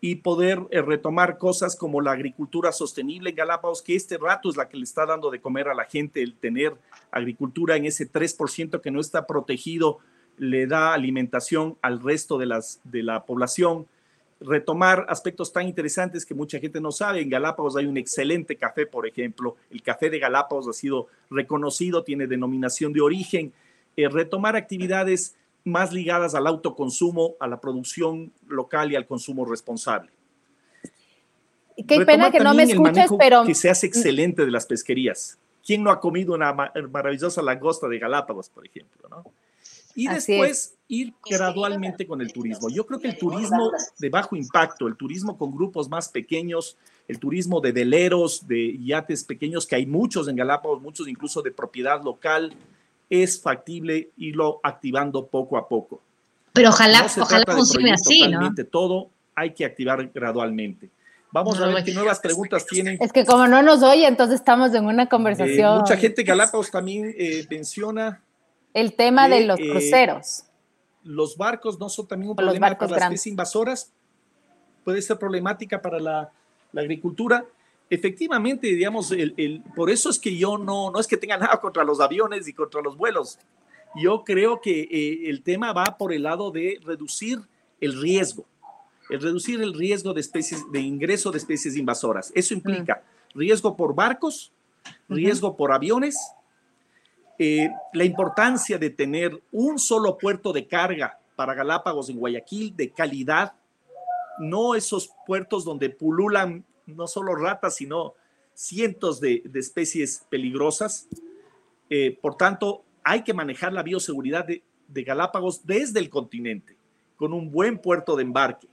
y 0.00 0.16
poder 0.16 0.66
eh, 0.70 0.80
retomar 0.80 1.36
cosas 1.38 1.76
como 1.76 2.00
la 2.00 2.12
agricultura 2.12 2.72
sostenible 2.72 3.30
en 3.30 3.36
Galápagos, 3.36 3.82
que 3.82 3.94
este 3.94 4.16
rato 4.16 4.48
es 4.48 4.56
la 4.56 4.68
que 4.68 4.76
le 4.76 4.84
está 4.84 5.04
dando 5.04 5.30
de 5.30 5.40
comer 5.40 5.68
a 5.68 5.74
la 5.74 5.84
gente, 5.84 6.22
el 6.22 6.34
tener 6.34 6.74
agricultura 7.10 7.76
en 7.76 7.84
ese 7.84 8.10
3% 8.10 8.80
que 8.80 8.90
no 8.90 9.00
está 9.00 9.26
protegido, 9.26 9.98
le 10.38 10.66
da 10.66 10.94
alimentación 10.94 11.76
al 11.82 12.02
resto 12.02 12.38
de, 12.38 12.46
las, 12.46 12.80
de 12.84 13.02
la 13.02 13.24
población 13.24 13.86
retomar 14.40 15.04
aspectos 15.08 15.52
tan 15.52 15.66
interesantes 15.66 16.24
que 16.24 16.34
mucha 16.34 16.58
gente 16.58 16.80
no 16.80 16.90
sabe. 16.92 17.20
En 17.20 17.28
Galápagos 17.28 17.76
hay 17.76 17.86
un 17.86 17.96
excelente 17.96 18.56
café, 18.56 18.86
por 18.86 19.06
ejemplo. 19.06 19.56
El 19.70 19.82
café 19.82 20.08
de 20.10 20.18
Galápagos 20.18 20.66
ha 20.68 20.72
sido 20.72 21.08
reconocido, 21.28 22.02
tiene 22.02 22.26
denominación 22.26 22.92
de 22.92 23.02
origen. 23.02 23.52
Eh, 23.96 24.08
retomar 24.08 24.56
actividades 24.56 25.36
más 25.64 25.92
ligadas 25.92 26.34
al 26.34 26.46
autoconsumo, 26.46 27.34
a 27.40 27.46
la 27.46 27.60
producción 27.60 28.32
local 28.48 28.92
y 28.92 28.96
al 28.96 29.06
consumo 29.06 29.44
responsable. 29.44 30.10
Qué 31.86 32.04
pena 32.04 32.30
que 32.30 32.40
no 32.40 32.54
me 32.54 32.64
escuches, 32.64 33.10
pero... 33.18 33.44
Que 33.44 33.54
se 33.54 33.70
hace 33.70 33.86
excelente 33.86 34.44
de 34.44 34.50
las 34.50 34.66
pesquerías. 34.66 35.38
¿Quién 35.64 35.82
no 35.82 35.90
ha 35.90 36.00
comido 36.00 36.34
una 36.34 36.52
maravillosa 36.52 37.42
langosta 37.42 37.88
de 37.88 37.98
Galápagos, 37.98 38.48
por 38.48 38.66
ejemplo? 38.66 39.08
¿no? 39.08 39.24
Y 39.94 40.08
después 40.08 40.74
ir 40.88 41.14
gradualmente 41.28 42.06
con 42.06 42.20
el 42.20 42.32
turismo. 42.32 42.68
Yo 42.68 42.86
creo 42.86 43.00
que 43.00 43.08
el 43.08 43.18
turismo 43.18 43.70
de 43.98 44.08
bajo 44.08 44.36
impacto, 44.36 44.86
el 44.86 44.96
turismo 44.96 45.36
con 45.36 45.52
grupos 45.52 45.88
más 45.88 46.08
pequeños, 46.08 46.76
el 47.08 47.18
turismo 47.18 47.60
de 47.60 47.72
veleros, 47.72 48.46
de 48.46 48.78
yates 48.78 49.24
pequeños, 49.24 49.66
que 49.66 49.76
hay 49.76 49.86
muchos 49.86 50.28
en 50.28 50.36
Galápagos, 50.36 50.80
muchos 50.80 51.08
incluso 51.08 51.42
de 51.42 51.50
propiedad 51.50 52.02
local, 52.02 52.54
es 53.10 53.42
factible 53.42 54.10
irlo 54.16 54.60
activando 54.62 55.26
poco 55.26 55.58
a 55.58 55.68
poco. 55.68 56.00
Pero 56.52 56.70
ojalá, 56.70 57.06
ojalá 57.20 57.44
funcione 57.52 57.92
así, 57.92 58.26
¿no? 58.28 58.54
Todo 58.70 59.10
hay 59.34 59.52
que 59.52 59.64
activar 59.64 60.10
gradualmente. 60.14 60.90
Vamos 61.32 61.60
a 61.60 61.66
ver 61.66 61.84
qué 61.84 61.92
nuevas 61.92 62.18
preguntas 62.18 62.66
tienen. 62.66 62.98
Es 63.00 63.12
que 63.12 63.24
como 63.24 63.46
no 63.46 63.62
nos 63.62 63.82
oye, 63.82 64.06
entonces 64.06 64.40
estamos 64.40 64.74
en 64.74 64.84
una 64.86 65.08
conversación. 65.08 65.78
mucha 65.78 65.96
gente 65.96 66.22
Galápagos 66.22 66.70
también 66.70 67.14
eh, 67.16 67.46
menciona 67.48 68.22
el 68.74 68.94
tema 68.94 69.28
de, 69.28 69.44
los 69.46 69.58
eh, 69.58 69.68
cruceros. 69.68 70.44
los 71.02 71.36
barcos 71.36 71.78
no 71.78 71.88
son 71.88 72.06
también 72.06 72.30
un 72.30 72.36
problema 72.36 72.76
para 72.76 72.90
las 72.90 73.02
especies 73.02 73.26
invasoras, 73.28 73.92
puede 74.84 75.02
ser 75.02 75.18
problemática 75.18 75.80
para 75.80 75.98
la, 75.98 76.32
agricultura. 76.76 77.44
Efectivamente, 77.90 78.68
digamos, 78.68 79.10
el, 79.10 79.64
por 79.74 79.90
eso 79.90 80.10
es 80.10 80.18
que 80.20 80.36
yo 80.36 80.56
no, 80.56 80.92
no 80.92 81.00
es 81.00 81.08
que 81.08 81.16
tenga 81.16 81.36
nada 81.38 81.60
contra 81.60 81.82
los 81.84 82.00
aviones 82.00 82.46
y 82.46 82.52
contra 82.52 82.80
los 82.80 82.96
vuelos. 82.96 83.38
Yo 83.96 84.22
creo 84.22 84.60
que 84.60 84.82
eh, 84.82 85.28
el 85.28 85.42
tema 85.42 85.72
va 85.72 85.98
por 85.98 86.12
el 86.12 86.22
lado 86.22 86.52
de 86.52 86.80
reducir 86.84 87.40
el 87.80 88.00
riesgo, 88.00 88.44
el 89.08 89.20
reducir 89.20 89.60
el 89.60 89.74
riesgo 89.74 90.14
de 90.14 90.20
especies, 90.20 90.70
de 90.70 90.80
ingreso 90.80 91.32
de 91.32 91.38
especies 91.38 91.76
invasoras. 91.76 92.30
Eso 92.36 92.54
implica 92.54 93.02
mm. 93.34 93.38
riesgo 93.38 93.76
por 93.76 93.96
barcos, 93.96 94.52
riesgo 95.08 95.56
por 95.56 95.72
aviones, 95.72 96.16
eh, 97.42 97.70
la 97.94 98.04
importancia 98.04 98.78
de 98.78 98.90
tener 98.90 99.42
un 99.50 99.78
solo 99.80 100.16
puerto 100.16 100.52
de 100.52 100.68
carga 100.68 101.18
para 101.34 101.54
Galápagos 101.54 102.10
en 102.10 102.18
Guayaquil 102.18 102.76
de 102.76 102.90
calidad, 102.90 103.54
no 104.38 104.74
esos 104.76 105.10
puertos 105.26 105.64
donde 105.64 105.90
pululan 105.90 106.64
no 106.96 107.06
solo 107.06 107.34
ratas, 107.34 107.76
sino 107.76 108.14
cientos 108.54 109.20
de, 109.20 109.42
especies 109.54 110.24
peligrosas. 110.28 111.08
Eh, 111.88 112.18
por 112.20 112.36
tanto, 112.36 112.84
hay 113.02 113.22
que 113.22 113.34
manejar 113.34 113.72
la 113.72 113.82
bioseguridad 113.82 114.46
de, 114.46 114.62
Galápagos 114.92 115.64
desde 115.64 116.00
el 116.00 116.10
continente, 116.10 116.76
con 117.16 117.32
un 117.32 117.50
buen 117.50 117.78
puerto 117.78 118.16
de 118.16 118.24
embarque, 118.24 118.66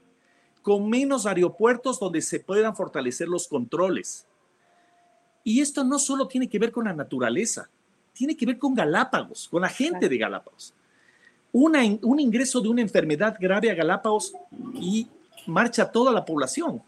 con 0.63 0.89
menos 0.89 1.27
aeropuertos 1.27 1.99
donde 1.99 2.21
se 2.21 2.39
puedan 2.39 2.75
fortalecer 2.75 3.27
los 3.27 3.47
controles. 3.47 4.25
Y 5.43 5.61
esto 5.61 5.83
no 5.83 5.99
solo 5.99 6.27
tiene 6.27 6.49
que 6.49 6.57
ver 6.57 6.71
con 6.71 6.85
la 6.85 6.93
naturaleza, 6.93 7.69
tiene 8.13 8.35
que 8.35 8.47
ver 8.47 8.57
con 8.57 8.73
Galápagos, 8.73 9.47
con 9.47 9.61
la 9.61 9.69
gente 9.69 10.09
de 10.09 10.17
Galápagos. 10.17 10.73
Un 11.51 12.19
ingreso 12.19 12.61
de 12.61 12.69
una 12.69 12.81
enfermedad 12.81 13.37
grave 13.39 13.69
a 13.69 13.75
Galápagos 13.75 14.33
y 14.73 15.07
marcha 15.45 15.89
toda 15.91 16.11
la 16.11 16.25
población. 16.25 16.81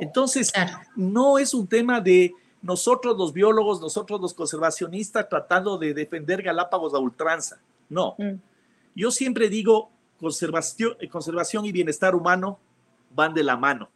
Entonces, 0.00 0.52
no 0.96 1.38
es 1.38 1.54
un 1.54 1.66
tema 1.66 2.00
de 2.00 2.34
nosotros 2.62 3.16
los 3.18 3.32
biólogos, 3.32 3.80
nosotros 3.80 4.20
los 4.20 4.34
conservacionistas 4.34 5.28
tratando 5.28 5.76
de 5.76 5.94
defender 5.94 6.42
Galápagos 6.42 6.94
a 6.94 6.98
ultranza. 6.98 7.60
No. 7.88 8.14
Mm. 8.18 8.40
Yo 8.94 9.10
siempre 9.10 9.48
digo, 9.48 9.90
conservación, 10.18 10.96
conservación 11.10 11.66
y 11.66 11.72
bienestar 11.72 12.14
humano 12.14 12.58
van 13.14 13.34
de 13.34 13.44
la 13.44 13.56
mano. 13.56 13.88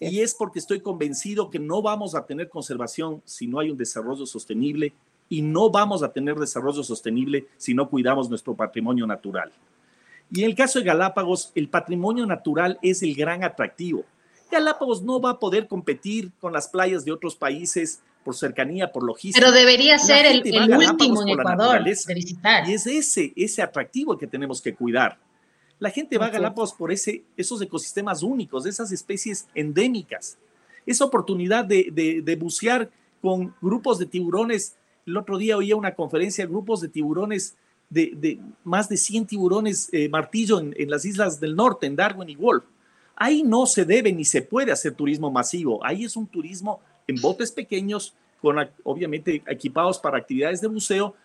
Y 0.00 0.20
es 0.20 0.34
porque 0.34 0.58
estoy 0.58 0.80
convencido 0.80 1.50
que 1.50 1.58
no 1.58 1.80
vamos 1.82 2.14
a 2.14 2.26
tener 2.26 2.48
conservación 2.48 3.22
si 3.24 3.46
no 3.46 3.60
hay 3.60 3.70
un 3.70 3.78
desarrollo 3.78 4.26
sostenible 4.26 4.92
y 5.28 5.40
no 5.40 5.70
vamos 5.70 6.02
a 6.02 6.12
tener 6.12 6.34
desarrollo 6.36 6.82
sostenible 6.82 7.46
si 7.56 7.74
no 7.74 7.88
cuidamos 7.88 8.28
nuestro 8.28 8.54
patrimonio 8.54 9.06
natural. 9.06 9.52
Y 10.30 10.42
en 10.42 10.50
el 10.50 10.56
caso 10.56 10.78
de 10.78 10.84
Galápagos, 10.84 11.52
el 11.54 11.68
patrimonio 11.68 12.26
natural 12.26 12.78
es 12.82 13.02
el 13.02 13.14
gran 13.14 13.44
atractivo. 13.44 14.04
Galápagos 14.50 15.02
no 15.02 15.20
va 15.20 15.30
a 15.30 15.38
poder 15.38 15.68
competir 15.68 16.30
con 16.40 16.52
las 16.52 16.68
playas 16.68 17.04
de 17.04 17.12
otros 17.12 17.36
países 17.36 18.00
por 18.24 18.34
cercanía, 18.34 18.92
por 18.92 19.04
logística. 19.04 19.44
Pero 19.44 19.56
debería 19.56 19.98
ser 19.98 20.26
el, 20.26 20.38
último 20.38 21.22
en 21.22 21.28
Ecuador 21.28 21.82
de 21.84 22.14
visitar. 22.14 22.68
Y 22.68 22.74
es 22.74 22.86
ese, 22.86 23.32
ese 23.36 23.62
atractivo 23.62 24.18
que 24.18 24.26
tenemos 24.26 24.60
que 24.60 24.74
cuidar. 24.74 25.18
La 25.78 25.90
gente 25.90 26.18
va 26.18 26.26
a 26.26 26.30
Galápagos 26.30 26.72
por 26.72 26.90
ese, 26.90 27.22
esos 27.36 27.62
ecosistemas 27.62 28.22
únicos, 28.22 28.66
esas 28.66 28.90
especies 28.90 29.46
endémicas, 29.54 30.36
esa 30.84 31.04
oportunidad 31.04 31.64
de, 31.64 32.22
de 32.24 32.36
bucear 32.36 32.90
con 33.20 33.54
grupos 33.60 33.98
de 33.98 34.06
tiburones 34.06 34.76
el 35.08 35.16
otro 35.16 35.38
día 35.38 35.56
oía 35.56 35.74
una 35.74 35.94
conferencia, 35.94 36.44
grupos 36.44 36.82
de 36.82 36.88
tiburones, 36.88 37.56
de, 37.88 38.38
más 38.64 38.90
de 38.90 38.98
100 38.98 39.26
tiburones 39.26 39.88
eh, 39.92 40.06
martillo 40.10 40.60
en, 40.60 40.90
las 40.90 41.06
islas 41.06 41.40
del 41.40 41.56
norte, 41.56 41.86
en 41.86 41.96
Darwin 41.96 42.28
y 42.28 42.36
Wolf. 42.36 42.64
Ahí 43.20 43.42
no 43.42 43.66
se 43.66 43.84
debe 43.84 44.12
ni 44.12 44.24
se 44.24 44.42
puede 44.42 44.70
hacer 44.70 44.94
turismo 44.94 45.28
masivo. 45.28 45.84
Ahí 45.84 46.04
es 46.04 46.14
un 46.14 46.28
turismo 46.28 46.80
en 47.08 47.20
botes 47.20 47.50
pequeños, 47.50 48.14
con 48.40 48.56
obviamente 48.84 49.42
equipados 49.48 49.98
para 49.98 50.18
actividades 50.18 50.60
de 50.60 50.68
buceo, 50.68 51.16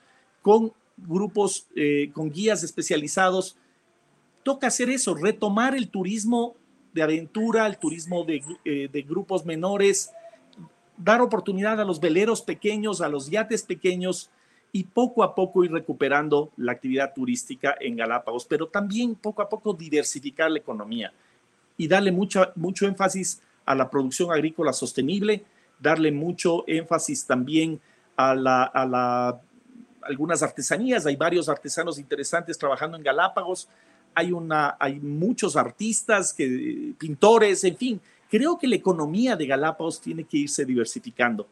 con 0.41 0.73
grupos, 0.97 1.67
eh, 1.75 2.09
con 2.11 2.31
guías 2.31 2.63
especializados. 2.63 3.57
Toca 4.41 4.67
hacer 4.67 4.89
eso, 4.89 5.13
retomar 5.13 5.75
el 5.75 5.89
turismo 5.89 6.55
de 6.93 7.03
aventura, 7.03 7.67
el 7.67 7.77
turismo 7.77 8.23
de, 8.23 8.43
eh, 8.65 8.89
de 8.91 9.01
grupos 9.03 9.45
menores, 9.45 10.11
dar 10.97 11.21
oportunidad 11.21 11.79
a 11.79 11.85
los 11.85 11.99
veleros 11.99 12.41
pequeños, 12.41 13.01
a 13.01 13.07
los 13.07 13.29
yates 13.29 13.61
pequeños 13.61 14.31
y 14.71 14.85
poco 14.85 15.23
a 15.23 15.35
poco 15.35 15.63
ir 15.63 15.71
recuperando 15.71 16.51
la 16.57 16.71
actividad 16.71 17.13
turística 17.13 17.75
en 17.79 17.97
Galápagos, 17.97 18.45
pero 18.45 18.67
también 18.67 19.13
poco 19.13 19.43
a 19.43 19.49
poco 19.49 19.73
diversificar 19.73 20.49
la 20.49 20.57
economía 20.57 21.13
y 21.77 21.87
darle 21.87 22.11
mucho, 22.11 22.51
mucho 22.55 22.85
énfasis 22.85 23.41
a 23.65 23.75
la 23.75 23.89
producción 23.89 24.31
agrícola 24.31 24.73
sostenible, 24.73 25.43
darle 25.79 26.11
mucho 26.11 26.63
énfasis 26.67 27.25
también 27.25 27.79
a, 28.15 28.35
la, 28.35 28.63
a 28.63 28.85
la, 28.85 29.41
algunas 30.01 30.43
artesanías. 30.43 31.05
Hay 31.05 31.15
varios 31.15 31.49
artesanos 31.49 31.97
interesantes 31.97 32.57
trabajando 32.57 32.97
en 32.97 33.03
Galápagos. 33.03 33.67
Hay, 34.15 34.31
una, 34.31 34.77
hay 34.79 34.99
muchos 34.99 35.55
artistas, 35.55 36.33
que, 36.33 36.93
pintores, 36.97 37.63
en 37.63 37.77
fin, 37.77 38.01
Creo 38.33 38.57
que 38.57 38.67
la 38.67 38.73
economía 38.73 39.35
de 39.35 39.45
Galápagos 39.45 40.01
tiene 40.01 40.23
que 40.23 40.37
irse 40.37 40.65
diversificando 40.65 41.47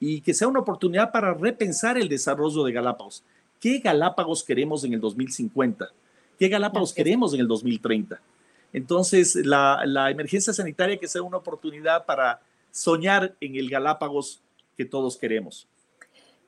y 0.00 0.20
que 0.20 0.34
sea 0.34 0.48
una 0.48 0.58
oportunidad 0.58 1.12
para 1.12 1.32
repensar 1.32 1.96
el 1.96 2.08
desarrollo 2.08 2.64
de 2.64 2.72
Galápagos. 2.72 3.22
¿Qué 3.60 3.78
Galápagos 3.78 4.42
queremos 4.42 4.82
en 4.82 4.94
el 4.94 5.00
2050? 5.00 5.92
¿Qué 6.36 6.48
Galápagos 6.48 6.92
queremos 6.92 7.34
en 7.34 7.40
el 7.40 7.46
2030? 7.46 8.20
Entonces, 8.74 9.36
la, 9.36 9.82
la, 9.86 10.10
emergencia 10.10 10.52
sanitaria 10.52 10.98
que 10.98 11.06
sea 11.06 11.22
una 11.22 11.36
oportunidad 11.36 12.04
para 12.04 12.40
soñar 12.72 13.36
en 13.40 13.54
el 13.54 13.70
Galápagos 13.70 14.42
que 14.76 14.84
todos 14.84 15.16
queremos. 15.16 15.68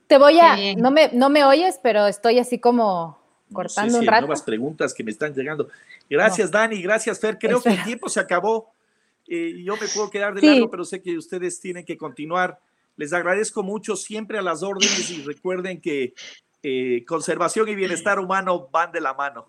Te 0.09 0.19
voy 0.19 0.41
a, 0.41 0.57
no 0.75 0.91
me, 0.91 1.09
no 1.13 1.31
me 1.31 1.45
oyes, 1.45 1.79
pero 1.81 2.09
estoy 2.09 2.41
así 2.41 2.59
como 2.59 3.17
cortando 3.53 4.01
un 4.01 4.07
rato. 4.07 4.23
nuevas 4.23 4.43
preguntas 4.43 4.93
que 4.93 5.05
me 5.05 5.13
están 5.13 5.33
llegando. 5.35 5.69
Gracias, 6.11 6.51
Dani, 6.51 6.83
gracias, 6.83 7.21
Fer. 7.21 7.39
Creo 7.39 7.63
que 7.63 7.71
el 7.71 7.85
tiempo 7.85 8.09
se 8.09 8.19
acabó. 8.19 8.73
Eh, 9.29 9.63
yo 9.65 9.77
me 9.77 9.87
puedo 9.87 10.11
quedar 10.11 10.35
de 10.35 10.45
largo, 10.45 10.69
pero 10.69 10.85
sé 10.85 11.01
que 11.01 11.17
ustedes 11.17 11.61
tienen 11.61 11.85
que 11.85 11.97
continuar. 11.97 12.59
Les 12.97 13.13
agradezco 13.13 13.63
mucho 13.63 13.95
siempre 13.95 14.37
a 14.37 14.43
las 14.43 14.65
órdenes 14.65 15.11
y 15.13 15.23
recuerden 15.23 15.81
que 15.81 16.13
eh, 16.65 17.05
conservación 17.07 17.69
y 17.69 17.77
bienestar 17.77 18.19
humano 18.19 18.69
van 18.73 18.91
de 18.91 19.01
la 19.01 19.15
mano. 19.15 19.47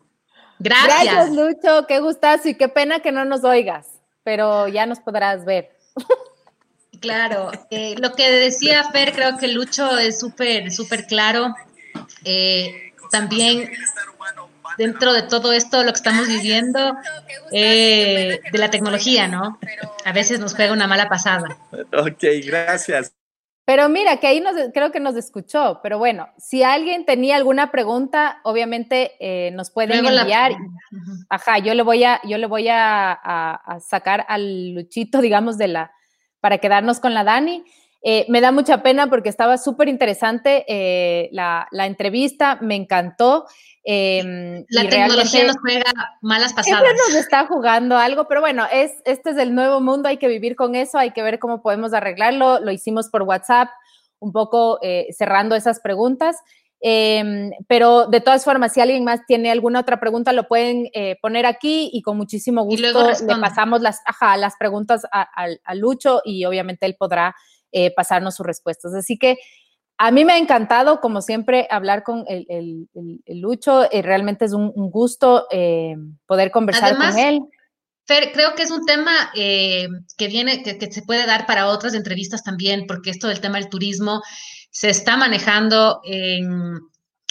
Gracias. 0.60 1.04
Gracias, 1.04 1.30
Lucho. 1.32 1.88
Qué 1.88 2.00
gustazo 2.00 2.50
y 2.50 2.56
qué 2.56 2.68
pena 2.68 3.00
que 3.00 3.12
no 3.12 3.26
nos 3.26 3.44
oigas, 3.44 3.88
pero 4.24 4.68
ya 4.68 4.86
nos 4.86 5.00
podrás 5.00 5.46
ver. 5.46 5.72
Claro, 7.00 7.52
eh, 7.70 7.94
lo 8.00 8.14
que 8.14 8.32
decía 8.32 8.90
Fer, 8.92 9.14
creo 9.14 9.38
que 9.38 9.48
Lucho 9.50 10.00
es 10.00 10.20
súper, 10.20 10.72
súper 10.72 11.06
claro. 11.06 11.54
también 13.12 13.70
dentro 14.78 15.14
de 15.14 15.24
todo 15.24 15.52
esto, 15.54 15.84
lo 15.84 15.92
que 15.92 15.98
estamos 15.98 16.28
viviendo, 16.28 16.96
eh, 17.52 18.40
de 18.52 18.58
la 18.58 18.70
tecnología, 18.70 19.28
¿no? 19.28 19.60
A 20.06 20.12
veces 20.12 20.40
nos 20.40 20.56
juega 20.56 20.74
una 20.74 20.88
mala 20.88 21.10
pasada. 21.10 21.58
Ok, 21.94 22.24
gracias. 22.46 23.14
Pero 23.68 23.90
mira, 23.90 24.16
que 24.16 24.28
ahí 24.28 24.40
nos, 24.40 24.56
creo 24.74 24.94
que 24.94 25.02
nos 25.02 25.18
escuchó. 25.18 25.82
Pero 25.84 25.98
bueno, 25.98 26.30
si 26.38 26.64
alguien 26.64 27.04
tenía 27.04 27.36
alguna 27.36 27.70
pregunta, 27.70 28.40
obviamente 28.46 29.12
eh, 29.20 29.52
nos 29.52 29.72
pueden 29.72 30.06
enviar. 30.06 30.54
Ajá, 31.28 31.58
yo 31.58 31.74
le 31.74 31.84
voy 31.84 32.02
a, 32.06 32.22
yo 32.24 32.38
le 32.38 32.48
voy 32.48 32.70
a, 32.72 33.60
sacar 33.86 34.26
al 34.30 34.74
Luchito, 34.74 35.20
digamos, 35.20 35.58
de 35.58 35.68
la, 35.68 35.92
para 36.40 36.60
quedarnos 36.60 37.02
con 37.02 37.14
la 37.14 37.26
Dani. 37.26 37.66
Eh, 38.10 38.26
me 38.30 38.40
da 38.40 38.54
mucha 38.54 38.82
pena 38.82 39.10
porque 39.10 39.28
estaba 39.28 39.58
súper 39.58 39.90
interesante 39.90 40.64
la, 41.34 41.68
la, 41.72 41.86
entrevista, 41.86 42.58
me 42.62 42.76
encantó. 42.76 43.46
Em, 43.90 44.66
la 44.68 44.90
tecnología 44.90 45.46
nos 45.46 45.58
juega 45.62 45.92
malas 46.22 46.54
pasadas. 46.54 46.82
Siempre 46.82 46.94
nos 46.98 47.16
está 47.16 47.48
jugando 47.48 47.96
algo, 47.98 48.28
pero 48.28 48.42
bueno, 48.42 48.66
es, 48.70 48.92
este 49.06 49.30
es 49.30 49.38
el 49.38 49.56
nuevo 49.56 49.80
mundo, 49.80 50.10
hay 50.10 50.18
que 50.18 50.28
vivir 50.28 50.58
con 50.58 50.76
eso, 50.76 50.98
hay 50.98 51.12
que 51.12 51.22
ver 51.22 51.40
cómo 51.40 51.62
podemos 51.62 51.94
arreglarlo. 51.94 52.60
Lo 52.60 52.72
hicimos 52.72 53.08
por 53.10 53.24
WhatsApp, 53.24 53.70
un 54.20 54.34
poco 54.34 54.80
eh, 54.82 55.08
cerrando 55.18 55.56
esas 55.56 55.80
preguntas. 55.80 56.36
Em, 56.82 57.52
pero 57.70 58.08
de 58.08 58.20
todas 58.20 58.44
formas, 58.44 58.74
si 58.74 58.82
alguien 58.82 59.06
más 59.06 59.26
tiene 59.26 59.52
alguna 59.52 59.80
otra 59.80 60.02
pregunta, 60.02 60.34
lo 60.34 60.50
pueden 60.50 60.90
eh, 60.94 61.18
poner 61.22 61.46
aquí 61.46 61.90
y 61.94 62.02
con 62.02 62.18
muchísimo 62.18 62.64
gusto 62.64 63.10
le 63.26 63.36
pasamos 63.40 63.82
las, 63.82 64.02
las 64.38 64.58
preguntas 64.58 65.04
a, 65.12 65.74
Lucho 65.76 66.22
y 66.26 66.44
obviamente 66.44 66.86
él 66.86 66.98
podrá 67.00 67.36
eh, 67.72 67.94
pasarnos 67.94 68.36
sus 68.36 68.46
respuestas. 68.46 68.94
Así 68.94 69.18
que 69.18 69.38
a 69.98 70.12
mí 70.12 70.26
me 70.26 70.34
ha 70.34 70.38
encantado, 70.38 71.02
como 71.02 71.22
siempre, 71.22 71.68
hablar 71.72 72.04
con 72.04 72.24
el, 72.28 72.88
Lucho. 73.26 73.92
Eh, 73.92 74.02
realmente 74.04 74.46
es 74.46 74.54
un, 74.54 74.72
gusto 74.92 75.48
eh, 75.52 75.96
poder 76.28 76.52
conversar 76.52 76.96
con 76.98 77.18
él. 77.18 77.42
Fer, 78.06 78.32
creo 78.32 78.56
que 78.56 78.64
es 78.64 78.72
un 78.72 78.86
tema 78.86 79.12
eh, 79.36 79.88
que 80.18 80.28
viene, 80.28 80.64
que, 80.64 80.78
que, 80.78 80.92
se 80.92 81.02
puede 81.02 81.26
dar 81.26 81.46
para 81.46 81.68
otras 81.68 81.94
entrevistas 81.94 82.44
también, 82.44 82.86
porque 82.88 83.10
esto 83.10 83.28
del 83.28 83.42
tema 83.42 83.58
del 83.58 83.70
turismo 83.70 84.22
se 84.70 84.90
está 84.90 85.18
manejando 85.18 86.00
en, 86.06 86.80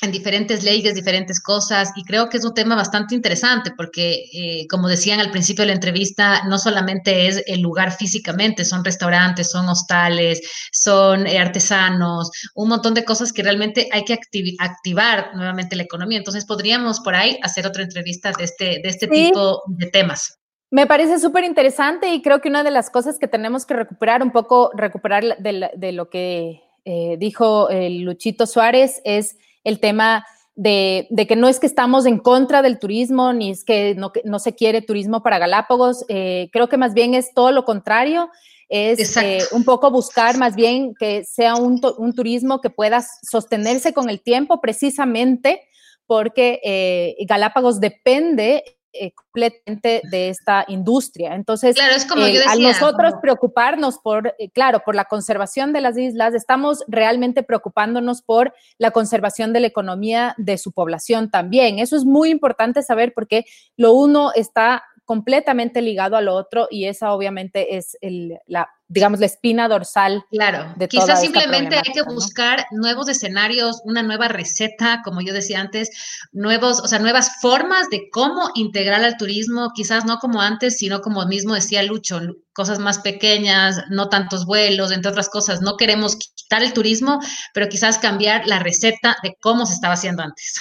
en 0.03 0.12
diferentes 0.12 0.62
leyes, 0.62 0.94
diferentes 0.94 1.40
cosas, 1.40 1.90
y 1.97 2.05
creo 2.05 2.28
que 2.28 2.36
es 2.36 2.44
un 2.44 2.53
tema 2.53 2.76
bastante 2.76 3.14
interesante 3.14 3.70
porque, 3.76 4.24
eh, 4.32 4.66
como 4.68 4.88
decían 4.88 5.20
al 5.20 5.30
principio 5.30 5.62
de 5.62 5.68
la 5.68 5.74
entrevista, 5.74 6.44
no 6.44 6.59
solamente 6.59 7.28
es 7.28 7.42
el 7.47 7.62
lugar 7.62 7.92
físicamente, 7.92 8.64
son 8.64 8.84
restaurantes, 8.84 9.51
son 9.51 9.68
hostales, 9.68 10.42
son 10.70 11.26
eh, 11.26 11.38
artesanos, 11.38 12.30
un 12.55 12.68
montón 12.68 12.92
de 12.92 13.05
cosas 13.05 13.32
que 13.32 13.42
realmente 13.42 13.88
hay 13.90 14.05
que 14.05 14.18
activar 14.59 15.30
nuevamente 15.34 15.76
la 15.76 15.84
economía. 15.84 16.18
Entonces, 16.18 16.44
podríamos 16.44 17.01
por 17.01 17.14
ahí 17.14 17.38
hacer 17.42 17.66
otra 17.66 17.82
entrevista 17.82 18.32
de 18.36 18.44
este, 18.44 18.64
de 18.82 18.88
este 18.88 19.09
tipo 19.09 19.62
de 19.66 19.86
temas. 19.86 20.38
Me 20.70 20.86
parece 20.86 21.18
súper 21.18 21.44
interesante 21.44 22.12
y 22.12 22.20
creo 22.20 22.40
que 22.40 22.49
una 22.49 22.64
de 22.64 22.70
las 22.70 22.90
cosas 22.90 23.18
que 23.18 23.28
tenemos 23.28 23.64
que 23.64 23.74
recuperar, 23.74 24.22
un 24.22 24.32
poco 24.32 24.70
recuperar 24.74 25.38
de, 25.38 25.70
de 25.74 25.92
lo 25.92 26.11
que 26.11 26.61
eh, 26.84 27.16
dijo 27.18 27.68
el 27.68 28.03
Luchito 28.03 28.47
Suárez 28.47 29.01
es 29.05 29.36
el 29.66 29.80
tema 29.80 30.24
de, 30.54 31.08
que 31.28 31.36
no 31.36 31.48
es 31.48 31.60
que 31.60 31.66
estamos 31.66 32.06
en 32.06 32.18
contra 32.18 32.62
del 32.62 32.78
turismo, 32.78 33.32
ni 33.32 33.50
es 33.50 33.64
que 33.64 33.94
no, 33.96 34.12
no 34.24 34.38
se 34.38 34.54
quiere 34.54 34.80
turismo 34.80 35.22
para 35.22 35.38
Galápagos, 35.38 36.04
eh, 36.08 36.48
creo 36.52 36.68
que 36.68 36.76
más 36.78 36.94
bien 36.94 37.14
es 37.14 37.34
todo 37.34 37.50
lo 37.50 37.64
contrario, 37.64 38.30
es 38.68 39.16
eh, 39.16 39.40
un 39.52 39.64
poco 39.64 39.90
buscar 39.90 40.38
más 40.38 40.56
bien 40.56 40.94
que 40.98 41.24
sea 41.24 41.56
un, 41.56 41.80
turismo 42.14 42.60
que 42.60 42.70
pueda 42.70 43.04
sostenerse 43.22 43.92
con 43.92 44.08
el 44.08 44.20
tiempo 44.20 44.60
precisamente 44.60 45.62
porque 46.06 46.60
eh, 46.64 47.16
Galápagos 47.28 47.78
depende 47.78 48.64
eh, 49.01 49.12
completamente 49.12 50.03
de 50.11 50.28
esta 50.28 50.64
industria. 50.68 51.34
Entonces, 51.34 51.74
claro, 51.74 51.94
es 51.94 52.05
como 52.05 52.26
yo 52.26 52.40
a 52.49 52.57
nosotros 52.57 53.14
preocuparnos 53.20 53.99
por, 53.99 54.34
eh, 54.38 54.51
claro, 54.51 54.80
por 54.84 54.94
la 54.94 55.05
conservación 55.05 55.72
de 55.72 55.80
las 55.80 55.97
islas, 55.97 56.34
estamos 56.34 56.84
realmente 56.88 57.42
preocupándonos 57.42 58.22
por 58.22 58.55
la 58.78 58.90
conservación 58.90 59.53
de 59.53 59.61
la 59.61 59.66
economía 59.66 60.34
de 60.38 60.59
su 60.59 60.72
población 60.72 61.30
también. 61.30 61.78
Eso 61.78 61.97
es 61.97 62.05
muy 62.05 62.30
importante 62.30 62.82
saber 62.82 63.12
porque 63.14 63.44
lo 63.76 63.92
uno 63.92 64.32
está 64.34 64.82
completamente 65.05 65.80
ligado 65.80 66.16
al 66.16 66.28
otro 66.28 66.66
y 66.70 66.86
esa 66.86 67.12
obviamente 67.12 67.76
es 67.76 67.97
el, 68.01 68.38
la, 68.47 68.68
digamos, 68.89 69.18
la 69.20 69.26
espina 69.26 69.68
dorsal. 69.68 70.24
Claro, 70.30 70.72
de 70.76 70.89
quizás 70.89 71.20
simplemente 71.20 71.76
hay 71.76 71.93
que 71.93 72.03
buscar 72.03 72.66
nuevos 72.70 73.09
escenarios, 73.09 73.80
una 73.84 74.03
nueva 74.03 74.28
receta, 74.28 75.03
como 75.05 75.20
yo 75.20 75.32
decía 75.32 75.61
antes, 75.61 75.91
nuevos, 76.32 76.80
o 76.80 76.87
sea, 76.87 76.99
nuevas 76.99 77.41
formas 77.41 77.89
de 77.91 78.09
cómo 78.11 78.51
integrar 78.55 79.03
al 79.03 79.16
turismo, 79.16 79.72
quizás 79.74 80.05
no 80.05 80.18
como 80.18 80.41
antes, 80.41 80.78
sino 80.78 81.01
como 81.01 81.26
mismo 81.26 81.55
decía 81.55 81.82
Lucho, 81.82 82.20
cosas 82.53 82.78
más 82.78 83.01
pequeñas, 83.01 83.82
no 83.91 84.09
tantos 84.09 84.47
vuelos, 84.47 84.93
entre 84.93 85.11
otras 85.11 85.28
cosas. 85.28 85.61
No 85.61 85.76
queremos 85.76 86.16
quitar 86.16 86.62
el 86.62 86.72
turismo, 86.72 87.20
pero 87.53 87.68
quizás 87.68 87.99
cambiar 87.99 88.47
la 88.47 88.61
receta 88.61 89.16
de 89.22 89.37
cómo 89.41 89.66
se 89.66 89.74
estaba 89.74 89.95
haciendo 89.95 90.22
antes. 90.22 90.55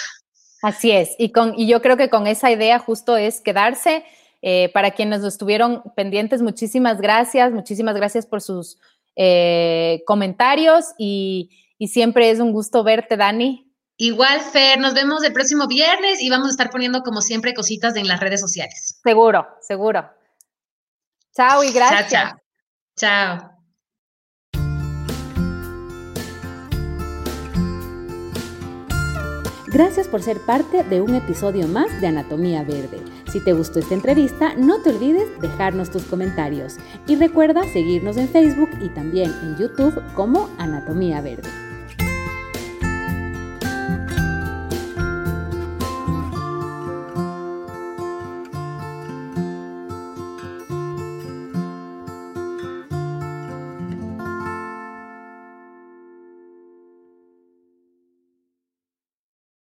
Así 0.64 0.90
es, 0.90 1.12
y, 1.20 1.32
con, 1.32 1.54
y 1.56 1.68
yo 1.68 1.80
creo 1.82 1.96
que 1.96 2.10
con 2.10 2.26
esa 2.26 2.50
idea 2.50 2.80
justo 2.80 3.18
es 3.18 3.40
quedarse 3.40 4.04
eh, 4.48 4.70
para 4.76 4.92
quienes 4.92 5.24
estuvieron 5.24 5.82
pendientes, 5.96 6.44
muchísimas 6.44 7.02
gracias, 7.02 7.52
muchísimas 7.52 7.96
gracias 7.96 8.28
por 8.28 8.44
sus 8.44 8.78
eh, 9.16 10.04
comentarios 10.06 10.94
y, 11.00 11.50
siempre 11.88 12.30
es 12.30 12.40
un 12.40 12.52
gusto 12.52 12.84
verte, 12.84 13.18
Dani. 13.18 13.74
Igual, 13.98 14.40
Fer, 14.42 14.80
nos 14.80 14.94
vemos 14.94 15.24
el 15.24 15.34
próximo 15.34 15.68
viernes 15.68 16.22
y 16.22 16.30
vamos 16.30 16.50
a 16.50 16.52
estar 16.52 16.70
poniendo 16.70 17.02
como 17.02 17.22
siempre 17.22 17.56
cositas 17.56 17.96
en 17.96 18.08
las 18.08 18.20
redes 18.20 18.40
sociales. 18.40 19.00
Seguro, 19.04 19.48
seguro. 19.62 20.12
Chao 21.36 21.64
y 21.64 21.72
gracias. 21.72 22.12
chao. 22.12 22.38
chao. 22.96 23.52
Gracias 29.68 30.08
por 30.08 30.22
ser 30.22 30.40
parte 30.46 30.84
de 30.84 31.02
un 31.02 31.16
episodio 31.16 31.68
más 31.68 32.00
de 32.00 32.08
Anatomía 32.08 32.62
Verde. 32.62 33.15
Si 33.36 33.42
te 33.42 33.52
gustó 33.52 33.80
esta 33.80 33.94
entrevista, 33.94 34.56
no 34.56 34.82
te 34.82 34.92
olvides 34.92 35.28
dejarnos 35.42 35.92
tus 35.92 36.04
comentarios 36.04 36.78
y 37.06 37.18
recuerda 37.18 37.68
seguirnos 37.68 38.16
en 38.16 38.30
Facebook 38.30 38.70
y 38.80 38.88
también 38.88 39.30
en 39.44 39.58
YouTube 39.58 40.02
como 40.14 40.50
Anatomía 40.58 41.20
Verde. 41.20 41.65